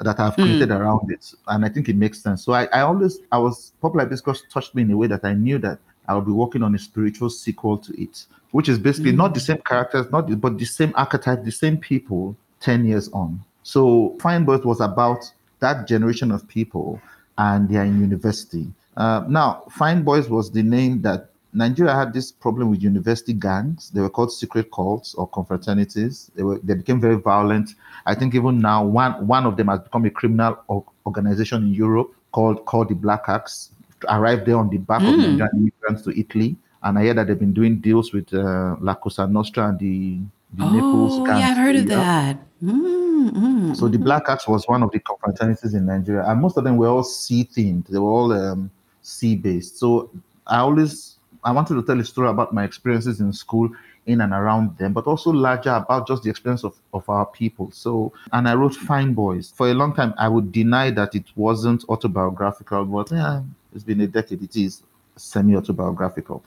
that 0.00 0.18
I've 0.18 0.34
created 0.34 0.70
mm. 0.70 0.78
around 0.78 1.10
it. 1.12 1.32
And 1.46 1.64
I 1.64 1.68
think 1.68 1.88
it 1.88 1.96
makes 1.96 2.22
sense. 2.22 2.44
So 2.44 2.52
I, 2.52 2.64
I 2.72 2.80
always, 2.80 3.18
I 3.30 3.38
was, 3.38 3.72
Purple 3.80 4.00
Hibiscus 4.00 4.42
touched 4.50 4.74
me 4.74 4.82
in 4.82 4.90
a 4.90 4.96
way 4.96 5.06
that 5.06 5.24
I 5.24 5.34
knew 5.34 5.58
that 5.58 5.78
I 6.08 6.14
would 6.14 6.26
be 6.26 6.32
working 6.32 6.62
on 6.62 6.74
a 6.74 6.78
spiritual 6.78 7.30
sequel 7.30 7.78
to 7.78 8.02
it, 8.02 8.26
which 8.50 8.68
is 8.68 8.78
basically 8.78 9.12
mm. 9.12 9.16
not 9.16 9.34
the 9.34 9.40
same 9.40 9.58
characters, 9.58 10.10
not 10.10 10.28
the, 10.28 10.36
but 10.36 10.58
the 10.58 10.64
same 10.64 10.92
archetype, 10.96 11.44
the 11.44 11.52
same 11.52 11.76
people 11.76 12.36
10 12.60 12.84
years 12.84 13.08
on. 13.10 13.40
So 13.62 14.16
Fine 14.20 14.44
Boys 14.44 14.64
was 14.64 14.80
about 14.80 15.30
that 15.60 15.86
generation 15.86 16.32
of 16.32 16.46
people 16.48 17.00
and 17.38 17.68
they 17.68 17.76
are 17.76 17.84
in 17.84 18.00
university. 18.00 18.68
Uh, 18.96 19.24
now, 19.28 19.64
Fine 19.70 20.02
Boys 20.02 20.28
was 20.28 20.50
the 20.50 20.62
name 20.62 21.02
that 21.02 21.30
Nigeria 21.52 21.94
had 21.94 22.12
this 22.14 22.32
problem 22.32 22.70
with 22.70 22.82
university 22.82 23.34
gangs. 23.34 23.90
They 23.90 24.00
were 24.00 24.08
called 24.08 24.32
secret 24.32 24.70
cults 24.72 25.14
or 25.14 25.28
confraternities. 25.28 26.30
They 26.34 26.42
were 26.42 26.58
they 26.62 26.74
became 26.74 27.00
very 27.00 27.16
violent. 27.16 27.74
I 28.06 28.14
think 28.14 28.34
even 28.34 28.60
now 28.60 28.84
one 28.84 29.26
one 29.26 29.44
of 29.46 29.56
them 29.56 29.68
has 29.68 29.80
become 29.80 30.04
a 30.06 30.10
criminal 30.10 30.58
organization 31.06 31.64
in 31.64 31.74
Europe 31.74 32.14
called 32.32 32.64
called 32.64 32.88
the 32.88 32.94
Black 32.94 33.24
Axe. 33.28 33.70
Arrived 34.08 34.46
there 34.46 34.56
on 34.56 34.68
the 34.68 34.78
back 34.78 35.00
mm. 35.02 35.12
of 35.12 35.18
Nigerian 35.18 35.48
immigrants 35.54 36.02
to 36.02 36.18
Italy, 36.18 36.56
and 36.82 36.98
I 36.98 37.04
hear 37.04 37.14
that 37.14 37.28
they've 37.28 37.38
been 37.38 37.52
doing 37.52 37.78
deals 37.78 38.12
with 38.12 38.34
uh, 38.34 38.74
La 38.80 38.94
Cosa 38.94 39.28
Nostra 39.28 39.68
and 39.68 39.78
the, 39.78 40.18
the 40.54 40.64
oh, 40.64 40.72
Naples. 40.72 41.28
yeah, 41.28 41.48
I've 41.50 41.56
heard 41.56 41.76
of 41.76 41.86
that. 41.86 42.38
Mm, 42.60 43.76
so 43.76 43.86
the 43.86 43.98
Black 43.98 44.24
Axe 44.28 44.48
was 44.48 44.66
one 44.66 44.82
of 44.82 44.90
the 44.90 44.98
confraternities 44.98 45.74
in 45.74 45.86
Nigeria, 45.86 46.24
and 46.26 46.40
most 46.40 46.56
of 46.56 46.64
them 46.64 46.78
were 46.78 46.88
all 46.88 47.04
sea 47.04 47.44
themed. 47.44 47.86
They 47.86 47.98
were 47.98 48.10
all 48.10 48.32
um, 48.32 48.70
sea 49.02 49.36
based. 49.36 49.78
So 49.78 50.10
I 50.48 50.58
always 50.58 51.11
I 51.44 51.52
wanted 51.52 51.74
to 51.74 51.82
tell 51.82 51.98
a 51.98 52.04
story 52.04 52.28
about 52.28 52.54
my 52.54 52.64
experiences 52.64 53.20
in 53.20 53.32
school 53.32 53.70
in 54.06 54.20
and 54.20 54.32
around 54.32 54.76
them, 54.78 54.92
but 54.92 55.06
also 55.06 55.30
larger 55.30 55.70
about 55.70 56.08
just 56.08 56.22
the 56.22 56.30
experience 56.30 56.64
of, 56.64 56.74
of 56.92 57.08
our 57.08 57.26
people. 57.26 57.70
So, 57.72 58.12
and 58.32 58.48
I 58.48 58.54
wrote 58.54 58.74
Fine 58.74 59.14
Boys. 59.14 59.52
For 59.56 59.70
a 59.70 59.74
long 59.74 59.94
time, 59.94 60.12
I 60.18 60.28
would 60.28 60.50
deny 60.50 60.90
that 60.90 61.14
it 61.14 61.24
wasn't 61.36 61.84
autobiographical, 61.88 62.84
but 62.84 63.10
yeah, 63.10 63.42
it's 63.74 63.84
been 63.84 64.00
a 64.00 64.06
decade. 64.06 64.42
It 64.42 64.56
is 64.56 64.82
semi 65.16 65.56
autobiographical. 65.56 66.42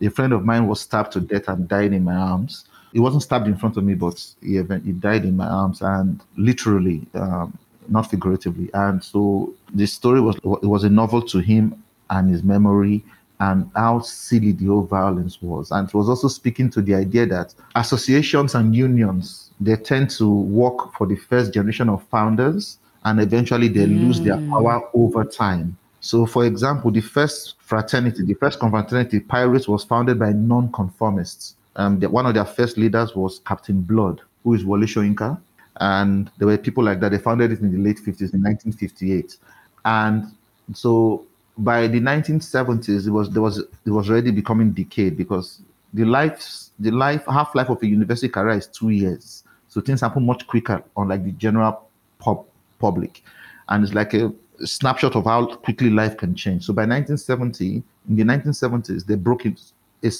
A 0.00 0.08
friend 0.08 0.32
of 0.32 0.44
mine 0.44 0.66
was 0.66 0.80
stabbed 0.80 1.12
to 1.12 1.20
death 1.20 1.48
and 1.48 1.68
died 1.68 1.92
in 1.92 2.04
my 2.04 2.14
arms. 2.14 2.66
He 2.92 3.00
wasn't 3.00 3.22
stabbed 3.22 3.46
in 3.46 3.56
front 3.56 3.76
of 3.76 3.84
me, 3.84 3.94
but 3.94 4.24
he, 4.40 4.56
he 4.56 4.92
died 4.92 5.24
in 5.24 5.36
my 5.36 5.46
arms 5.46 5.82
and 5.82 6.22
literally, 6.36 7.06
um, 7.14 7.56
not 7.88 8.10
figuratively. 8.10 8.70
And 8.74 9.02
so 9.02 9.52
the 9.74 9.86
story 9.86 10.20
was 10.20 10.36
it 10.36 10.44
was 10.44 10.84
a 10.84 10.90
novel 10.90 11.22
to 11.22 11.38
him 11.38 11.82
and 12.10 12.30
his 12.30 12.42
memory 12.42 13.04
and 13.40 13.70
how 13.74 14.00
silly 14.00 14.52
the 14.52 14.66
whole 14.66 14.82
violence 14.82 15.42
was. 15.42 15.70
And 15.70 15.88
it 15.88 15.94
was 15.94 16.08
also 16.08 16.28
speaking 16.28 16.70
to 16.70 16.82
the 16.82 16.94
idea 16.94 17.26
that 17.26 17.54
associations 17.74 18.54
and 18.54 18.74
unions, 18.74 19.50
they 19.60 19.76
tend 19.76 20.10
to 20.10 20.28
work 20.28 20.94
for 20.94 21.06
the 21.06 21.16
first 21.16 21.52
generation 21.52 21.88
of 21.88 22.02
founders 22.08 22.78
and 23.04 23.20
eventually 23.20 23.68
they 23.68 23.86
mm. 23.86 24.00
lose 24.00 24.20
their 24.20 24.36
mm. 24.36 24.50
power 24.50 24.82
over 24.94 25.24
time. 25.24 25.76
So, 26.00 26.26
for 26.26 26.44
example, 26.44 26.90
the 26.90 27.00
first 27.00 27.56
fraternity, 27.60 28.24
the 28.24 28.34
first 28.34 28.60
confraternity, 28.60 29.20
Pirates, 29.20 29.68
was 29.68 29.84
founded 29.84 30.18
by 30.18 30.32
non-conformists. 30.32 31.54
Um, 31.76 31.98
the, 32.00 32.08
one 32.08 32.26
of 32.26 32.34
their 32.34 32.44
first 32.44 32.76
leaders 32.76 33.14
was 33.14 33.40
Captain 33.40 33.80
Blood, 33.80 34.20
who 34.44 34.54
is 34.54 34.64
Wole 34.64 34.80
Soyinka. 34.80 35.38
And 35.78 36.30
there 36.38 36.48
were 36.48 36.56
people 36.56 36.84
like 36.84 37.00
that. 37.00 37.10
They 37.10 37.18
founded 37.18 37.52
it 37.52 37.60
in 37.60 37.72
the 37.72 37.78
late 37.78 37.98
50s, 37.98 38.32
in 38.32 38.42
1958. 38.42 39.36
And 39.84 40.32
so 40.72 41.26
by 41.58 41.86
the 41.86 42.00
1970s, 42.00 43.06
it 43.06 43.10
was 43.10 43.30
there 43.30 43.42
was 43.42 43.58
it 43.58 43.90
was 43.90 44.10
already 44.10 44.30
becoming 44.30 44.72
decayed 44.72 45.16
because 45.16 45.60
the 45.94 46.04
life 46.04 46.70
the 46.78 46.90
life 46.90 47.24
half 47.26 47.54
life 47.54 47.70
of 47.70 47.82
a 47.82 47.86
university 47.86 48.28
career 48.28 48.56
is 48.56 48.66
two 48.66 48.90
years, 48.90 49.44
so 49.68 49.80
things 49.80 50.00
happen 50.00 50.26
much 50.26 50.46
quicker, 50.46 50.82
unlike 50.96 51.24
the 51.24 51.32
general 51.32 51.88
pub, 52.18 52.44
public, 52.78 53.22
and 53.68 53.84
it's 53.84 53.94
like 53.94 54.12
a 54.14 54.32
snapshot 54.64 55.16
of 55.16 55.24
how 55.24 55.46
quickly 55.46 55.90
life 55.90 56.16
can 56.16 56.34
change. 56.34 56.64
So 56.64 56.72
by 56.72 56.82
1970, 56.82 57.82
in 58.08 58.16
the 58.16 58.22
1970s, 58.22 59.06
they 59.06 59.14
broke 59.14 59.46
it. 59.46 59.60
A 60.04 60.10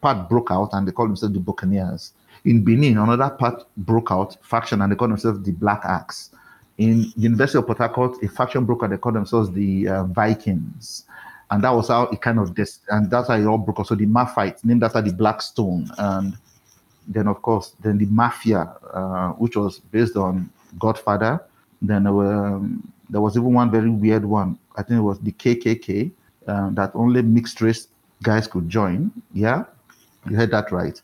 part 0.00 0.28
broke 0.28 0.50
out, 0.50 0.70
and 0.72 0.88
they 0.88 0.92
called 0.92 1.10
themselves 1.10 1.34
the 1.34 1.40
Buccaneers. 1.40 2.12
In 2.44 2.64
Benin, 2.64 2.96
another 2.98 3.30
part 3.30 3.64
broke 3.76 4.10
out, 4.10 4.36
faction, 4.42 4.80
and 4.80 4.90
they 4.90 4.96
called 4.96 5.10
themselves 5.10 5.42
the 5.42 5.52
Black 5.52 5.84
Axe 5.84 6.30
in 6.78 7.12
University 7.16 7.58
of 7.58 7.66
Port 7.66 7.78
Harcourt, 7.78 8.22
a 8.22 8.28
faction 8.28 8.64
broke 8.64 8.80
broker, 8.80 8.94
they 8.94 8.98
called 8.98 9.16
themselves 9.16 9.50
the 9.50 9.88
uh, 9.88 10.04
Vikings. 10.04 11.04
And 11.50 11.62
that 11.64 11.70
was 11.70 11.88
how 11.88 12.04
it 12.04 12.20
kind 12.20 12.38
of, 12.38 12.54
des- 12.54 12.78
and 12.88 13.10
that's 13.10 13.28
how 13.28 13.34
it 13.34 13.46
all 13.46 13.58
broke. 13.58 13.84
So 13.86 13.94
the 13.94 14.06
Mafia, 14.06 14.54
named 14.62 14.84
after 14.84 15.02
the 15.02 15.12
Blackstone. 15.12 15.90
And 15.98 16.36
then, 17.08 17.26
of 17.26 17.42
course, 17.42 17.74
then 17.82 17.98
the 17.98 18.06
Mafia, 18.06 18.72
uh, 18.92 19.30
which 19.32 19.56
was 19.56 19.80
based 19.80 20.16
on 20.16 20.50
Godfather. 20.78 21.42
Then 21.82 22.04
there, 22.04 22.12
were, 22.12 22.46
um, 22.46 22.92
there 23.10 23.20
was 23.20 23.36
even 23.36 23.52
one 23.52 23.70
very 23.70 23.90
weird 23.90 24.24
one. 24.24 24.58
I 24.76 24.82
think 24.82 24.98
it 24.98 25.02
was 25.02 25.18
the 25.18 25.32
KKK, 25.32 26.10
uh, 26.46 26.70
that 26.70 26.92
only 26.94 27.22
mixed 27.22 27.60
race 27.60 27.88
guys 28.22 28.46
could 28.46 28.68
join. 28.68 29.10
Yeah, 29.32 29.64
you 30.28 30.36
heard 30.36 30.50
that 30.52 30.70
right. 30.70 31.00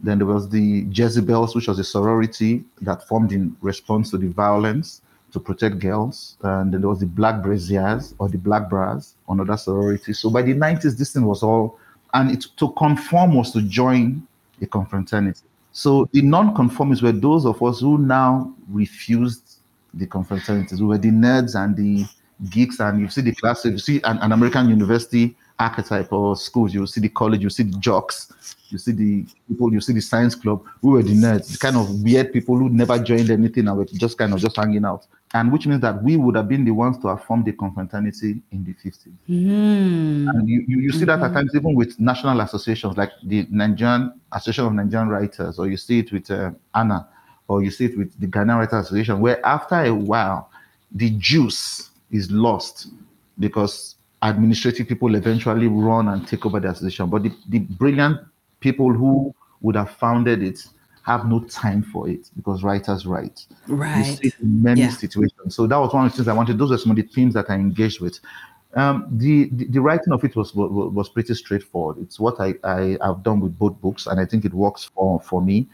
Then 0.00 0.18
there 0.18 0.26
was 0.26 0.48
the 0.48 0.86
Jezebels, 0.90 1.54
which 1.54 1.66
was 1.66 1.78
a 1.78 1.84
sorority 1.84 2.64
that 2.82 3.06
formed 3.08 3.32
in 3.32 3.56
response 3.60 4.10
to 4.10 4.16
the 4.16 4.28
violence 4.28 5.02
to 5.32 5.40
protect 5.40 5.78
girls. 5.78 6.36
And 6.42 6.72
there 6.72 6.80
was 6.80 7.00
the 7.00 7.06
Black 7.06 7.42
Braziers 7.42 8.14
or 8.18 8.28
the 8.28 8.38
Black 8.38 8.68
Bras, 8.68 9.14
on 9.28 9.40
other 9.40 9.56
sorority. 9.56 10.12
So 10.12 10.30
by 10.30 10.42
the 10.42 10.54
90s, 10.54 10.96
this 10.96 11.12
thing 11.12 11.24
was 11.24 11.42
all, 11.42 11.78
and 12.14 12.30
it, 12.30 12.46
to 12.56 12.72
conform 12.72 13.34
was 13.34 13.52
to 13.52 13.62
join 13.62 14.26
a 14.60 14.66
confraternity. 14.66 15.40
So 15.72 16.08
the 16.12 16.22
non-conformists 16.22 17.02
were 17.02 17.12
those 17.12 17.44
of 17.46 17.62
us 17.62 17.80
who 17.80 17.98
now 17.98 18.52
refused 18.70 19.58
the 19.94 20.06
confraternities. 20.06 20.80
We 20.80 20.86
were 20.86 20.98
the 20.98 21.10
nerds 21.10 21.54
and 21.54 21.76
the 21.76 22.06
geeks, 22.50 22.80
and 22.80 23.00
you 23.00 23.08
see 23.08 23.20
the 23.20 23.34
classes, 23.34 23.72
you 23.72 23.78
see 23.78 24.00
an, 24.04 24.18
an 24.18 24.32
American 24.32 24.68
university 24.68 25.36
archetype 25.58 26.12
or 26.12 26.36
schools, 26.36 26.72
you 26.72 26.86
see 26.86 27.00
the 27.00 27.08
college, 27.08 27.42
you 27.42 27.50
see 27.50 27.64
the 27.64 27.76
jocks, 27.78 28.32
you 28.68 28.78
see 28.78 28.92
the 28.92 29.26
people, 29.48 29.72
you 29.72 29.80
see 29.80 29.92
the 29.92 30.00
science 30.00 30.34
club. 30.34 30.64
We 30.82 30.90
were 30.90 31.02
the 31.02 31.14
nerds, 31.14 31.52
the 31.52 31.58
kind 31.58 31.76
of 31.76 32.02
weird 32.02 32.32
people 32.32 32.56
who 32.56 32.68
never 32.68 32.98
joined 32.98 33.30
anything 33.30 33.66
and 33.66 33.76
were 33.76 33.84
just 33.84 34.16
kind 34.18 34.32
of 34.32 34.40
just 34.40 34.56
hanging 34.56 34.84
out. 34.84 35.06
And 35.34 35.52
which 35.52 35.66
means 35.66 35.82
that 35.82 36.02
we 36.02 36.16
would 36.16 36.36
have 36.36 36.48
been 36.48 36.64
the 36.64 36.70
ones 36.70 36.96
to 36.98 37.08
have 37.08 37.22
formed 37.24 37.44
the 37.44 37.52
confraternity 37.52 38.40
in 38.50 38.64
the 38.64 38.72
50s. 38.72 39.12
Mm. 39.28 40.28
And 40.28 40.48
you, 40.48 40.64
you, 40.66 40.78
you 40.80 40.90
see 40.90 41.00
mm-hmm. 41.00 41.06
that 41.06 41.18
at 41.18 41.24
mm-hmm. 41.26 41.34
times 41.34 41.54
even 41.54 41.74
with 41.74 42.00
national 42.00 42.40
associations 42.40 42.96
like 42.96 43.10
the 43.22 43.46
Nigerian 43.50 44.18
Association 44.32 44.64
of 44.66 44.72
Nigerian 44.72 45.08
Writers, 45.08 45.58
or 45.58 45.66
you 45.68 45.76
see 45.76 45.98
it 45.98 46.12
with 46.12 46.30
uh, 46.30 46.52
ANA, 46.74 47.06
or 47.46 47.62
you 47.62 47.70
see 47.70 47.86
it 47.86 47.98
with 47.98 48.18
the 48.18 48.26
Ghanaian 48.26 48.58
Writers 48.58 48.86
Association, 48.86 49.20
where 49.20 49.44
after 49.44 49.76
a 49.76 49.94
while, 49.94 50.50
the 50.92 51.10
juice 51.18 51.90
is 52.10 52.30
lost 52.30 52.88
because 53.38 53.96
administrative 54.22 54.88
people 54.88 55.14
eventually 55.14 55.68
run 55.68 56.08
and 56.08 56.26
take 56.26 56.44
over 56.46 56.58
the 56.58 56.70
association. 56.70 57.08
But 57.08 57.24
the, 57.24 57.32
the 57.48 57.58
brilliant 57.58 58.20
people 58.60 58.92
who 58.92 59.34
would 59.60 59.76
have 59.76 59.90
founded 59.90 60.42
it 60.42 60.66
have 61.08 61.26
no 61.26 61.40
time 61.40 61.82
for 61.82 62.08
it 62.08 62.30
because 62.36 62.62
writers 62.62 63.06
write. 63.06 63.46
Right. 63.66 64.06
You 64.22 64.30
see 64.30 64.32
many 64.40 64.82
Yeah. 64.82 64.90
situations. 64.90 65.54
So 65.56 65.66
that 65.66 65.76
was 65.78 65.92
one 65.92 66.06
of 66.06 66.12
the 66.12 66.16
things 66.16 66.28
I 66.28 66.32
wanted. 66.34 66.58
Those 66.58 66.70
are 66.72 66.78
some 66.78 66.90
of 66.90 66.96
the 66.96 67.02
themes 67.02 67.34
that 67.34 67.50
I 67.50 67.54
engaged 67.54 68.00
with. 68.00 68.20
Um, 68.74 69.06
the, 69.10 69.48
the 69.52 69.64
the 69.64 69.80
writing 69.80 70.12
of 70.12 70.22
it 70.24 70.36
was 70.36 70.54
was, 70.54 70.92
was 70.92 71.08
pretty 71.08 71.34
straightforward. 71.34 71.96
It's 72.02 72.20
what 72.20 72.38
I, 72.38 72.54
I 72.62 72.98
have 73.02 73.22
done 73.22 73.40
with 73.40 73.58
both 73.58 73.80
books, 73.80 74.06
and 74.06 74.20
I 74.20 74.26
think 74.26 74.44
it 74.44 74.52
works 74.52 74.84
for 74.94 75.18
for 75.20 75.40
me. 75.40 75.66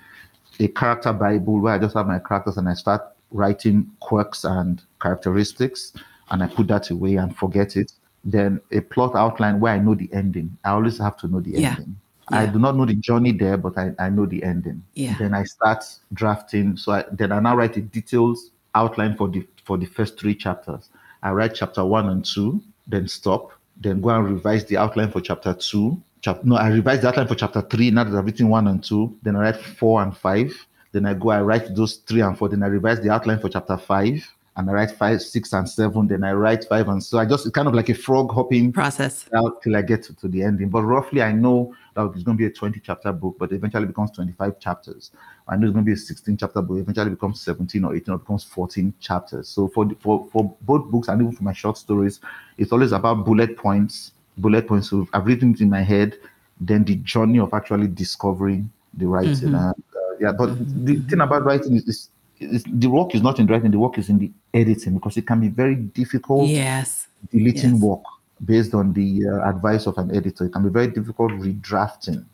A 0.60 0.68
character 0.68 1.12
bible 1.12 1.60
where 1.60 1.74
I 1.74 1.78
just 1.78 1.94
have 1.96 2.06
my 2.06 2.20
characters 2.20 2.56
and 2.56 2.68
I 2.68 2.74
start 2.74 3.02
writing 3.32 3.90
quirks 3.98 4.44
and 4.44 4.80
characteristics, 5.02 5.92
and 6.30 6.42
I 6.44 6.46
put 6.46 6.68
that 6.68 6.90
away 6.90 7.16
and 7.16 7.36
forget 7.36 7.76
it. 7.76 7.92
Then 8.24 8.60
a 8.70 8.80
plot 8.80 9.16
outline 9.16 9.58
where 9.58 9.74
I 9.74 9.78
know 9.80 9.96
the 9.96 10.08
ending. 10.12 10.56
I 10.64 10.70
always 10.70 10.98
have 10.98 11.16
to 11.18 11.26
know 11.26 11.40
the 11.40 11.50
Yeah. 11.50 11.70
ending. 11.70 11.96
I 12.28 12.46
do 12.46 12.58
not 12.58 12.76
know 12.76 12.86
the 12.86 12.94
journey 12.94 13.32
there, 13.32 13.56
but 13.56 13.76
I, 13.76 13.92
I 13.98 14.08
know 14.08 14.26
the 14.26 14.42
ending. 14.42 14.82
Yeah. 14.94 15.16
Then 15.18 15.34
I 15.34 15.44
start 15.44 15.84
drafting. 16.12 16.76
So 16.76 16.92
I, 16.92 17.04
then 17.12 17.32
I 17.32 17.40
now 17.40 17.56
write 17.56 17.76
a 17.76 17.80
details 17.80 18.50
outline 18.74 19.16
for 19.16 19.28
the 19.28 19.46
for 19.64 19.78
the 19.78 19.86
first 19.86 20.18
three 20.18 20.34
chapters. 20.34 20.90
I 21.22 21.30
write 21.32 21.54
chapter 21.54 21.84
one 21.84 22.08
and 22.08 22.24
two, 22.24 22.62
then 22.86 23.08
stop, 23.08 23.52
then 23.76 24.00
go 24.00 24.10
and 24.10 24.24
revise 24.26 24.64
the 24.66 24.76
outline 24.76 25.10
for 25.10 25.20
chapter 25.20 25.54
two. 25.54 26.00
Chap- 26.20 26.44
no, 26.44 26.56
I 26.56 26.68
revise 26.68 27.00
the 27.00 27.08
outline 27.08 27.28
for 27.28 27.34
chapter 27.34 27.62
three. 27.62 27.90
Now 27.90 28.04
that 28.04 28.16
I've 28.16 28.24
written 28.24 28.48
one 28.48 28.68
and 28.68 28.82
two, 28.82 29.16
then 29.22 29.36
I 29.36 29.40
write 29.40 29.56
four 29.56 30.02
and 30.02 30.16
five. 30.16 30.52
Then 30.92 31.06
I 31.06 31.14
go, 31.14 31.30
I 31.30 31.40
write 31.40 31.74
those 31.74 31.96
three 31.96 32.20
and 32.20 32.36
four. 32.36 32.48
Then 32.48 32.62
I 32.62 32.66
revise 32.66 33.00
the 33.00 33.10
outline 33.10 33.40
for 33.40 33.48
chapter 33.48 33.76
five, 33.76 34.22
and 34.56 34.70
I 34.70 34.72
write 34.72 34.90
five, 34.92 35.20
six, 35.20 35.52
and 35.52 35.68
seven. 35.68 36.06
Then 36.06 36.22
I 36.24 36.32
write 36.32 36.64
five, 36.68 36.88
and 36.88 37.02
so 37.02 37.18
I 37.18 37.24
just 37.26 37.52
kind 37.52 37.66
of 37.66 37.74
like 37.74 37.88
a 37.88 37.94
frog 37.94 38.30
hopping 38.32 38.72
Process. 38.72 39.28
out 39.34 39.62
till 39.62 39.74
I 39.76 39.82
get 39.82 40.02
to, 40.04 40.14
to 40.16 40.28
the 40.28 40.42
ending. 40.42 40.68
But 40.68 40.82
roughly, 40.84 41.22
I 41.22 41.32
know 41.32 41.74
that 41.94 42.04
it's 42.14 42.22
going 42.22 42.36
to 42.36 42.42
be 42.42 42.46
a 42.46 42.50
20 42.50 42.80
chapter 42.80 43.12
book, 43.12 43.36
but 43.38 43.52
eventually 43.52 43.86
becomes 43.86 44.10
25 44.12 44.60
chapters. 44.60 45.10
I 45.48 45.56
know 45.56 45.66
it's 45.66 45.72
going 45.74 45.84
to 45.84 45.88
be 45.88 45.92
a 45.94 45.96
16 45.96 46.36
chapter 46.36 46.62
book, 46.62 46.78
eventually 46.78 47.10
becomes 47.10 47.40
17 47.40 47.84
or 47.84 47.94
18 47.96 48.14
or 48.14 48.18
becomes 48.18 48.44
14 48.44 48.94
chapters. 49.00 49.48
So 49.48 49.68
for, 49.68 49.84
the- 49.86 49.96
for, 49.96 50.26
for 50.32 50.54
both 50.62 50.90
books 50.90 51.08
and 51.08 51.20
even 51.20 51.32
for 51.34 51.42
my 51.44 51.52
short 51.52 51.76
stories, 51.76 52.20
it's 52.58 52.72
always 52.72 52.92
about 52.92 53.24
bullet 53.24 53.56
points, 53.56 54.12
bullet 54.38 54.66
points. 54.68 54.90
So 54.90 55.06
I've 55.12 55.26
written 55.26 55.52
it 55.54 55.60
in 55.60 55.70
my 55.70 55.82
head, 55.82 56.16
then 56.60 56.84
the 56.84 56.96
journey 56.96 57.40
of 57.40 57.52
actually 57.54 57.88
discovering 57.88 58.70
the 58.94 59.06
writing. 59.06 59.34
Mhm. 59.50 59.70
And, 59.74 59.82
uh, 59.96 60.14
yeah, 60.20 60.32
but 60.32 60.56
the 60.86 60.96
thing 61.08 61.20
about 61.20 61.44
writing 61.44 61.74
is, 61.76 61.84
is 61.88 62.10
the 62.66 62.88
work 62.88 63.14
is 63.14 63.22
not 63.22 63.38
in 63.38 63.46
writing, 63.46 63.70
the 63.70 63.78
work 63.78 63.98
is 63.98 64.08
in 64.08 64.18
the 64.18 64.30
editing 64.52 64.94
because 64.94 65.16
it 65.16 65.26
can 65.26 65.40
be 65.40 65.48
very 65.48 65.76
difficult 65.76 66.48
Yes. 66.48 67.08
deleting 67.30 67.74
Yes. 67.74 67.82
work 67.82 68.02
based 68.44 68.74
on 68.74 68.92
the 68.92 69.26
uh, 69.28 69.48
advice 69.48 69.86
of 69.86 69.96
an 69.98 70.14
editor. 70.14 70.46
It 70.46 70.52
can 70.52 70.62
be 70.62 70.68
very 70.70 70.88
difficult 70.88 71.32
redrafting. 71.32 72.24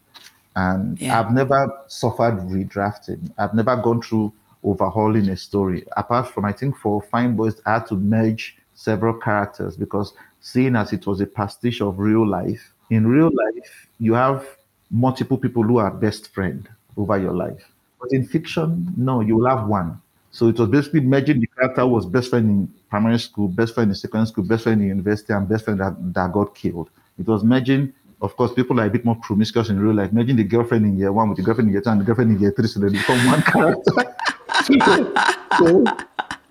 And 0.57 1.01
Yeah. 1.01 1.21
I've 1.21 1.33
never 1.33 1.71
suffered 1.87 2.39
redrafting. 2.49 3.31
I've 3.39 3.55
never 3.55 3.77
gone 3.77 4.03
through 4.03 4.33
overhauling 4.65 5.29
a 5.29 5.37
story. 5.37 5.85
Apart 5.97 6.29
from, 6.29 6.45
I 6.45 6.53
think, 6.53 6.77
for 6.77 7.01
Fine 7.03 7.37
Boys, 7.37 7.61
I 7.67 7.75
had 7.75 7.87
to 7.89 7.97
merge 7.97 8.57
several 8.75 9.15
characters 9.15 9.77
because 9.77 10.13
seeing 10.41 10.75
as 10.77 10.93
it 10.93 11.07
was 11.07 11.21
a 11.21 11.27
pastiche 11.27 11.81
of 11.81 11.99
real 11.99 12.27
life, 12.27 12.73
in 12.91 13.07
real 13.07 13.31
life, 13.33 13.87
you 13.99 14.15
have 14.15 14.45
multiple 14.91 15.39
people 15.39 15.63
who 15.63 15.79
are 15.79 15.91
best 15.91 16.33
friend 16.35 16.69
over 16.97 17.17
your 17.19 17.33
life. 17.33 17.71
But 18.01 18.13
in 18.13 18.27
fiction, 18.27 18.93
no, 18.97 19.21
you 19.21 19.37
will 19.37 19.47
have 19.47 19.67
one. 19.67 20.01
So 20.31 20.49
it 20.49 20.59
was 20.59 20.69
basically 20.69 21.01
merging 21.01 21.41
the 21.41 21.47
character 21.49 21.87
was 21.87 22.07
best 22.07 22.31
friend 22.31 22.49
in 22.49 22.75
primary 22.89 23.19
school, 23.19 23.49
best 23.49 23.75
friend 23.75 23.91
in 23.91 23.95
secondary 23.95 24.29
school, 24.29 24.45
best 24.45 24.65
friend 24.65 24.81
in 24.81 24.89
university, 24.89 25.33
and 25.33 25.49
best 25.49 25.65
friend 25.65 25.81
that, 25.81 25.97
that 26.15 26.33
got 26.33 26.55
killed. 26.55 26.89
It 27.19 27.27
was 27.27 27.43
merging, 27.43 27.93
of 28.23 28.37
course, 28.37 28.53
people 28.53 28.81
are 28.81 28.87
a 28.87 28.91
bit 28.91 29.05
more 29.05 29.17
promiscuous 29.17 29.71
in 29.71 29.81
real 29.81 29.95
life, 29.95 30.13
merging 30.13 30.37
the 30.37 30.45
girlfriend 30.45 30.87
in 30.87 30.97
year 30.97 31.13
one 31.13 31.29
with 31.29 31.39
the 31.39 31.43
girlfriend 31.43 31.69
in 31.69 31.73
year 31.73 31.83
two 31.83 31.91
and 31.91 32.01
the 32.01 32.05
girlfriend 32.05 32.31
in 32.31 32.41
year 32.41 32.53
three, 32.53 32.69
so 32.69 32.81
they 32.81 32.89
become 32.89 33.27
one 33.27 33.43
character. 33.43 33.93
so, 35.59 35.85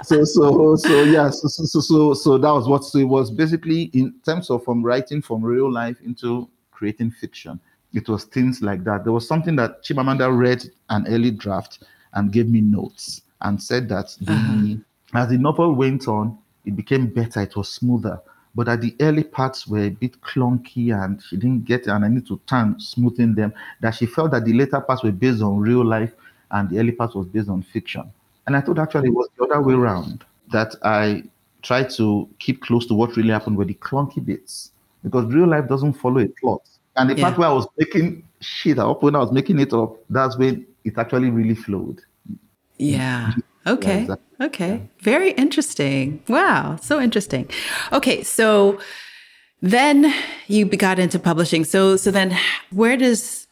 so, 0.04 0.24
so, 0.26 0.76
so, 0.76 1.04
yeah, 1.04 1.30
so, 1.30 1.48
so, 1.48 1.64
so, 1.66 1.80
so, 1.80 2.14
so 2.14 2.38
that 2.38 2.52
was 2.52 2.68
what 2.68 2.84
so 2.84 3.00
it 3.00 3.04
was 3.06 3.32
basically 3.32 3.84
in 3.94 4.14
terms 4.26 4.50
of 4.50 4.64
from 4.64 4.84
writing 4.84 5.22
from 5.22 5.44
real 5.44 5.72
life 5.72 5.98
into 6.02 6.50
creating 6.72 7.12
fiction. 7.12 7.60
It 7.94 8.08
was 8.08 8.26
things 8.26 8.62
like 8.62 8.84
that. 8.84 9.04
There 9.04 9.14
was 9.14 9.28
something 9.28 9.56
that 9.56 9.84
Chimamanda 9.84 10.36
read 10.36 10.64
an 10.90 11.08
early 11.08 11.32
draft 11.32 11.84
and 12.14 12.32
gave 12.32 12.48
me 12.48 12.62
notes 12.62 13.22
and 13.42 13.62
said 13.62 13.90
that 13.90 14.16
the, 14.22 14.34
Uh-huh. 14.34 14.76
as 15.22 15.30
the 15.30 15.38
novel 15.38 15.74
went 15.74 16.08
on, 16.08 16.38
it 16.66 16.76
became 16.76 17.08
better, 17.08 17.42
it 17.42 17.56
was 17.56 17.70
smoother. 17.70 18.20
But 18.56 18.68
at 18.68 18.82
the 18.82 18.96
early 19.00 19.24
parts 19.24 19.68
were 19.68 19.86
a 19.86 19.90
bit 19.90 20.20
clunky 20.22 20.92
and 20.94 21.22
she 21.22 21.38
didn't 21.38 21.66
get 21.66 21.82
it, 21.82 21.88
and 21.88 22.04
I 22.04 22.08
need 22.10 22.28
to 22.28 22.40
turn 22.48 22.80
smoothing 22.80 23.36
them. 23.36 23.54
That 23.80 23.92
she 23.96 24.06
felt 24.06 24.32
that 24.32 24.46
the 24.46 24.54
later 24.54 24.82
parts 24.82 25.04
were 25.04 25.12
based 25.12 25.42
on 25.42 25.60
real 25.60 25.86
life 25.86 26.14
and 26.52 26.70
the 26.70 26.80
early 26.80 26.92
parts 26.92 27.16
was 27.16 27.28
based 27.28 27.48
on 27.50 27.62
fiction. 27.62 28.04
And 28.48 28.56
I 28.58 28.62
thought 28.62 28.80
actually 28.80 29.10
it 29.10 29.14
was 29.14 29.30
the 29.38 29.46
other 29.46 29.62
way 29.62 29.76
around 29.76 30.26
that 30.52 30.76
I 30.84 31.24
tried 31.62 31.92
to 31.92 32.28
keep 32.40 32.62
close 32.62 32.88
to 32.88 32.96
what 32.96 33.16
really 33.16 33.30
happened 33.30 33.58
with 33.58 33.68
the 33.68 33.76
clunky 33.76 34.24
bits 34.26 34.72
because 35.04 35.26
real 35.32 35.48
life 35.48 35.68
doesn't 35.70 35.94
follow 35.94 36.20
a 36.20 36.28
plot. 36.28 36.62
And 36.96 37.10
the 37.10 37.16
Yeah. 37.16 37.24
part 37.26 37.38
where 37.38 37.50
I 37.50 37.54
was 37.54 37.68
making 37.78 38.24
shit 38.42 38.80
up, 38.80 39.04
when 39.04 39.16
I 39.16 39.20
was 39.20 39.32
making 39.32 39.60
it 39.60 39.74
up, 39.74 39.96
that's 40.10 40.38
when 40.38 40.66
it 40.84 40.98
actually 40.98 41.30
really 41.30 41.56
flowed. 41.56 42.02
Yeah. 42.78 43.34
Okay. 43.68 44.02
exactly. 44.02 44.46
Okay. 44.46 44.90
Very 45.02 45.32
interesting. 45.32 46.22
Wow. 46.28 46.78
So 46.82 47.00
interesting. 47.02 47.50
Okay. 47.92 48.24
So 48.24 48.80
then 49.62 50.14
you 50.48 50.66
got 50.66 50.98
into 51.00 51.20
publishing. 51.20 51.66
So 51.66 51.98
so 51.98 52.10
then 52.12 52.38
where 52.72 52.96
does 52.98 53.48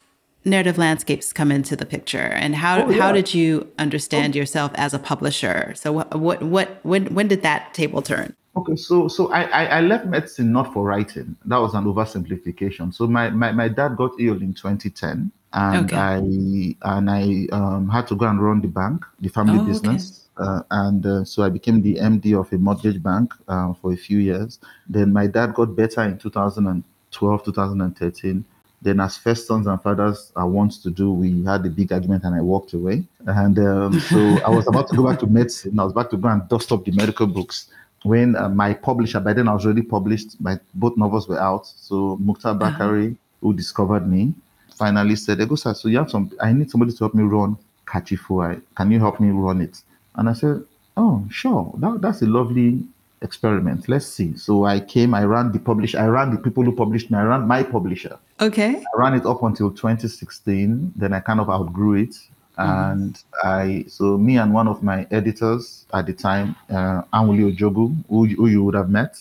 narrative 0.45 0.77
landscapes 0.77 1.33
come 1.33 1.51
into 1.51 1.75
the 1.75 1.85
picture 1.85 2.29
and 2.43 2.55
how 2.55 2.83
Oh, 2.83 2.91
how 2.93 3.11
did 3.11 3.33
you 3.33 3.67
understand 3.77 4.35
oh. 4.35 4.39
yourself 4.39 4.71
as 4.75 4.93
a 4.93 4.99
publisher? 4.99 5.73
So 5.75 5.91
what 5.91 6.15
what 6.17 6.41
what 6.41 6.79
when 6.83 7.13
when 7.13 7.27
did 7.27 7.41
that 7.43 7.73
table 7.73 8.01
turn? 8.01 8.33
Okay, 8.57 8.75
so 8.75 9.07
so 9.07 9.31
I, 9.31 9.43
I 9.43 9.65
I 9.77 9.81
left 9.81 10.05
medicine 10.07 10.51
not 10.51 10.73
for 10.73 10.83
writing. 10.83 11.35
That 11.45 11.57
was 11.57 11.75
an 11.75 11.85
oversimplification. 11.85 12.91
So 12.91 13.05
my 13.05 13.29
my, 13.29 13.51
my 13.51 13.67
dad 13.67 13.95
got 13.97 14.11
ill 14.19 14.41
in 14.41 14.53
2010, 14.55 15.31
and 15.53 15.85
Okay. 15.85 15.95
I 15.95 16.17
and 16.17 17.09
I 17.09 17.47
um, 17.51 17.87
had 17.87 18.07
to 18.07 18.15
go 18.15 18.25
and 18.25 18.41
run 18.41 18.61
the 18.61 18.67
bank, 18.67 19.05
the 19.19 19.29
family 19.29 19.59
Oh, 19.59 19.61
okay. 19.61 19.71
business. 19.71 20.23
Uh, 20.37 20.61
and 20.71 21.05
uh, 21.05 21.23
so 21.23 21.43
I 21.43 21.49
became 21.49 21.81
the 21.83 21.95
MD 21.95 22.39
of 22.39 22.51
a 22.51 22.57
mortgage 22.57 23.01
bank 23.01 23.33
uh, 23.47 23.73
for 23.73 23.93
a 23.93 23.97
few 23.97 24.17
years. 24.19 24.59
Then 24.87 25.13
my 25.13 25.27
dad 25.27 25.53
got 25.53 25.75
better 25.75 26.01
in 26.03 26.17
2012, 26.17 27.43
2013. 27.43 28.45
Then, 28.79 28.99
as 28.99 29.17
first 29.17 29.47
sons 29.47 29.65
and 29.65 29.81
fathers 29.81 30.31
are 30.35 30.47
wont 30.47 30.73
to 30.83 30.91
do, 30.91 31.11
we 31.11 31.43
had 31.43 31.65
a 31.65 31.69
big 31.69 31.91
argument 31.91 32.23
and 32.23 32.35
I 32.35 32.41
walked 32.41 32.73
away. 32.73 33.03
And 33.25 33.57
um, 33.57 33.99
so 33.99 34.39
I 34.45 34.49
was 34.51 34.67
about 34.67 34.87
to 34.89 34.95
go 34.95 35.07
back 35.07 35.19
to 35.21 35.27
medicine. 35.27 35.79
I 35.79 35.83
was 35.83 35.93
about 35.93 36.11
to 36.11 36.17
go 36.17 36.27
and 36.29 36.47
dust 36.47 36.71
up 36.71 36.85
the 36.85 36.91
medical 36.91 37.25
books 37.25 37.69
when 38.03 38.35
uh, 38.35 38.49
my 38.49 38.73
publisher, 38.73 39.19
by 39.19 39.33
then 39.33 39.47
I 39.47 39.53
was 39.53 39.65
already 39.65 39.81
published, 39.81 40.39
my 40.39 40.59
both 40.73 40.97
novels 40.97 41.27
were 41.27 41.39
out. 41.39 41.65
So 41.65 42.17
Muhtar 42.17 42.57
Bakare, 42.57 43.15
who 43.41 43.53
discovered 43.53 44.07
me, 44.07 44.33
finally 44.75 45.15
said, 45.15 45.39
Eghosa, 45.39 45.75
so 45.75 45.87
you 45.87 45.97
have 45.97 46.09
some, 46.09 46.31
I 46.41 46.53
need 46.53 46.69
somebody 46.69 46.91
to 46.91 46.97
help 46.99 47.13
me 47.15 47.23
run 47.23 47.57
Kachifo. 47.85 48.61
Can 48.75 48.91
you 48.91 48.99
help 48.99 49.19
me 49.19 49.29
run 49.29 49.61
it? 49.61 49.81
And 50.15 50.29
I 50.29 50.33
said, 50.33 50.63
Oh, 50.97 51.23
sure. 51.29 51.71
That, 51.77 52.01
that's 52.01 52.23
a 52.23 52.25
lovely 52.25 52.83
experiment. 53.21 53.87
Let's 53.87 54.07
see. 54.07 54.35
So 54.35 54.65
I 54.65 54.79
came, 54.79 55.13
I 55.13 55.23
ran 55.23 55.51
the 55.51 55.59
publish, 55.59 55.93
I 55.93 56.07
ran 56.07 56.31
the 56.31 56.37
people 56.37 56.63
who 56.63 56.75
published 56.75 57.11
me, 57.11 57.19
I 57.19 57.23
ran 57.23 57.47
my 57.47 57.61
publisher. 57.63 58.17
Okay. 58.41 58.75
I 58.75 58.99
ran 58.99 59.13
it 59.13 59.25
up 59.25 59.43
until 59.43 59.69
2016. 59.69 60.93
Then 60.95 61.13
I 61.13 61.19
kind 61.19 61.39
of 61.39 61.49
outgrew 61.49 61.93
it. 61.95 62.15
And 62.57 63.17
I, 63.43 63.85
so 63.87 64.17
me 64.17 64.37
and 64.37 64.53
one 64.53 64.67
of 64.67 64.81
my 64.81 65.05
editors 65.11 65.85
at 65.93 66.05
the 66.07 66.13
time, 66.13 66.55
uh, 66.69 67.03
Anwuli 67.13 67.55
Ojogwu, 67.55 67.95
who, 68.09 68.25
who 68.25 68.47
you 68.47 68.63
would 68.63 68.75
have 68.75 68.89
met. 68.89 69.15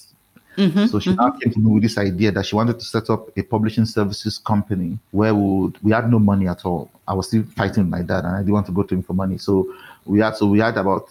Mhm, 0.57 0.89
So 0.89 0.99
she 0.99 1.15
now 1.15 1.31
came 1.33 1.53
to 1.53 1.59
me 1.61 1.71
with 1.75 1.83
this 1.83 1.99
idea 1.99 2.33
that 2.33 2.47
she 2.47 2.57
wanted 2.57 2.79
to 2.79 2.85
set 2.85 3.11
up 3.11 3.29
a 3.37 3.43
publishing 3.43 3.85
services 3.85 4.39
company 4.39 4.99
where 5.11 5.35
we 5.35 5.43
would, 5.43 5.79
we 5.83 5.93
had 5.93 6.11
no 6.11 6.19
money 6.19 6.49
at 6.49 6.65
all. 6.65 6.91
I 7.07 7.13
was 7.13 7.29
still 7.29 7.45
fighting 7.55 7.91
my 7.91 8.01
dad 8.01 8.25
and 8.25 8.35
I 8.37 8.39
didn't 8.39 8.55
want 8.55 8.67
to 8.67 8.73
go 8.73 8.83
to 8.83 8.95
him 8.95 9.03
for 9.03 9.13
money. 9.13 9.37
So 9.37 9.71
we 10.07 10.21
had, 10.21 10.35
so 10.37 10.47
we 10.47 10.61
had 10.61 10.79
about 10.79 11.11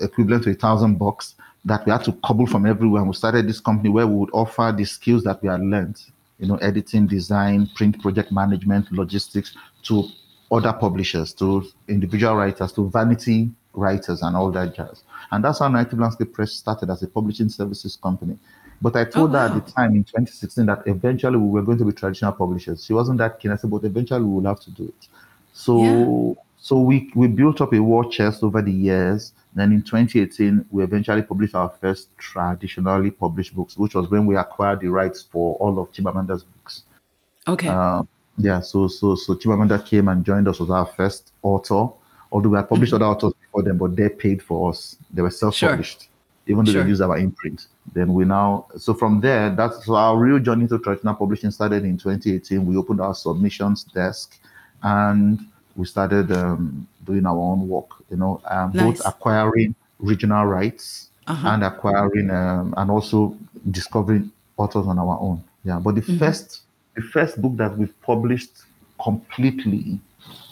equivalent 0.00 0.44
to 0.44 0.50
a 0.50 0.54
thousand 0.54 0.96
bucks 0.98 1.36
that 1.64 1.86
we 1.86 1.92
had 1.92 2.02
to 2.04 2.12
cobble 2.24 2.46
from 2.46 2.66
everywhere. 2.66 3.02
And 3.02 3.08
we 3.10 3.14
started 3.14 3.46
this 3.46 3.60
company 3.60 3.88
where 3.88 4.06
we 4.06 4.14
would 4.16 4.30
offer 4.32 4.74
the 4.76 4.84
skills 4.84 5.22
that 5.24 5.40
we 5.42 5.48
had 5.48 5.60
learned, 5.60 6.00
you 6.40 6.48
know, 6.48 6.56
editing, 6.56 7.06
design, 7.06 7.68
print 7.76 8.00
project 8.02 8.32
management, 8.32 8.90
logistics 8.90 9.54
to 9.84 10.08
other 10.50 10.72
publishers, 10.72 11.32
to 11.34 11.64
individual 11.88 12.36
writers, 12.36 12.72
to 12.72 12.88
vanity 12.90 13.50
writers, 13.72 14.22
and 14.22 14.36
all 14.36 14.50
that 14.50 14.74
jazz. 14.74 15.04
And 15.30 15.44
that's 15.44 15.60
how 15.60 15.68
Narrative 15.68 15.98
Landscape 15.98 16.32
Press 16.32 16.52
started 16.52 16.90
as 16.90 17.02
a 17.02 17.08
publishing 17.08 17.48
services 17.48 17.96
company. 17.96 18.36
But 18.82 18.96
I 18.96 19.04
told 19.04 19.30
Oh, 19.30 19.38
her 19.38 19.46
at 19.46 19.54
the 19.54 19.72
time 19.72 19.94
in 19.94 20.04
2016 20.04 20.66
that 20.66 20.82
eventually 20.86 21.36
we 21.36 21.48
were 21.48 21.62
going 21.62 21.78
to 21.78 21.84
be 21.84 21.92
traditional 21.92 22.32
publishers. 22.32 22.84
She 22.84 22.92
wasn't 22.92 23.18
that 23.18 23.38
keen. 23.38 23.52
I 23.52 23.56
said, 23.56 23.70
but 23.70 23.84
eventually 23.84 24.22
we 24.22 24.34
will 24.34 24.48
have 24.48 24.60
to 24.60 24.70
do 24.70 24.84
it. 24.84 25.08
So, 25.52 26.36
so 26.58 26.80
we, 26.80 27.10
we 27.14 27.28
built 27.28 27.60
up 27.60 27.74
a 27.74 27.80
war 27.80 28.10
chest 28.10 28.42
over 28.42 28.62
the 28.62 28.72
years. 28.72 29.32
Then 29.54 29.72
in 29.72 29.82
2018, 29.82 30.64
we 30.70 30.82
eventually 30.82 31.22
published 31.22 31.54
our 31.54 31.68
first 31.68 32.16
traditionally 32.16 33.10
published 33.10 33.54
books, 33.54 33.76
which 33.76 33.94
was 33.94 34.08
when 34.08 34.24
we 34.24 34.36
acquired 34.36 34.80
the 34.80 34.88
rights 34.88 35.22
for 35.22 35.56
all 35.56 35.78
of 35.78 35.92
Chimamanda's 35.92 36.44
books. 36.44 36.84
Okay. 37.46 37.68
Uh, 37.68 38.04
Yeah, 38.40 38.60
so 38.60 38.88
so 38.88 39.14
so 39.16 39.34
Chimamanda 39.34 39.84
came 39.84 40.08
and 40.08 40.24
joined 40.24 40.48
us 40.48 40.60
as 40.60 40.70
our 40.70 40.86
first 40.86 41.32
author. 41.42 41.88
Although 42.32 42.50
we 42.50 42.56
had 42.56 42.68
published 42.68 42.92
other 42.92 43.06
authors 43.06 43.32
before 43.40 43.62
them, 43.62 43.76
but 43.78 43.96
they 43.96 44.08
paid 44.08 44.40
for 44.42 44.70
us. 44.70 44.96
They 45.12 45.20
were 45.22 45.30
self-published, 45.30 46.08
even 46.46 46.64
though 46.64 46.72
Sure. 46.72 46.82
they 46.84 46.88
used 46.88 47.02
our 47.02 47.18
imprint. 47.18 47.66
Then 47.92 48.14
we 48.14 48.24
now 48.24 48.66
so 48.78 48.94
from 48.94 49.20
there, 49.20 49.50
that's 49.50 49.84
so 49.84 49.94
our 49.96 50.16
real 50.16 50.38
journey 50.38 50.68
to 50.68 50.78
traditional 50.78 51.14
publishing 51.14 51.50
started 51.50 51.84
in 51.84 51.98
2018. 51.98 52.64
We 52.64 52.76
opened 52.76 53.00
our 53.00 53.14
submissions 53.14 53.84
desk, 53.84 54.38
and 54.82 55.40
we 55.76 55.86
started 55.86 56.30
um, 56.32 56.86
doing 57.04 57.26
our 57.26 57.36
own 57.36 57.68
work. 57.68 57.90
You 58.10 58.16
know, 58.18 58.40
um, 58.48 58.70
Nice. 58.74 58.84
both 58.98 59.06
acquiring 59.06 59.74
regional 59.98 60.46
rights 60.46 61.08
Uh-huh. 61.26 61.48
and 61.52 61.62
acquiring 61.62 62.30
um, 62.30 62.74
and 62.76 62.90
also 62.90 63.36
discovering 63.70 64.30
authors 64.56 64.86
on 64.86 64.98
our 64.98 65.18
own. 65.20 65.42
Yeah, 65.64 65.78
but 65.78 65.94
the 65.94 66.00
Mm-hmm. 66.02 66.18
first 66.18 66.62
the 66.94 67.02
first 67.02 67.40
book 67.40 67.56
that 67.56 67.76
we've 67.76 67.94
published 68.02 68.62
completely 69.02 69.98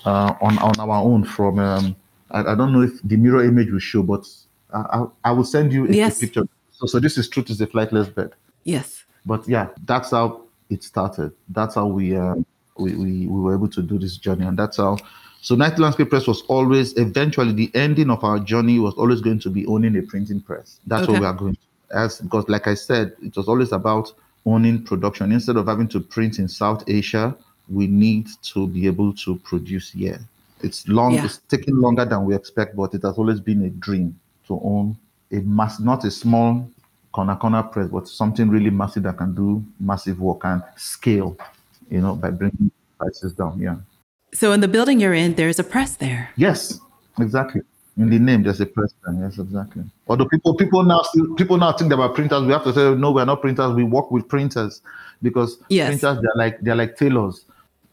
uh, 0.05 0.34
on 0.41 0.59
on 0.59 0.78
our 0.80 1.03
own 1.03 1.24
from 1.24 1.59
um, 1.59 1.97
I, 2.30 2.41
I 2.41 2.55
don't 2.55 2.72
know 2.72 2.82
if 2.82 3.03
the 3.03 3.16
mirror 3.16 3.45
image 3.45 3.70
will 3.70 3.78
show, 3.78 4.03
but 4.03 4.26
I, 4.72 4.78
I, 4.78 5.07
I 5.24 5.30
will 5.32 5.45
send 5.45 5.72
you 5.72 5.86
a, 5.86 5.91
a 5.91 5.95
Yes. 5.95 6.20
picture. 6.20 6.45
So 6.72 6.86
so 6.86 7.01
this 7.01 7.18
is 7.18 7.28
truth 7.28 7.51
is 7.51 7.61
a 7.61 7.66
flightless 7.66 8.12
bird. 8.14 8.34
Yes. 8.64 9.05
But 9.26 9.49
yeah, 9.49 9.68
that's 9.84 10.11
how 10.12 10.43
it 10.70 10.82
started. 10.82 11.32
That's 11.49 11.74
how 11.74 11.86
we 11.86 12.16
uh, 12.16 12.34
we, 12.76 12.95
we 12.95 13.26
we 13.26 13.41
were 13.41 13.55
able 13.55 13.68
to 13.68 13.82
do 13.82 13.99
this 13.99 14.16
journey, 14.16 14.47
and 14.47 14.59
that's 14.59 14.76
how. 14.76 14.97
So 15.41 15.55
Narrative 15.55 15.78
Landscape 15.80 16.11
Press 16.11 16.26
was 16.26 16.43
always 16.49 16.97
eventually 16.99 17.53
the 17.53 17.70
ending 17.74 18.11
of 18.11 18.24
our 18.24 18.41
journey 18.41 18.80
was 18.80 18.95
always 18.95 19.20
going 19.20 19.39
to 19.41 19.51
be 19.51 19.64
owning 19.66 19.97
a 19.97 20.03
printing 20.03 20.41
press. 20.41 20.80
That's 20.86 21.05
Okay. 21.05 21.12
what 21.12 21.20
we 21.20 21.26
are 21.26 21.32
going 21.32 21.55
to. 21.55 21.61
As 21.97 22.20
because, 22.20 22.49
like 22.49 22.66
I 22.66 22.74
said, 22.74 23.14
it 23.22 23.36
was 23.36 23.47
always 23.49 23.70
about 23.72 24.12
owning 24.47 24.82
production. 24.82 25.32
Instead 25.32 25.57
of 25.57 25.66
having 25.66 25.89
to 25.89 26.01
print 26.01 26.39
in 26.39 26.49
South 26.49 26.84
Asia, 26.89 27.36
we 27.68 27.86
need 27.86 28.28
to 28.43 28.66
be 28.68 28.86
able 28.86 29.12
to 29.14 29.36
produce 29.36 29.91
here. 29.91 30.20
It's 30.62 30.89
long. 30.89 31.14
Yeah. 31.14 31.26
It's 31.26 31.39
taking 31.49 31.76
longer 31.76 32.05
than 32.05 32.24
we 32.24 32.34
expect, 32.34 32.74
but 32.76 32.95
it 32.95 33.03
has 33.03 33.18
always 33.18 33.41
been 33.41 33.62
a 33.62 33.70
dream 33.70 34.18
to 34.47 34.61
own 34.62 34.97
a 35.30 35.36
mass, 35.41 35.78
not 35.78 36.05
a 36.05 36.11
small 36.11 36.68
corner 37.12 37.36
corner 37.36 37.62
press, 37.62 37.89
but 37.89 38.09
something 38.09 38.49
really 38.49 38.70
massive 38.70 39.03
that 39.05 39.18
can 39.18 39.34
do 39.34 39.62
massive 39.80 40.20
work 40.20 40.41
and 40.45 40.62
scale, 40.76 41.36
you 41.91 42.01
know, 42.01 42.14
by 42.14 42.30
bringing 42.30 42.70
prices 42.99 43.32
down. 43.32 43.59
Yeah. 43.61 43.76
So 44.34 44.53
in 44.53 44.61
the 44.61 44.68
building 44.68 45.01
you're 45.01 45.14
in, 45.14 45.34
there's 45.34 45.59
a 45.59 45.64
press 45.64 45.97
there. 45.97 46.30
Yes, 46.36 46.80
exactly. 47.18 47.62
In 47.99 48.09
the 48.11 48.18
name, 48.18 48.44
there's 48.44 48.61
a 48.61 48.66
press 48.66 48.92
pen. 49.05 49.18
Yes, 49.20 49.38
exactly. 49.38 49.82
Although 50.07 50.26
people 50.26 50.55
people 50.55 50.84
now 50.84 51.03
still 51.03 51.34
people 51.34 51.57
now 51.57 51.72
think 51.72 51.92
about 51.92 52.14
printers. 52.14 52.42
We 52.46 52.53
have 52.53 52.62
to 52.64 52.72
say 52.72 52.94
no, 52.94 53.11
we're 53.11 53.24
not 53.24 53.40
printers. 53.42 53.74
We 53.74 53.82
work 53.82 54.11
with 54.12 54.28
printers 54.28 54.82
because 55.20 55.59
Yes. 55.68 55.88
printers 55.88 56.22
they're 56.22 56.36
like 56.36 56.61
they're 56.61 56.76
like 56.76 56.96
tailors. 56.96 57.44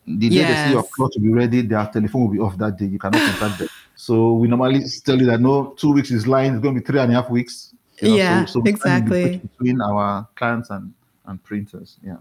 The 0.05 0.29
day 0.29 0.43
they 0.43 0.55
see 0.65 0.71
your 0.71 0.83
Yes. 0.83 0.91
cloth 0.93 1.11
to 1.13 1.19
be 1.19 1.29
ready, 1.33 1.61
their 1.61 1.85
telephone 1.91 2.21
will 2.21 2.29
be 2.31 2.39
off 2.39 2.55
that 2.59 2.77
day. 2.77 2.85
You 2.85 2.99
cannot 2.99 3.21
contact 3.21 3.57
them. 3.59 3.67
So 3.95 4.33
we 4.33 4.47
normally 4.47 4.83
tell 5.03 5.17
you 5.17 5.25
that 5.25 5.41
no, 5.41 5.73
two 5.77 5.91
weeks 5.93 6.11
is 6.11 6.27
lying. 6.27 6.53
It's 6.53 6.61
going 6.61 6.75
to 6.75 6.81
be 6.81 6.85
three 6.85 6.99
and 6.99 7.11
a 7.11 7.15
half 7.15 7.29
weeks. 7.31 7.73
You 8.01 8.09
know, 8.09 8.15
Yeah, 8.17 8.45
so, 8.45 8.53
so 8.53 8.59
we 8.59 8.75
stand 8.75 9.05
in 9.05 9.09
the 9.09 9.17
exactly. 9.17 9.49
between 9.49 9.81
our 9.81 10.27
clients 10.35 10.69
and 10.69 10.93
and 11.25 11.43
printers. 11.43 11.97
Yeah. 12.05 12.17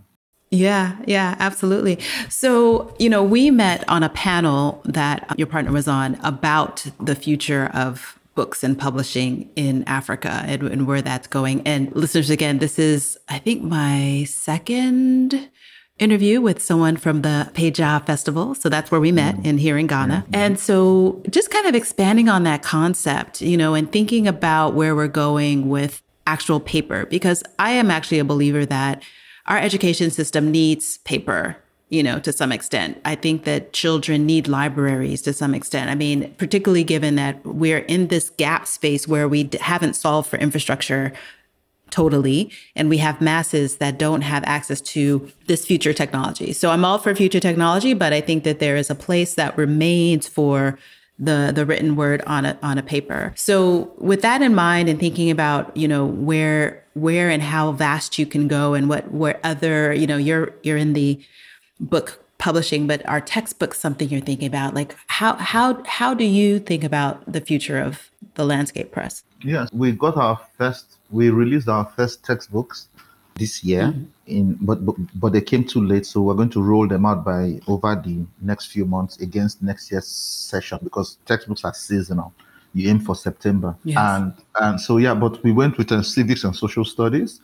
Yeah, 0.54 0.96
yeah, 1.06 1.34
absolutely. 1.40 1.98
So, 2.28 2.94
you 2.98 3.10
know, 3.10 3.24
we 3.24 3.50
met 3.50 3.86
on 3.88 4.04
a 4.04 4.08
panel 4.08 4.80
that 4.84 5.26
uh, 5.28 5.34
your 5.36 5.48
partner 5.48 5.72
was 5.72 5.88
on 5.88 6.14
about 6.22 6.86
the 7.00 7.16
future 7.16 7.70
of 7.74 8.18
books 8.36 8.62
and 8.62 8.78
publishing 8.78 9.50
in 9.56 9.82
Africa 9.84 10.42
and, 10.46 10.62
and 10.62 10.86
where 10.86 11.02
that's 11.02 11.26
going. 11.26 11.60
And 11.66 11.94
listeners, 11.94 12.30
again, 12.30 12.58
this 12.58 12.78
is, 12.78 13.18
I 13.28 13.38
think, 13.38 13.62
my 13.62 14.24
second 14.28 15.50
interview 15.98 16.40
with 16.40 16.62
someone 16.62 16.96
from 16.96 17.22
the 17.22 17.50
Peja 17.54 18.04
Festival. 18.04 18.54
So 18.54 18.68
that's 18.68 18.90
where 18.90 19.00
we 19.00 19.10
mm. 19.10 19.16
met 19.16 19.46
in 19.46 19.58
here 19.58 19.76
in 19.76 19.86
Ghana. 19.86 20.26
And 20.32 20.58
so 20.58 21.22
just 21.30 21.50
kind 21.50 21.66
of 21.66 21.74
expanding 21.74 22.28
on 22.28 22.44
that 22.44 22.62
concept, 22.62 23.40
you 23.40 23.56
know, 23.56 23.74
and 23.74 23.90
thinking 23.90 24.26
about 24.28 24.74
where 24.74 24.94
we're 24.94 25.08
going 25.08 25.68
with 25.68 26.02
actual 26.26 26.58
paper, 26.60 27.06
because 27.06 27.42
I 27.58 27.72
am 27.72 27.90
actually 27.90 28.18
a 28.18 28.24
believer 28.24 28.64
that 28.66 29.02
our 29.46 29.58
education 29.58 30.10
system 30.10 30.50
needs 30.50 30.98
paper 30.98 31.56
you 31.90 32.02
know 32.02 32.18
to 32.18 32.32
some 32.32 32.52
extent. 32.52 33.00
I 33.04 33.14
think 33.14 33.44
that 33.44 33.72
children 33.72 34.26
need 34.26 34.48
libraries 34.48 35.22
to 35.22 35.32
some 35.32 35.54
extent. 35.54 35.90
I 35.90 35.94
mean 35.94 36.34
particularly 36.38 36.84
given 36.84 37.14
that 37.16 37.44
we're 37.44 37.78
in 37.78 38.08
this 38.08 38.30
gap 38.30 38.66
space 38.66 39.06
where 39.06 39.28
we 39.28 39.44
d- 39.44 39.58
haven't 39.58 39.94
solved 39.94 40.28
for 40.28 40.38
infrastructure 40.38 41.12
totally 41.90 42.50
and 42.74 42.88
we 42.88 42.98
have 42.98 43.20
masses 43.20 43.76
that 43.76 43.98
don't 43.98 44.22
have 44.22 44.42
access 44.44 44.80
to 44.80 45.30
this 45.46 45.64
future 45.64 45.92
technology. 45.92 46.52
So 46.52 46.70
i'm 46.70 46.84
all 46.84 46.98
for 46.98 47.14
future 47.14 47.40
technology 47.40 47.94
but 47.94 48.12
i 48.12 48.20
think 48.20 48.44
that 48.44 48.58
there 48.58 48.76
is 48.76 48.90
a 48.90 48.94
place 48.94 49.34
that 49.34 49.56
remains 49.56 50.26
for 50.26 50.78
the 51.18 51.52
the 51.54 51.64
written 51.64 51.96
word 51.96 52.22
on 52.26 52.44
a 52.44 52.58
on 52.62 52.78
a 52.78 52.82
paper. 52.82 53.32
So 53.36 53.92
with 53.98 54.22
that 54.22 54.42
in 54.42 54.54
mind 54.54 54.88
and 54.88 54.98
thinking 54.98 55.30
about 55.30 55.76
you 55.76 55.86
know 55.86 56.04
where 56.04 56.83
where 56.94 57.30
and 57.30 57.42
how 57.42 57.72
vast 57.72 58.18
you 58.18 58.26
can 58.26 58.48
go 58.48 58.74
and 58.74 58.88
what 58.88 59.10
where 59.12 59.38
other 59.44 59.92
you 59.92 60.06
know 60.06 60.16
you're 60.16 60.52
you're 60.62 60.76
in 60.76 60.92
the 60.92 61.20
book 61.80 62.20
publishing 62.38 62.86
but 62.86 63.06
are 63.08 63.20
textbooks 63.20 63.78
something 63.78 64.08
you're 64.08 64.20
thinking 64.20 64.46
about 64.46 64.74
like 64.74 64.96
how 65.06 65.34
how 65.36 65.82
how 65.86 66.14
do 66.14 66.24
you 66.24 66.58
think 66.58 66.84
about 66.84 67.20
the 67.30 67.40
future 67.40 67.78
of 67.78 68.10
the 68.34 68.44
landscape 68.44 68.92
press 68.92 69.24
Yes, 69.44 69.70
we 69.72 69.92
got 69.92 70.16
our 70.16 70.40
first. 70.56 70.96
We 71.10 71.28
released 71.28 71.68
our 71.68 71.84
first 71.84 72.24
textbooks 72.24 72.88
this 73.36 73.62
year, 73.62 73.82
mm-hmm. 73.82 74.04
in 74.26 74.54
but, 74.60 74.86
but 74.86 74.96
but 75.14 75.32
they 75.34 75.42
came 75.42 75.64
too 75.64 75.84
late, 75.84 76.06
so 76.06 76.22
we're 76.22 76.34
going 76.34 76.50
to 76.50 76.62
roll 76.62 76.88
them 76.88 77.04
out 77.04 77.24
by 77.24 77.60
over 77.68 77.94
the 77.94 78.24
next 78.40 78.66
few 78.66 78.86
months 78.86 79.20
against 79.20 79.62
next 79.62 79.92
year's 79.92 80.06
session 80.06 80.78
because 80.82 81.18
textbooks 81.26 81.62
are 81.64 81.74
seasonal. 81.74 82.32
You 82.74 82.90
aim 82.90 83.00
for 83.00 83.14
September, 83.14 83.76
Yes. 83.84 83.96
and 83.98 84.32
and 84.60 84.80
so 84.80 84.96
yeah. 84.98 85.14
But 85.14 85.42
we 85.44 85.52
went 85.52 85.78
with 85.78 85.92
uh, 85.92 86.02
civics 86.02 86.42
and 86.44 86.54
social 86.54 86.84
studies 86.84 87.40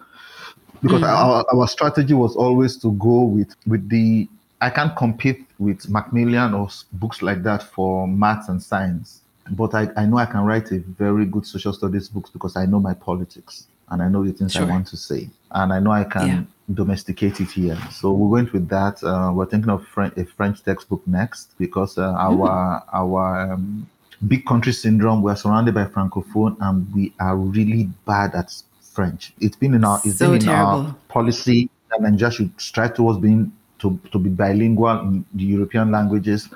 because 0.82 1.02
our, 1.02 1.44
our 1.54 1.68
strategy 1.68 2.14
was 2.14 2.34
always 2.36 2.76
to 2.78 2.92
go 2.92 3.22
with 3.24 3.54
with 3.66 3.88
the 3.88 4.28
I 4.60 4.70
can't 4.70 4.94
compete 4.96 5.46
with 5.58 5.88
Macmillan 5.88 6.52
or 6.54 6.68
books 6.94 7.22
like 7.22 7.42
that 7.44 7.62
for 7.62 8.06
maths 8.08 8.48
and 8.48 8.62
science, 8.62 9.20
but 9.52 9.74
I, 9.74 9.88
I 9.96 10.04
know 10.04 10.18
I 10.18 10.26
can 10.26 10.40
write 10.40 10.70
a 10.72 10.80
very 10.80 11.24
good 11.24 11.46
social 11.46 11.72
studies 11.72 12.08
books 12.08 12.28
because 12.30 12.56
I 12.56 12.66
know 12.66 12.80
my 12.80 12.92
politics 12.94 13.66
and 13.90 14.02
I 14.02 14.08
know 14.08 14.22
the 14.24 14.32
things 14.32 14.52
Sure. 14.52 14.66
I 14.66 14.70
want 14.70 14.86
to 14.88 14.96
say 14.96 15.28
and 15.52 15.72
I 15.72 15.78
know 15.78 15.92
I 15.92 16.04
can 16.04 16.26
Yeah. 16.28 16.42
domesticate 16.74 17.40
it 17.40 17.50
here. 17.50 17.78
So 17.90 18.12
we 18.12 18.28
went 18.28 18.52
with 18.52 18.68
that. 18.68 19.02
Uh, 19.02 19.30
we're 19.34 19.46
thinking 19.46 19.70
of 19.70 19.86
French, 19.86 20.16
a 20.18 20.24
French 20.24 20.62
textbook 20.62 21.06
next 21.06 21.52
because 21.58 21.96
uh, 21.98 22.14
our 22.28 22.82
our 22.92 23.52
um, 23.52 23.88
big 24.26 24.44
country 24.46 24.72
syndrome. 24.72 25.22
We're 25.22 25.36
surrounded 25.36 25.74
by 25.74 25.84
francophone 25.84 26.56
and 26.60 26.92
we 26.94 27.12
are 27.20 27.36
really 27.36 27.84
bad 28.06 28.34
at 28.34 28.52
French. 28.92 29.32
It's 29.40 29.56
been 29.56 29.74
in 29.74 29.84
our 29.84 30.00
it's 30.04 30.18
So 30.18 30.32
been 30.32 30.42
in 30.42 30.48
our 30.48 30.94
policy 31.08 31.70
that 31.90 32.02
Nigeria 32.02 32.32
should 32.32 32.60
strive 32.60 32.94
towards 32.94 33.18
being 33.18 33.52
to, 33.80 33.98
to 34.12 34.18
be 34.18 34.28
bilingual 34.28 35.00
in 35.00 35.24
the 35.34 35.44
European 35.44 35.90
languages. 35.90 36.48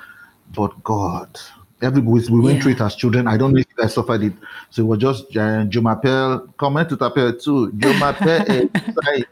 But 0.55 0.83
God, 0.83 1.37
every 1.81 2.01
we, 2.01 2.21
we 2.29 2.39
went 2.39 2.57
Yeah. 2.57 2.61
through 2.63 2.71
it 2.73 2.81
as 2.81 2.95
children. 2.95 3.27
I 3.27 3.37
don't 3.37 3.53
know 3.53 3.59
if 3.59 3.65
you 3.75 3.83
guys 3.83 3.93
suffered 3.95 4.23
it. 4.23 4.33
So 4.69 4.83
it 4.83 4.85
was 4.85 4.99
just 4.99 5.25
uh, 5.35 5.65
Jumapel, 5.65 6.55
comment 6.57 6.89
to 6.89 6.97
tapel 6.97 7.33
too. 7.41 7.71
Jumapel, 7.73 8.49
eh, 8.49 9.23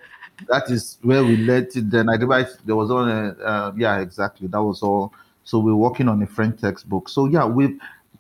that 0.48 0.70
is 0.70 0.98
where 1.04 1.24
we 1.24 1.38
let 1.38 1.76
it. 1.76 1.90
Then 1.92 2.10
I 2.10 2.16
realized 2.16 2.58
there 2.66 2.76
was 2.76 2.90
on 2.90 3.10
a, 3.10 3.30
uh, 3.44 3.74
yeah, 3.78 4.00
exactly. 4.00 4.48
That 4.48 4.62
was 4.64 4.82
all. 4.82 5.14
So 5.46 5.60
we're 5.60 5.76
working 5.76 6.08
on 6.10 6.22
a 6.24 6.28
French 6.28 6.60
textbook. 6.62 7.10
So 7.10 7.28
yeah, 7.28 7.44
with 7.44 7.72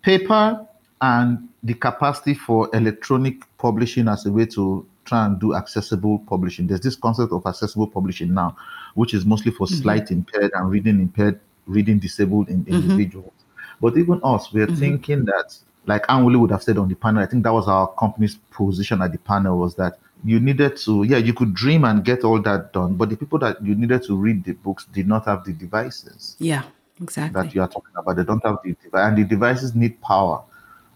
paper 0.04 0.68
and 1.01 1.49
the 1.64 1.74
capacity 1.74 2.34
for 2.34 2.70
electronic 2.74 3.36
publishing 3.58 4.08
as 4.08 4.26
a 4.26 4.32
way 4.32 4.45
to 4.45 4.86
try 5.06 5.26
and 5.26 5.39
do 5.39 5.56
accessible 5.56 6.20
publishing. 6.20 6.68
There's 6.68 6.82
this 6.82 6.95
concept 6.95 7.34
of 7.34 7.45
accessible 7.45 7.88
publishing 7.88 8.34
now, 8.34 8.56
which 8.95 9.14
is 9.14 9.26
mostly 9.26 9.51
for 9.51 9.68
mm-hmm. 9.68 9.84
sight 9.84 10.12
impaired 10.12 10.51
and 10.54 10.70
reading 10.70 10.99
impaired, 10.99 11.39
reading 11.66 11.99
disabled 11.99 12.49
in, 12.49 12.64
mm-hmm. 12.64 12.76
individuals. 12.76 13.34
But 13.82 13.97
even 13.97 14.22
us, 14.24 14.51
we're 14.54 14.68
mm-hmm. 14.68 14.76
thinking 14.76 15.26
that, 15.26 15.58
like 15.86 16.06
Anwuli 16.08 16.39
would 16.39 16.51
have 16.51 16.64
said 16.64 16.78
on 16.78 16.88
the 16.88 16.95
panel, 16.95 17.22
I 17.22 17.26
think 17.26 17.43
that 17.43 17.54
was 17.54 17.68
our 17.68 17.88
company's 17.93 18.36
position 18.51 19.01
at 19.01 19.12
the 19.12 19.18
panel 19.18 19.58
was 19.58 19.76
that 19.76 19.99
you 20.24 20.39
needed 20.39 20.78
to, 20.78 21.04
yeah, 21.04 21.18
you 21.18 21.34
could 21.34 21.54
dream 21.54 21.84
and 21.84 22.06
get 22.06 22.24
all 22.24 22.41
that 22.41 22.72
done, 22.72 22.95
but 22.95 23.10
the 23.10 23.18
people 23.18 23.39
that 23.39 23.64
you 23.66 23.76
needed 23.76 24.04
to 24.04 24.16
read 24.16 24.45
the 24.45 24.54
books 24.54 24.86
did 24.86 25.06
not 25.06 25.26
have 25.26 25.43
the 25.43 25.51
devices. 25.51 26.38
Yeah 26.39 26.64
exactly 27.04 27.41
that 27.41 27.56
you 27.56 27.62
are 27.62 27.68
talking 27.68 27.93
about. 27.95 28.16
They 28.16 28.24
don't 28.24 28.43
have 28.43 28.58
the 28.64 28.76
device, 28.84 29.08
and 29.08 29.18
the 29.18 29.24
devices 29.24 29.76
need 29.76 29.99
power. 30.01 30.41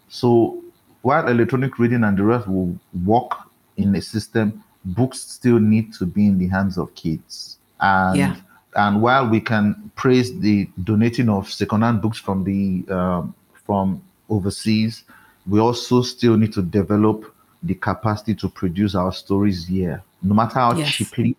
So 0.10 0.64
while 1.02 1.28
electronic 1.28 1.80
reading 1.80 2.04
and 2.04 2.18
the 2.18 2.24
rest 2.24 2.48
will 2.48 2.78
work 3.06 3.32
in 3.78 3.96
a 3.96 4.02
system, 4.02 4.64
books 4.86 5.20
still 5.20 5.60
need 5.60 5.94
to 5.96 6.06
be 6.06 6.28
in 6.28 6.38
the 6.40 6.48
hands 6.48 6.78
of 6.78 6.94
kids. 6.96 7.58
And 7.80 8.18
Yeah. 8.18 8.36
and 8.76 9.02
while 9.02 9.28
we 9.28 9.40
can 9.40 9.92
praise 9.96 10.38
the 10.40 10.68
donating 10.84 11.30
of 11.30 11.50
secondhand 11.52 12.02
books 12.02 12.20
from 12.20 12.44
the 12.44 12.86
um, 12.94 13.34
from 13.66 14.02
overseas, 14.30 15.04
we 15.48 15.60
also 15.60 16.02
still 16.02 16.38
need 16.38 16.54
to 16.54 16.62
develop 16.62 17.34
the 17.64 17.74
capacity 17.76 18.36
to 18.36 18.48
produce 18.50 18.94
our 18.96 19.12
stories 19.12 19.66
here, 19.68 20.04
no 20.22 20.34
matter 20.36 20.60
how 20.60 20.74
Yes. 20.74 20.94
cheaply, 20.94 21.36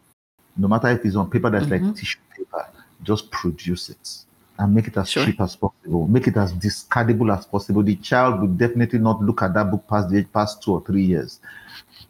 no 0.56 0.66
matter 0.68 0.88
if 0.88 1.04
it's 1.04 1.14
on 1.16 1.30
paper 1.30 1.50
that's 1.50 1.70
like 1.70 1.82
tissue 1.94 2.18
paper. 2.36 2.66
just 3.04 3.30
produce 3.30 3.90
it 3.90 4.24
and 4.58 4.74
make 4.74 4.88
it 4.88 4.96
as 4.96 5.08
Sure. 5.08 5.24
cheap 5.24 5.40
as 5.40 5.56
possible. 5.56 6.06
Make 6.08 6.26
it 6.26 6.36
as 6.36 6.52
discardable 6.54 7.36
as 7.36 7.46
possible. 7.46 7.82
The 7.82 7.96
child 7.96 8.40
will 8.40 8.48
definitely 8.48 8.98
not 8.98 9.22
look 9.22 9.42
at 9.42 9.54
that 9.54 9.70
book 9.70 9.86
past 9.88 10.10
the 10.10 10.18
age 10.18 10.28
past 10.32 10.62
two 10.62 10.72
or 10.72 10.80
three 10.84 11.04
years. 11.04 11.40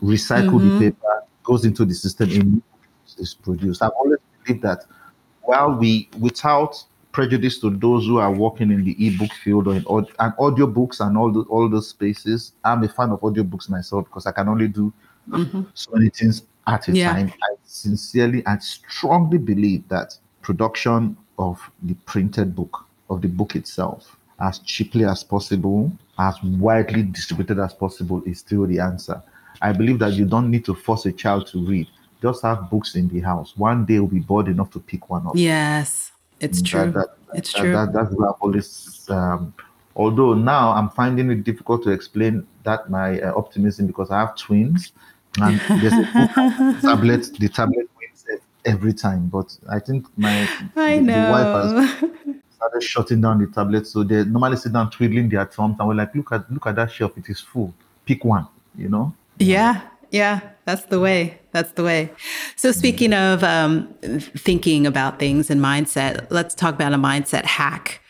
Recycle 0.02 0.52
Mhm. 0.60 0.78
the 0.78 0.78
paper, 0.78 1.22
goes 1.44 1.64
into 1.64 1.84
the 1.84 1.94
system, 1.94 2.30
a 2.30 2.34
new 2.34 2.44
book 2.56 2.62
is 3.18 3.34
produced. 3.34 3.82
I've 3.82 3.90
always 3.92 4.18
believed 4.44 4.62
that 4.62 4.84
while 5.42 5.72
we, 5.74 6.08
without 6.18 6.82
prejudice 7.12 7.58
to 7.60 7.70
those 7.70 8.06
who 8.06 8.18
are 8.18 8.32
working 8.32 8.70
in 8.70 8.84
the 8.84 8.94
ebook 9.06 9.32
field 9.32 9.66
or 9.66 9.74
in 9.74 9.84
aud- 9.86 10.10
and 10.20 10.32
audiobooks 10.34 11.04
and 11.04 11.16
all 11.16 11.32
those 11.32 11.46
all 11.48 11.68
those 11.68 11.88
spaces, 11.88 12.52
I'm 12.64 12.82
a 12.84 12.88
fan 12.88 13.10
of 13.10 13.20
audiobooks 13.20 13.68
myself 13.68 14.04
because 14.04 14.26
I 14.26 14.32
can 14.32 14.48
only 14.48 14.68
do 14.68 14.92
Mhm. 15.28 15.66
so 15.74 15.90
many 15.94 16.10
things 16.10 16.42
at 16.66 16.86
a 16.88 16.92
Yeah. 16.92 17.12
time. 17.12 17.32
I 17.42 17.54
sincerely 17.64 18.44
and 18.46 18.62
strongly 18.62 19.38
believe 19.38 19.88
that 19.88 20.16
production 20.42 21.16
of 21.38 21.60
the 21.82 21.94
printed 22.06 22.54
book, 22.54 22.84
of 23.10 23.22
the 23.22 23.28
book 23.28 23.56
itself, 23.56 24.16
as 24.40 24.58
cheaply 24.60 25.04
as 25.04 25.24
possible, 25.24 25.92
as 26.18 26.34
widely 26.42 27.02
distributed 27.02 27.58
as 27.58 27.72
possible, 27.74 28.22
is 28.26 28.40
still 28.40 28.66
the 28.66 28.78
answer. 28.80 29.22
I 29.62 29.72
believe 29.72 29.98
that 30.00 30.12
you 30.14 30.24
don't 30.24 30.50
need 30.50 30.64
to 30.66 30.74
force 30.74 31.06
a 31.06 31.12
child 31.12 31.46
to 31.48 31.58
read. 31.64 31.88
Just 32.22 32.42
have 32.42 32.70
books 32.70 32.94
in 32.96 33.08
the 33.08 33.20
house. 33.20 33.56
One 33.56 33.84
day 33.84 33.98
will 34.00 34.08
be 34.08 34.20
bored 34.20 34.48
enough 34.48 34.70
to 34.72 34.80
pick 34.80 35.08
one 35.10 35.26
up. 35.26 35.32
Yes, 35.36 36.12
it's 36.40 36.60
true. 36.62 36.90
That, 36.90 36.92
that, 36.92 37.36
It's 37.38 37.52
that- 37.52 37.58
true. 37.60 37.72
that- 37.72 37.92
that's 37.92 38.12
what 38.14 38.28
I've 38.28 38.40
always. 38.40 39.06
Um, 39.10 39.54
although 39.96 40.34
now 40.34 40.70
I'm 40.72 40.90
finding 40.90 41.30
it 41.30 41.44
difficult 41.44 41.82
to 41.84 41.90
explain 41.90 42.46
that 42.64 42.90
my 42.90 43.20
uh, 43.20 43.32
optimism 43.36 43.86
because 43.86 44.10
I 44.10 44.20
have 44.20 44.36
twins, 44.36 44.92
and 45.40 45.60
there's 45.80 45.92
a 45.92 46.08
book, 46.12 46.80
tablet. 46.82 47.30
The 47.38 47.48
tablet 47.48 47.88
every 48.68 48.92
time, 48.92 49.28
but 49.28 49.56
I 49.68 49.78
think 49.80 50.06
my 50.16 50.48
I 50.76 50.98
the- 50.98 51.30
wife 51.34 51.52
has 51.56 52.36
started 52.56 52.82
shutting 52.82 53.20
down 53.20 53.38
the 53.38 53.46
tablet. 53.46 53.86
So 53.86 54.02
they 54.04 54.24
normally 54.24 54.56
sit 54.56 54.72
down 54.72 54.90
twiddling 54.90 55.28
their 55.28 55.46
thumbs, 55.46 55.76
and 55.78 55.88
we're 55.88 55.94
like, 55.94 56.14
"Look 56.14 56.32
at 56.32 56.50
look 56.52 56.66
at 56.66 56.76
that 56.76 56.90
shelf; 56.92 57.16
it 57.16 57.28
is 57.28 57.40
full. 57.40 57.74
Pick 58.04 58.24
one." 58.24 58.46
You 58.76 58.88
know. 58.88 59.14
Yeah, 59.38 59.80
yeah, 60.10 60.40
that's 60.64 60.84
the 60.86 61.00
way. 61.00 61.38
That's 61.52 61.72
the 61.72 61.84
way. 61.84 62.10
So, 62.56 62.72
speaking 62.72 63.12
of 63.12 63.42
um, 63.42 63.88
thinking 64.36 64.86
about 64.86 65.18
things 65.18 65.50
and 65.50 65.60
mindset, 65.60 66.26
let's 66.30 66.54
talk 66.54 66.74
about 66.74 66.92
a 66.92 66.98
mindset 66.98 67.44
hack. 67.44 68.00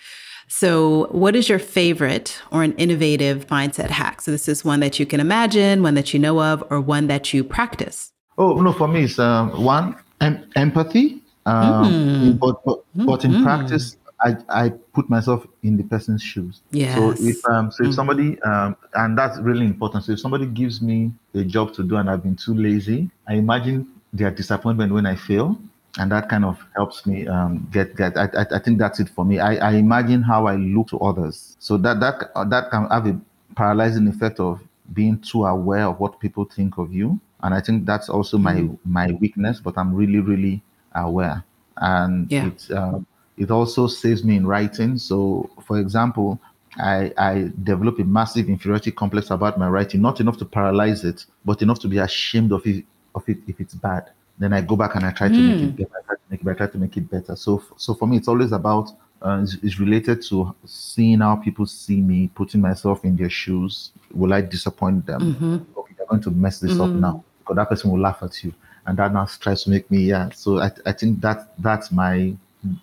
So, 0.49 1.09
what 1.11 1.37
is 1.37 1.49
your 1.49 1.59
favorite 1.59 2.41
or 2.51 2.63
an 2.63 2.73
innovative 2.77 3.47
mindset 3.49 3.91
hack? 3.91 4.23
So, 4.23 4.31
this 4.31 4.49
is 4.49 4.65
one 4.65 4.81
that 4.81 4.99
you 4.99 5.07
can 5.07 5.21
imagine, 5.21 5.83
one 5.83 5.95
that 5.95 6.13
you 6.15 6.19
know 6.19 6.41
of, 6.41 6.65
or 6.71 6.81
one 6.81 7.07
that 7.09 7.33
you 7.33 7.45
practice. 7.45 8.11
Oh 8.39 8.61
no, 8.61 8.73
for 8.73 8.87
me 8.89 9.03
it's 9.03 9.19
um, 9.19 9.65
one 9.65 9.97
em- 10.21 10.45
empathy, 10.57 11.23
um, 11.47 11.95
Mm. 12.21 12.39
but 12.41 12.65
but, 12.65 12.79
but 13.07 13.25
in 13.25 13.33
Mhm. 13.35 13.43
practice, 13.43 13.97
I, 14.21 14.37
I 14.49 14.69
put 14.93 15.09
myself 15.09 15.47
in 15.63 15.77
the 15.77 15.85
person's 15.85 16.23
shoes. 16.23 16.61
So 16.97 17.13
if 17.21 17.37
um, 17.49 17.71
so 17.71 17.85
if 17.85 17.91
Mhm. 17.91 17.95
somebody 17.95 18.43
um, 18.43 18.77
and 18.95 19.17
that's 19.17 19.39
really 19.39 19.65
important. 19.67 20.05
So 20.05 20.13
if 20.13 20.21
somebody 20.21 20.47
gives 20.47 20.83
me 20.83 21.13
a 21.35 21.45
job 21.45 21.73
to 21.75 21.83
do 21.85 21.97
and 21.97 22.11
I've 22.11 22.23
been 22.23 22.37
too 22.37 22.55
lazy, 22.55 23.11
I 23.29 23.35
imagine 23.35 23.87
their 24.13 24.31
disappointment 24.31 24.93
when 24.93 25.07
I 25.07 25.15
fail, 25.15 25.57
and 25.99 26.11
that 26.11 26.29
kind 26.29 26.45
of 26.45 26.59
helps 26.75 27.07
me 27.07 27.27
um, 27.29 27.69
get 27.71 27.95
get. 27.97 28.17
I, 28.17 28.25
I, 28.25 28.47
I 28.57 28.59
think 28.59 28.79
that's 28.79 28.99
it 29.01 29.09
for 29.11 29.25
me. 29.25 29.39
I, 29.39 29.55
I 29.71 29.73
imagine 29.75 30.23
how 30.23 30.47
I 30.47 30.57
look 30.57 30.89
to 30.89 30.99
others, 30.99 31.57
so 31.61 31.77
that 31.79 32.01
that 32.01 32.33
that 32.51 32.71
can 32.71 32.89
have 32.91 33.07
a 33.07 33.19
paralyzing 33.55 34.09
effect 34.09 34.41
of 34.41 34.61
being 34.95 35.19
too 35.21 35.45
aware 35.45 35.85
of 35.87 36.01
what 36.01 36.19
people 36.19 36.45
think 36.45 36.79
of 36.79 36.93
you, 36.93 37.21
and 37.43 37.55
I 37.55 37.61
think 37.61 37.87
that's 37.87 38.09
also 38.09 38.39
my 38.39 38.55
Mm-hmm. 38.63 38.93
my 38.93 39.13
weakness. 39.21 39.61
But 39.61 39.77
I'm 39.79 39.95
really 39.95 40.21
really 40.21 40.63
aware, 40.95 41.45
and 41.77 42.31
Yeah. 42.31 42.47
it 42.47 42.71
um, 42.73 43.07
it 43.37 43.51
also 43.51 43.87
saves 43.87 44.25
me 44.25 44.37
in 44.37 44.47
writing. 44.47 44.99
So, 44.99 45.49
for 45.67 45.79
example. 45.79 46.39
I, 46.77 47.13
I 47.19 47.51
develop 47.65 47.99
a 47.99 48.05
massive 48.05 48.49
inferiority 48.49 48.93
complex 48.93 49.31
about 49.31 49.59
my 49.59 49.69
writing, 49.69 50.01
not 50.01 50.21
enough 50.21 50.37
to 50.39 50.45
paralyze 50.45 51.03
it, 51.03 51.25
but 51.45 51.61
enough 51.61 51.81
to 51.81 51.89
be 51.89 51.99
ashamed 51.99 52.53
of 52.53 52.65
it, 52.67 52.85
of 53.17 53.29
it 53.29 53.39
if 53.49 53.59
it's 53.59 53.75
bad. 53.75 54.11
Then 54.39 54.53
I 54.53 54.61
go 54.61 54.77
back 54.77 54.95
and 54.95 55.05
I 55.05 55.11
try 55.11 55.29
to 55.29 55.41
make 55.41 55.57
Mm. 55.57 55.63
it 55.71 55.77
better. 55.77 55.91
I 55.99 56.07
try 56.07 56.15
to 56.17 56.23
make 56.31 56.41
it 56.41 56.45
better. 56.45 56.55
I 56.55 56.59
try 56.59 56.73
to 56.73 56.79
make 56.79 56.97
it 56.97 57.11
better. 57.11 57.35
So, 57.35 57.65
so 57.77 57.95
for 57.95 58.07
me, 58.07 58.19
it's 58.19 58.29
always 58.29 58.53
about 58.53 58.93
uh, 59.23 59.41
it's, 59.43 59.57
it's 59.65 59.81
related 59.81 60.23
to 60.29 60.55
seeing 60.67 61.19
how 61.19 61.35
people 61.37 61.67
see 61.67 62.01
me, 62.01 62.31
putting 62.35 62.61
myself 62.61 63.05
in 63.05 63.17
their 63.17 63.31
shoes. 63.31 63.91
Will 64.15 64.33
I 64.33 64.43
disappoint 64.43 65.05
them? 65.07 65.21
Mhm. 65.41 65.65
Okay, 65.77 65.95
they're 65.97 66.07
going 66.07 66.23
to 66.23 66.31
mess 66.31 66.61
this 66.61 66.79
up 66.79 66.91
Mm. 66.91 67.01
now 67.01 67.25
because 67.49 67.57
that 67.57 67.69
person 67.69 67.91
will 67.91 68.01
laugh 68.01 68.23
at 68.23 68.45
you, 68.45 68.53
and 68.87 68.99
that 68.99 69.13
now 69.13 69.27
tries 69.41 69.65
to 69.65 69.71
make 69.71 69.91
me 69.91 70.01
yeah. 70.03 70.31
So 70.31 70.59
I, 70.61 70.71
I 70.87 70.93
think 70.93 71.21
that 71.23 71.49
that's 71.59 71.91
my 71.91 72.35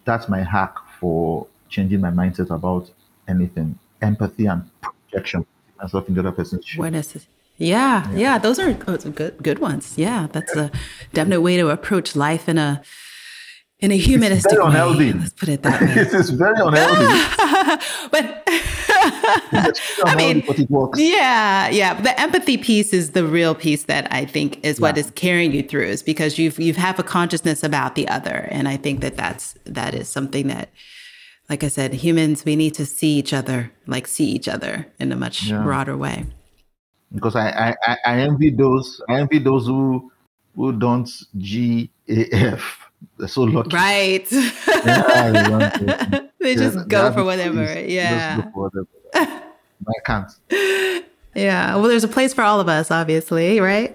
that's 0.03 0.27
my 0.27 0.41
hack 0.41 0.75
for 0.99 1.47
changing 1.69 2.01
my 2.01 2.09
mindset 2.09 2.49
about 2.49 2.89
anything. 3.27 3.77
Empathy 4.01 4.47
and 4.47 4.69
projection 4.81 5.45
myself 5.81 6.07
in 6.07 6.15
the 6.15 6.19
other 6.21 6.31
person's 6.31 6.65
shoes. 6.65 6.79
What 6.79 6.93
it? 6.93 7.27
Yeah, 7.57 8.11
yeah, 8.11 8.37
those 8.37 8.59
are 8.59 8.73
good 8.73 9.41
good 9.41 9.59
ones. 9.59 9.97
Yeah, 9.97 10.27
that's 10.31 10.55
a 10.55 10.71
definite 11.13 11.41
way 11.41 11.55
to 11.57 11.69
approach 11.69 12.15
life 12.15 12.49
in 12.49 12.57
a 12.57 12.81
in 13.79 13.91
a 13.91 13.97
humanistic 13.97 14.51
very 14.57 14.95
way. 14.97 15.11
Let's 15.13 15.33
put 15.33 15.49
it 15.49 15.63
that 15.63 15.81
way. 15.81 15.87
it 15.93 16.13
is 16.13 16.29
very 16.29 16.59
unhealthy. 16.59 18.07
but 18.11 18.43
I 20.05 20.15
mean, 20.17 20.43
but 20.47 20.59
it 20.59 20.69
works. 20.69 20.99
yeah, 20.99 21.69
yeah. 21.69 21.93
The 22.01 22.17
empathy 22.19 22.57
piece 22.57 22.93
is 22.93 23.11
the 23.11 23.25
real 23.25 23.53
piece 23.55 23.83
that 23.83 24.07
I 24.11 24.25
think 24.25 24.63
is 24.63 24.79
what 24.79 24.95
Yeah. 24.95 25.01
is 25.01 25.11
carrying 25.11 25.51
you 25.53 25.63
through, 25.63 25.87
is 25.87 26.01
because 26.03 26.37
you've 26.39 26.59
you 26.59 26.73
have 26.73 26.99
a 26.99 27.03
consciousness 27.03 27.63
about 27.63 27.95
the 27.95 28.07
other, 28.07 28.47
and 28.51 28.67
I 28.67 28.77
think 28.77 29.01
that 29.01 29.17
that's 29.17 29.55
that 29.65 29.93
is 29.93 30.07
something 30.09 30.47
that, 30.47 30.69
like 31.49 31.63
I 31.63 31.67
said, 31.67 31.93
humans 31.93 32.45
we 32.45 32.55
need 32.55 32.73
to 32.75 32.85
see 32.85 33.17
each 33.17 33.33
other, 33.33 33.71
like 33.87 34.07
see 34.07 34.25
each 34.25 34.47
other 34.47 34.87
in 34.99 35.11
a 35.11 35.15
much 35.15 35.43
Yeah. 35.43 35.61
broader 35.63 35.97
way. 35.97 36.25
because 37.13 37.35
I, 37.35 37.49
I, 37.49 37.75
I- 37.91 37.97
I 38.05 38.19
envy 38.21 38.49
those 38.49 39.01
I 39.09 39.19
envy 39.19 39.39
those 39.39 39.67
who 39.67 40.11
who 40.55 40.71
don't 40.71 41.09
G 41.37 41.89
A 42.09 42.25
F. 42.57 42.84
They're 43.17 43.27
so 43.27 43.43
lucky. 43.43 43.75
Right. 43.75 44.31
Yeah, 44.31 45.69
they 46.39 46.53
Yeah, 46.53 46.55
just 46.55 46.87
go 46.87 47.11
for 47.11 47.23
whatever. 47.23 47.65
Just 47.65 47.87
Yeah. 47.89 48.37
go 48.37 48.41
for 48.51 48.69
whatever. 48.69 48.87
I 49.87 49.93
can't. 50.05 50.31
Yeah. 51.35 51.75
Well, 51.75 51.89
there's 51.89 52.05
a 52.05 52.07
place 52.07 52.33
for 52.33 52.43
all 52.43 52.61
of 52.61 52.69
us, 52.69 52.89
obviously, 52.91 53.59
right? 53.59 53.91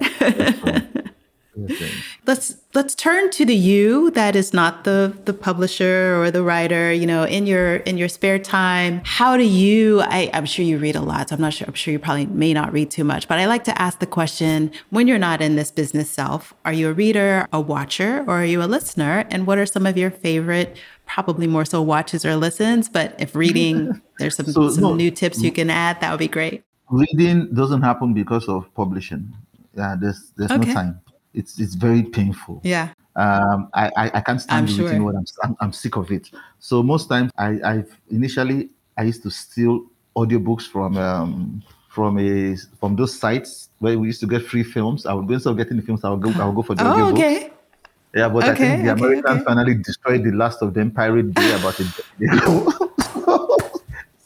Let's 2.27 2.57
let's 2.75 2.95
turn 2.95 3.31
to 3.31 3.45
the 3.45 3.55
you 3.55 4.11
that 4.13 4.37
is 4.37 4.53
not 4.55 4.85
the 4.85 5.13
the 5.25 5.33
publisher 5.33 6.21
or 6.23 6.31
the 6.31 6.43
writer 6.43 6.93
you 6.93 7.07
know 7.07 7.25
in 7.25 7.47
your 7.47 7.77
in 7.77 7.99
your 7.99 8.09
spare 8.09 8.39
time 8.39 9.01
how 9.05 9.37
do 9.37 9.43
you 9.43 10.01
I, 10.03 10.31
i'm 10.33 10.47
sure 10.47 10.65
you 10.65 10.79
read 10.79 10.95
a 10.95 11.01
lot 11.01 11.29
so 11.29 11.35
i'm 11.35 11.41
not 11.41 11.53
sure 11.53 11.67
i'm 11.67 11.75
sure 11.75 11.91
you 11.91 11.99
probably 11.99 12.27
may 12.27 12.55
not 12.55 12.73
read 12.73 12.91
too 12.91 13.03
much 13.03 13.27
but 13.27 13.39
i 13.41 13.47
like 13.47 13.65
to 13.65 13.83
ask 13.83 13.99
the 13.99 14.07
question 14.07 14.71
when 14.91 15.09
you're 15.09 15.19
not 15.19 15.41
in 15.43 15.57
this 15.57 15.73
business 15.73 16.09
self 16.09 16.55
are 16.65 16.73
you 16.73 16.89
a 16.89 16.93
reader 16.93 17.49
a 17.53 17.61
watcher 17.61 18.21
or 18.29 18.41
are 18.43 18.45
you 18.45 18.63
a 18.63 18.71
listener 18.71 19.25
and 19.31 19.49
what 19.49 19.59
are 19.59 19.67
some 19.67 19.85
of 19.85 19.99
your 19.99 20.11
favorite 20.13 20.77
probably 21.07 21.49
more 21.49 21.65
so 21.65 21.83
watches 21.83 22.25
or 22.25 22.37
listens 22.37 22.89
but 22.89 23.17
if 23.19 23.35
reading 23.35 24.01
there's 24.19 24.37
some, 24.37 24.47
So, 24.47 24.69
some 24.69 24.83
no. 24.83 24.95
new 24.95 25.11
tips 25.11 25.43
you 25.43 25.51
can 25.51 25.71
add 25.71 26.01
that 26.03 26.11
would 26.13 26.21
be 26.21 26.29
great 26.29 26.63
Reading 26.91 27.55
doesn't 27.55 27.83
happen 27.83 28.15
because 28.15 28.49
of 28.49 28.73
publishing. 28.75 29.33
Yeah, 29.77 29.95
there's 30.01 30.33
there's 30.37 30.51
Okay. 30.51 30.67
no 30.67 30.75
time. 30.75 31.01
It's 31.35 31.61
it's 31.61 31.75
very 31.75 32.03
painful. 32.03 32.61
yeah 32.65 32.93
um, 33.17 33.69
I, 33.75 33.91
I, 33.97 34.11
I 34.15 34.21
can't 34.21 34.41
stand 34.41 34.69
I'm 34.71 34.77
the 34.77 34.89
sure. 34.89 35.03
word. 35.03 35.17
I'm, 35.17 35.25
I'm, 35.43 35.57
I'm 35.61 35.73
sick 35.73 35.97
of 35.97 36.11
it. 36.11 36.31
So 36.59 36.83
most 36.83 37.09
times 37.09 37.31
I, 37.37 37.59
I've 37.65 37.99
initially 38.11 38.71
I 38.97 39.03
used 39.03 39.23
to 39.25 39.31
steal 39.31 39.85
audiobooks 40.17 40.63
from 40.67 40.97
um, 40.97 41.63
from 41.89 42.19
a 42.19 42.57
from 42.79 42.97
those 42.97 43.19
sites 43.19 43.69
where 43.81 43.99
we 43.99 44.07
used 44.09 44.21
to 44.21 44.27
get 44.27 44.47
free 44.47 44.63
films. 44.63 45.07
I 45.07 45.13
would 45.13 45.27
go 45.27 45.35
instead 45.35 45.51
of 45.51 45.57
getting 45.57 45.77
the 45.77 45.83
films, 45.83 46.05
I 46.05 46.11
would 46.11 46.23
go 46.23 46.31
I 46.41 46.47
would 46.47 46.55
go 46.55 46.63
for 46.63 46.75
the 46.75 46.85
oh 46.85 46.93
audiobooks. 46.93 47.13
okay 47.13 47.51
Yeah, 48.15 48.29
but 48.29 48.45
I 48.45 48.55
think 48.55 48.83
the 48.85 48.91
okay, 48.93 49.01
Americans 49.01 49.27
okay. 49.27 49.45
finally 49.45 49.75
destroyed 49.75 50.25
the 50.25 50.33
last 50.33 50.63
of 50.63 50.75
them 50.75 50.91
Pirate 50.91 51.35
Bay 51.35 51.53
about 51.53 51.79
a 51.81 51.85
decade 51.85 52.43
ago. 52.43 52.73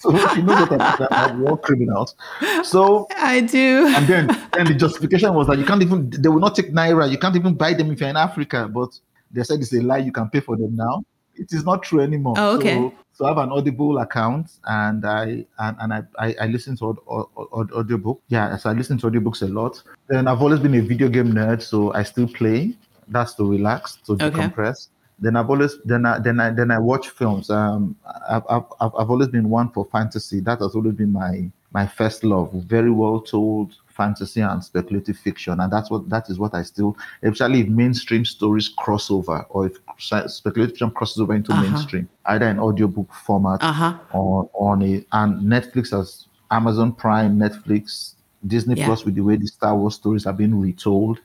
so 0.04 0.10
you 0.36 0.42
know 0.42 0.54
what 0.54 0.72
I'm 0.72 0.80
about, 1.02 1.38
war 1.38 1.56
criminals. 1.58 2.14
So 2.62 3.06
i 3.16 3.40
do. 3.40 3.86
and 3.96 4.06
then 4.06 4.26
then 4.52 4.66
the 4.66 4.74
justification 4.74 5.32
was 5.34 5.46
that 5.46 5.58
you 5.58 5.64
can't 5.64 5.82
even 5.82 6.10
they 6.10 6.28
will 6.28 6.44
not 6.46 6.54
take 6.54 6.70
naira 6.72 7.10
you 7.10 7.18
can't 7.18 7.36
even 7.36 7.54
buy 7.54 7.72
them 7.74 7.90
if 7.92 8.00
you're 8.00 8.10
in 8.10 8.16
africa 8.16 8.68
but 8.72 8.90
they 9.30 9.42
said 9.42 9.60
it's 9.60 9.72
a 9.72 9.80
lie 9.80 9.98
you 9.98 10.12
can 10.12 10.28
pay 10.30 10.40
for 10.40 10.56
them 10.56 10.76
now. 10.76 11.02
It 11.36 11.52
is 11.52 11.64
not 11.64 11.82
true 11.82 12.00
anymore. 12.00 12.34
Oh, 12.38 12.56
okay. 12.58 12.74
so, 12.74 12.94
so 13.14 13.24
i 13.24 13.28
have 13.28 13.38
an 13.38 13.50
audible 13.50 13.98
account 13.98 14.46
and 14.66 15.04
i 15.04 15.44
and, 15.58 15.76
and 15.82 15.90
I, 15.98 16.00
I 16.24 16.28
i 16.42 16.46
listen 16.46 16.76
to 16.76 16.84
aud- 17.06 17.72
audiobook. 17.72 18.20
Yeah 18.28 18.56
so 18.56 18.70
i 18.70 18.74
listen 18.74 18.98
to 18.98 19.10
audiobooks 19.10 19.42
a 19.42 19.46
lot. 19.60 19.82
Then 20.08 20.28
i've 20.28 20.42
always 20.42 20.60
been 20.60 20.74
a 20.74 20.80
video 20.92 21.08
game 21.08 21.32
nerd 21.32 21.62
so 21.62 21.92
i 21.94 22.02
still 22.04 22.28
play. 22.28 22.76
That's 23.08 23.34
to 23.38 23.44
relax 23.56 23.96
to 24.06 24.12
Okay. 24.12 24.30
decompress 24.30 24.88
then 25.18 25.36
I've 25.36 25.48
always 25.48 25.78
then 25.84 26.06
I 26.06 26.18
then 26.18 26.40
I 26.40 26.50
then 26.50 26.70
I 26.70 26.78
watch 26.78 27.08
films. 27.08 27.50
Um, 27.50 27.96
I've, 28.28 28.42
I've 28.48 28.64
I've 28.80 29.10
always 29.10 29.28
been 29.28 29.48
one 29.48 29.70
for 29.70 29.84
fantasy. 29.86 30.40
That 30.40 30.60
has 30.60 30.74
always 30.74 30.94
been 30.94 31.12
my 31.12 31.50
my 31.72 31.86
first 31.86 32.24
love. 32.24 32.52
Very 32.52 32.90
well 32.90 33.20
told 33.20 33.76
fantasy 33.88 34.40
and 34.40 34.62
speculative 34.62 35.16
fiction, 35.16 35.60
and 35.60 35.72
that's 35.72 35.90
what 35.90 36.08
that 36.10 36.28
is 36.28 36.38
what 36.38 36.54
I 36.54 36.62
still, 36.62 36.96
especially 37.22 37.60
if 37.60 37.68
mainstream 37.68 38.24
stories 38.24 38.68
cross 38.68 39.10
over, 39.10 39.46
or 39.50 39.66
if 39.66 39.78
speculative 39.98 40.72
fiction 40.72 40.90
crosses 40.90 41.20
over 41.20 41.34
into 41.34 41.52
uh-huh. 41.52 41.62
mainstream, 41.62 42.08
either 42.26 42.48
in 42.48 42.58
audiobook 42.58 43.12
format 43.12 43.62
uh-huh. 43.62 43.96
or 44.12 44.50
on 44.54 44.82
a 44.82 45.04
and 45.12 45.42
Netflix 45.42 45.90
has 45.92 46.26
Amazon 46.50 46.92
Prime, 46.92 47.38
Netflix, 47.38 48.14
Disney 48.46 48.74
yeah. 48.76 48.86
Plus 48.86 49.04
with 49.04 49.14
the 49.14 49.22
way 49.22 49.36
the 49.36 49.46
Star 49.46 49.76
Wars 49.76 49.94
stories 49.94 50.26
are 50.26 50.32
being 50.32 50.60
retold. 50.60 51.20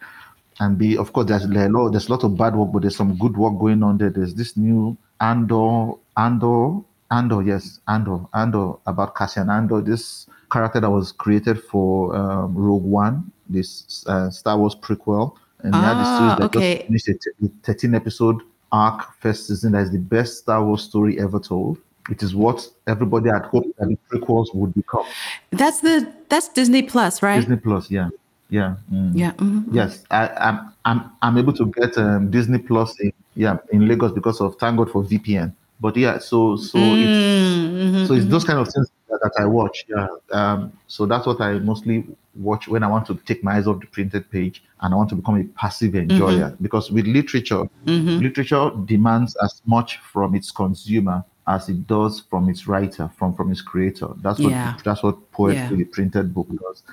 And 0.60 0.78
be 0.78 0.98
of 0.98 1.14
course 1.14 1.28
there's 1.28 1.46
a 1.46 1.48
lot 1.48 1.90
there's 1.92 2.10
a 2.10 2.12
lot 2.12 2.24
of 2.24 2.38
bad 2.38 2.56
work, 2.56 2.72
but 2.74 2.82
there's 2.82 2.96
some 2.96 3.18
good 3.18 3.38
work 3.38 3.58
going 3.60 3.82
on 3.84 3.98
there. 3.98 4.10
There's 4.10 4.36
this 4.36 4.58
new 4.58 4.98
Andor 5.22 5.94
Andor 6.18 6.82
Andor, 7.12 7.42
yes, 7.42 7.80
Andor, 7.88 8.20
Andor 8.34 8.74
about 8.86 9.16
Cassian 9.16 9.50
Andor, 9.50 9.82
this 9.82 10.28
character 10.52 10.80
that 10.80 10.90
was 10.90 11.12
created 11.12 11.62
for 11.62 12.16
um, 12.16 12.54
Rogue 12.56 12.84
One, 12.84 13.32
this 13.48 14.04
uh, 14.08 14.30
Star 14.30 14.58
Wars 14.58 14.76
prequel, 14.76 15.36
and 15.62 15.74
ah, 15.74 15.82
had 15.82 16.18
series 16.18 16.38
that 16.38 16.58
okay. 16.58 16.88
just 16.90 17.08
finished 17.08 17.28
a 17.44 17.48
13 17.64 17.96
episode 17.96 18.42
arc 18.72 19.14
first 19.20 19.48
season. 19.48 19.72
That 19.72 19.84
is 19.84 19.92
the 19.92 19.98
best 20.00 20.40
Star 20.40 20.64
Wars 20.64 20.84
story 20.84 21.20
ever 21.20 21.40
told. 21.40 21.80
It 22.12 22.24
is 22.24 22.36
what 22.36 22.68
everybody 22.88 23.30
had 23.30 23.44
hoped 23.44 23.78
that 23.78 23.88
the 23.88 23.98
prequels 24.12 24.54
would 24.54 24.74
become. 24.74 25.06
That's 25.52 25.82
the 25.82 26.12
that's 26.30 26.50
Disney 26.50 26.84
Plus, 26.84 27.24
right? 27.24 27.40
Disney 27.40 27.58
Plus, 27.58 27.90
yeah, 27.90 28.10
yeah, 28.50 28.76
mm. 28.92 29.12
yeah. 29.14 29.32
Mm-hmm. 29.34 29.74
Yes, 29.74 30.04
I, 30.12 30.28
am 30.28 30.74
I'm, 30.86 31.02
I'm 31.02 31.12
I'm 31.22 31.38
able 31.38 31.54
to 31.54 31.66
get 31.68 31.98
um, 31.98 32.32
Disney 32.32 32.58
Plus 32.60 33.00
in 33.00 33.14
yeah 33.36 33.58
in 33.72 33.88
Lagos 33.88 34.12
because 34.12 34.42
of 34.42 34.56
thank 34.58 34.78
God 34.78 34.92
for 34.92 35.04
VPN. 35.04 35.54
But 35.80 35.96
yeah, 35.96 36.18
so 36.18 36.58
so 36.58 36.78
mm, 36.78 37.02
it's 37.02 37.58
mm-hmm, 37.58 38.06
so 38.06 38.14
it's 38.14 38.26
those 38.26 38.44
mm-hmm. 38.44 38.52
kind 38.52 38.68
of 38.68 38.74
things 38.74 38.92
that, 39.10 39.20
that 39.22 39.34
I 39.42 39.46
watch. 39.46 39.86
Yeah. 39.88 40.08
Um, 40.32 40.74
so 40.88 41.06
that's 41.06 41.26
what 41.26 41.40
I 41.40 41.60
mostly 41.60 42.06
watch 42.36 42.68
when 42.68 42.84
I 42.84 42.88
want 42.88 43.06
to 43.08 43.16
take 43.26 43.44
my 43.44 43.56
eyes 43.56 43.68
off 43.68 43.80
the 43.80 43.88
printed 43.88 44.30
page 44.32 44.64
and 44.82 44.94
I 44.94 44.98
want 44.98 45.10
to 45.10 45.16
become 45.16 45.40
a 45.40 45.44
passive 45.60 45.96
enjoyer. 45.96 46.50
Mm-hmm. 46.50 46.64
Because 46.64 46.92
with 46.92 47.06
literature, 47.06 47.64
mm-hmm. 47.86 48.20
literature 48.20 48.72
demands 48.86 49.36
as 49.44 49.62
much 49.66 49.98
from 49.98 50.36
its 50.36 50.52
consumer 50.52 51.24
as 51.48 51.68
it 51.68 51.88
does 51.88 52.22
from 52.30 52.48
its 52.48 52.68
writer, 52.68 53.10
from 53.18 53.34
from 53.34 53.52
its 53.52 53.62
creator. 53.62 54.10
That's 54.18 54.40
what 54.40 54.52
yeah. 54.52 54.78
that's 54.84 55.02
what 55.02 55.32
poetry, 55.32 55.62
yeah. 55.62 55.70
the 55.70 55.86
printed 55.86 56.34
book 56.34 56.48
does. 56.62 56.84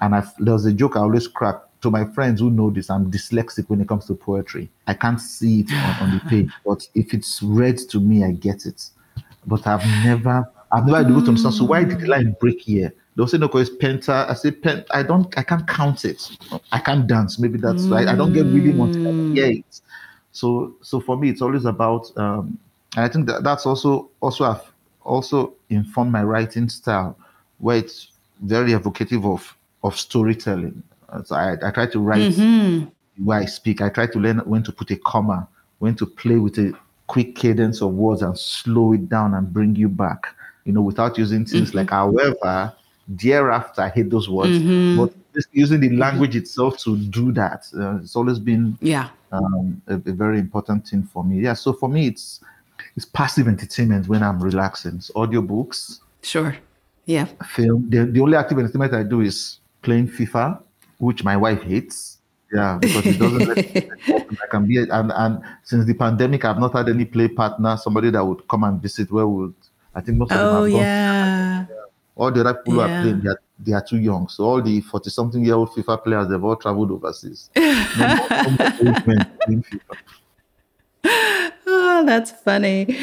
And 0.00 0.14
I, 0.14 0.24
there's 0.38 0.64
a 0.64 0.72
joke 0.72 0.96
I 0.96 1.00
always 1.00 1.28
crack 1.28 1.56
to 1.82 1.90
my 1.90 2.04
friends 2.04 2.40
who 2.40 2.50
know 2.50 2.70
this, 2.70 2.90
I'm 2.90 3.10
dyslexic 3.10 3.68
when 3.68 3.80
it 3.80 3.88
comes 3.88 4.06
to 4.06 4.14
poetry. 4.14 4.68
I 4.86 4.94
can't 4.94 5.20
see 5.20 5.60
it 5.60 5.72
on, 5.72 6.08
on 6.08 6.14
the 6.18 6.24
page, 6.30 6.50
but 6.64 6.86
if 6.94 7.14
it's 7.14 7.42
read 7.42 7.78
to 7.90 8.00
me, 8.00 8.24
I 8.24 8.32
get 8.32 8.66
it. 8.66 8.90
But 9.46 9.66
I've 9.66 9.84
never, 10.04 10.50
I've 10.70 10.86
never 10.86 11.02
been 11.02 11.12
able 11.12 11.22
to 11.22 11.28
understand. 11.28 11.54
So 11.54 11.64
why 11.64 11.84
did 11.84 12.00
the 12.00 12.06
line 12.06 12.36
break 12.40 12.60
here? 12.60 12.92
They'll 13.16 13.26
say 13.26 13.38
no, 13.38 13.48
because 13.48 13.70
penta. 13.70 14.28
I 14.28 14.34
say 14.34 14.50
pent. 14.50 14.86
I 14.90 15.02
don't. 15.02 15.36
I 15.36 15.42
can't 15.42 15.66
count 15.66 16.04
it. 16.04 16.30
I 16.72 16.78
can't 16.78 17.06
dance. 17.06 17.38
Maybe 17.38 17.58
that's 17.58 17.84
right. 17.84 18.06
I 18.06 18.14
don't 18.14 18.32
get 18.32 18.46
really 18.46 18.72
much. 18.72 18.94
Yeah. 19.36 19.58
It. 19.58 19.80
So, 20.32 20.76
so 20.80 21.00
for 21.00 21.16
me, 21.16 21.30
it's 21.30 21.42
always 21.42 21.64
about. 21.64 22.16
Um, 22.16 22.58
and 22.96 23.04
I 23.04 23.08
think 23.08 23.26
that 23.26 23.42
that's 23.42 23.66
also 23.66 24.10
also 24.20 24.44
have 24.44 24.64
also 25.02 25.54
informed 25.70 26.12
my 26.12 26.22
writing 26.22 26.68
style, 26.68 27.16
where 27.58 27.78
it's 27.78 28.12
very 28.42 28.72
evocative 28.72 29.26
of 29.26 29.56
of 29.82 29.98
storytelling. 29.98 30.82
So 31.24 31.34
I, 31.34 31.56
I 31.62 31.70
try 31.70 31.86
to 31.86 32.00
write 32.00 32.32
mm-hmm. 32.32 32.86
where 33.24 33.40
I 33.40 33.44
speak. 33.46 33.80
I 33.80 33.88
try 33.88 34.06
to 34.06 34.18
learn 34.18 34.38
when 34.40 34.62
to 34.64 34.72
put 34.72 34.90
a 34.90 34.96
comma, 34.96 35.48
when 35.78 35.94
to 35.96 36.06
play 36.06 36.36
with 36.36 36.58
a 36.58 36.72
quick 37.06 37.34
cadence 37.34 37.82
of 37.82 37.92
words 37.94 38.22
and 38.22 38.38
slow 38.38 38.92
it 38.92 39.08
down 39.08 39.34
and 39.34 39.52
bring 39.52 39.74
you 39.74 39.88
back, 39.88 40.26
you 40.64 40.72
know, 40.72 40.82
without 40.82 41.18
using 41.18 41.44
things 41.44 41.68
mm-hmm. 41.68 41.78
like 41.78 41.90
however, 41.90 42.72
thereafter, 43.08 43.82
I 43.82 43.88
hate 43.88 44.10
those 44.10 44.28
words. 44.28 44.52
Mm-hmm. 44.52 44.98
But 44.98 45.12
just 45.34 45.48
using 45.52 45.80
the 45.80 45.90
language 45.96 46.36
itself 46.36 46.78
to 46.84 46.96
do 46.96 47.32
that, 47.32 47.66
uh, 47.76 47.96
it's 47.96 48.14
always 48.14 48.38
been 48.38 48.78
yeah 48.80 49.08
um, 49.32 49.80
a, 49.86 49.94
a, 49.94 50.12
very 50.12 50.38
important 50.38 50.86
thing 50.86 51.02
for 51.02 51.24
me. 51.24 51.40
Yeah, 51.40 51.54
so 51.54 51.72
for 51.72 51.88
me, 51.88 52.06
it's 52.06 52.40
it's 52.96 53.04
passive 53.04 53.48
entertainment 53.48 54.08
when 54.08 54.22
I'm 54.22 54.42
relaxing. 54.42 54.96
It's 54.96 55.10
audiobooks. 55.12 56.00
Sure. 56.22 56.56
Yeah. 57.06 57.26
Film. 57.54 57.88
The, 57.88 58.04
the 58.06 58.20
only 58.20 58.36
active 58.36 58.58
entertainment 58.58 58.94
I 58.94 59.02
do 59.02 59.20
is 59.20 59.59
playing 59.82 60.08
FIFA 60.08 60.62
which 61.00 61.24
my 61.24 61.36
wife 61.36 61.62
hates. 61.62 62.18
Yeah, 62.52 62.78
because 62.80 63.06
it 63.06 63.18
doesn't 63.18 63.46
let 63.46 63.58
I 64.42 64.46
can 64.50 64.66
be 64.66 64.78
and 64.78 65.12
and 65.12 65.40
since 65.62 65.84
the 65.86 65.94
pandemic, 65.94 66.44
I've 66.44 66.58
not 66.58 66.72
had 66.72 66.88
any 66.88 67.04
play 67.04 67.28
partner, 67.28 67.76
somebody 67.76 68.10
that 68.10 68.24
would 68.24 68.46
come 68.48 68.64
and 68.64 68.82
visit. 68.82 69.10
Where 69.10 69.26
would 69.26 69.54
I 69.94 70.00
think 70.00 70.18
most 70.18 70.32
of 70.32 70.38
oh, 70.38 70.64
them 70.64 70.72
have 70.72 70.80
yeah. 70.80 71.66
gone. 71.68 71.76
All 72.16 72.32
the 72.32 72.40
other 72.40 72.54
people 72.54 72.84
yeah. 72.84 72.98
are 72.98 73.02
playing, 73.02 73.20
they 73.20 73.28
are, 73.30 73.40
they 73.60 73.72
are 73.72 73.84
too 73.84 73.98
young. 73.98 74.28
So 74.28 74.44
all 74.44 74.60
the 74.60 74.80
forty-something 74.80 75.44
year 75.44 75.54
old 75.54 75.70
FIFA 75.70 76.02
players, 76.02 76.28
they've 76.28 76.42
all 76.42 76.56
traveled 76.56 76.90
overseas. 76.90 77.50
no 77.56 77.72
more, 79.06 79.16
no 79.46 79.62
more 79.62 79.64
that's 82.06 82.30
funny, 82.30 82.96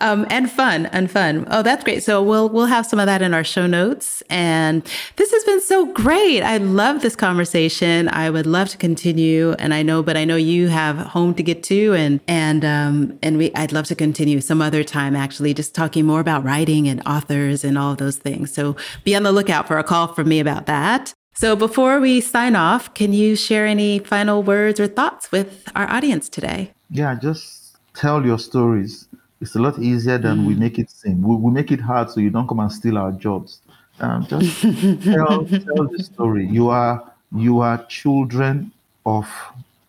um, 0.00 0.26
and 0.30 0.50
fun, 0.50 0.86
and 0.86 1.10
fun. 1.10 1.46
Oh, 1.50 1.62
that's 1.62 1.84
great. 1.84 2.02
So 2.02 2.22
we'll 2.22 2.48
we'll 2.48 2.66
have 2.66 2.86
some 2.86 2.98
of 2.98 3.06
that 3.06 3.22
in 3.22 3.34
our 3.34 3.44
show 3.44 3.66
notes. 3.66 4.22
And 4.30 4.82
this 5.16 5.30
has 5.32 5.44
been 5.44 5.60
so 5.60 5.86
great. 5.86 6.42
I 6.42 6.58
love 6.58 7.02
this 7.02 7.16
conversation. 7.16 8.08
I 8.08 8.30
would 8.30 8.46
love 8.46 8.68
to 8.70 8.76
continue, 8.76 9.52
and 9.52 9.74
I 9.74 9.82
know, 9.82 10.02
but 10.02 10.16
I 10.16 10.24
know 10.24 10.36
you 10.36 10.68
have 10.68 10.96
home 10.96 11.34
to 11.34 11.42
get 11.42 11.62
to, 11.64 11.94
and 11.94 12.20
and 12.28 12.64
um, 12.64 13.18
and 13.22 13.38
we. 13.38 13.52
I'd 13.54 13.72
love 13.72 13.86
to 13.86 13.94
continue 13.94 14.40
some 14.40 14.62
other 14.62 14.84
time. 14.84 15.16
Actually, 15.16 15.54
just 15.54 15.74
talking 15.74 16.06
more 16.06 16.20
about 16.20 16.44
writing 16.44 16.88
and 16.88 17.02
authors 17.06 17.64
and 17.64 17.78
all 17.78 17.94
those 17.94 18.16
things. 18.16 18.52
So 18.52 18.76
be 19.04 19.14
on 19.14 19.22
the 19.22 19.32
lookout 19.32 19.66
for 19.66 19.78
a 19.78 19.84
call 19.84 20.08
from 20.08 20.28
me 20.28 20.40
about 20.40 20.66
that. 20.66 21.14
So 21.34 21.56
before 21.56 22.00
we 22.00 22.20
sign 22.20 22.54
off, 22.54 22.92
can 22.92 23.12
you 23.12 23.34
share 23.34 23.64
any 23.64 23.98
final 23.98 24.42
words 24.42 24.78
or 24.78 24.86
thoughts 24.86 25.32
with 25.32 25.62
our 25.74 25.88
audience 25.88 26.28
today? 26.28 26.72
Yeah, 26.90 27.14
just 27.14 27.59
tell 27.94 28.24
your 28.24 28.38
stories. 28.38 29.06
It's 29.40 29.54
a 29.54 29.58
lot 29.58 29.78
easier 29.78 30.18
than 30.18 30.38
mm. 30.38 30.46
we 30.46 30.54
make 30.54 30.78
it 30.78 30.90
seem. 30.90 31.22
We, 31.22 31.36
we 31.36 31.50
make 31.50 31.72
it 31.72 31.80
hard 31.80 32.10
so 32.10 32.20
you 32.20 32.30
don't 32.30 32.46
come 32.46 32.60
and 32.60 32.70
steal 32.70 32.98
our 32.98 33.12
jobs. 33.12 33.60
Um, 34.00 34.26
just 34.26 34.62
tell, 35.04 35.46
tell 35.46 35.86
the 35.86 36.02
story. 36.02 36.46
You 36.46 36.68
are 36.68 37.10
you 37.34 37.60
are 37.60 37.84
children 37.86 38.72
of 39.06 39.28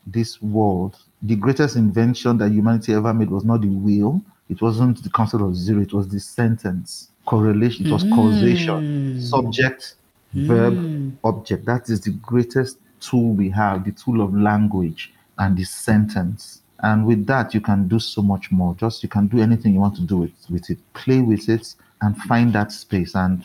this 0.05 0.41
world. 0.41 0.97
The 1.21 1.35
greatest 1.35 1.75
invention 1.75 2.37
that 2.37 2.49
humanity 2.49 2.93
ever 2.93 3.13
made 3.13 3.29
was 3.29 3.43
not 3.43 3.61
the 3.61 3.67
wheel. 3.67 4.21
It 4.49 4.61
wasn't 4.61 5.03
the 5.03 5.09
concept 5.09 5.43
of 5.43 5.55
zero. 5.55 5.81
It 5.81 5.93
was 5.93 6.07
the 6.07 6.19
sentence 6.19 7.09
correlation. 7.25 7.87
It 7.87 7.91
was 7.91 8.03
mm. 8.03 8.13
causation. 8.15 9.21
Subject, 9.21 9.95
verb, 10.33 10.73
mm. 10.73 11.13
object. 11.23 11.65
That 11.65 11.89
is 11.89 12.01
the 12.01 12.11
greatest 12.11 12.77
tool 12.99 13.33
we 13.33 13.49
have. 13.49 13.85
The 13.85 13.91
tool 13.91 14.21
of 14.21 14.33
language 14.35 15.13
and 15.37 15.57
the 15.57 15.63
sentence 15.63 16.60
and 16.81 17.05
with 17.05 17.25
that, 17.27 17.53
you 17.53 17.61
can 17.61 17.87
do 17.87 17.99
so 17.99 18.21
much 18.21 18.51
more. 18.51 18.75
Just 18.75 19.03
you 19.03 19.09
can 19.09 19.27
do 19.27 19.39
anything 19.39 19.73
you 19.73 19.79
want 19.79 19.95
to 19.95 20.01
do 20.01 20.17
with, 20.17 20.33
with 20.49 20.69
it. 20.69 20.79
Play 20.93 21.21
with 21.21 21.47
it 21.47 21.75
and 22.01 22.17
find 22.23 22.51
that 22.53 22.71
space 22.71 23.15
and 23.15 23.43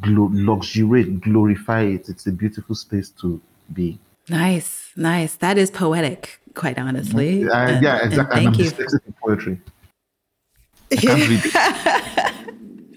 glo- 0.00 0.30
luxuriate, 0.32 1.20
glorify 1.20 1.82
it. 1.82 2.08
It's 2.08 2.26
a 2.26 2.32
beautiful 2.32 2.74
space 2.74 3.10
to 3.20 3.40
be. 3.72 3.98
Nice, 4.28 4.90
nice. 4.96 5.36
That 5.36 5.58
is 5.58 5.70
poetic, 5.70 6.40
quite 6.54 6.78
honestly. 6.78 7.48
Uh, 7.48 7.80
yeah, 7.80 8.04
exactly. 8.04 8.42
thank 8.42 8.58
you. 8.58 8.70
poetry. 9.22 9.60
I 10.92 10.96
can't 10.96 11.28
read 11.28 11.40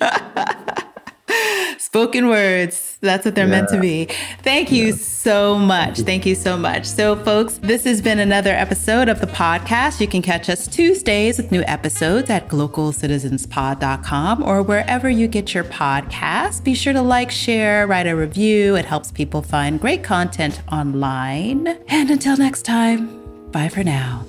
it. 0.01 0.55
Spoken 1.79 2.27
words. 2.27 2.97
That's 2.99 3.23
what 3.23 3.35
they're 3.35 3.45
yeah. 3.45 3.51
meant 3.51 3.69
to 3.69 3.79
be. 3.79 4.09
Thank 4.43 4.69
you 4.69 4.87
yeah. 4.87 4.95
so 4.95 5.57
much. 5.57 5.99
Thank 5.99 6.25
you 6.25 6.35
so 6.35 6.57
much. 6.57 6.85
So, 6.85 7.15
folks, 7.15 7.57
this 7.59 7.85
has 7.85 8.01
been 8.01 8.19
another 8.19 8.51
episode 8.51 9.07
of 9.07 9.21
the 9.21 9.27
podcast. 9.27 10.01
You 10.01 10.07
can 10.07 10.21
catch 10.21 10.49
us 10.49 10.67
Tuesdays 10.67 11.37
with 11.37 11.53
new 11.53 11.61
episodes 11.61 12.29
at 12.29 12.49
globalcitizenspod.com 12.49 14.43
or 14.43 14.61
wherever 14.61 15.09
you 15.09 15.29
get 15.29 15.53
your 15.53 15.63
podcasts. 15.63 16.61
Be 16.61 16.75
sure 16.75 16.91
to 16.91 17.01
like, 17.01 17.31
share, 17.31 17.87
write 17.87 18.07
a 18.07 18.15
review. 18.15 18.75
It 18.75 18.83
helps 18.83 19.09
people 19.09 19.41
find 19.41 19.79
great 19.79 20.03
content 20.03 20.61
online. 20.69 21.65
And 21.87 22.11
until 22.11 22.35
next 22.35 22.63
time, 22.63 23.51
bye 23.51 23.69
for 23.69 23.85
now. 23.85 24.25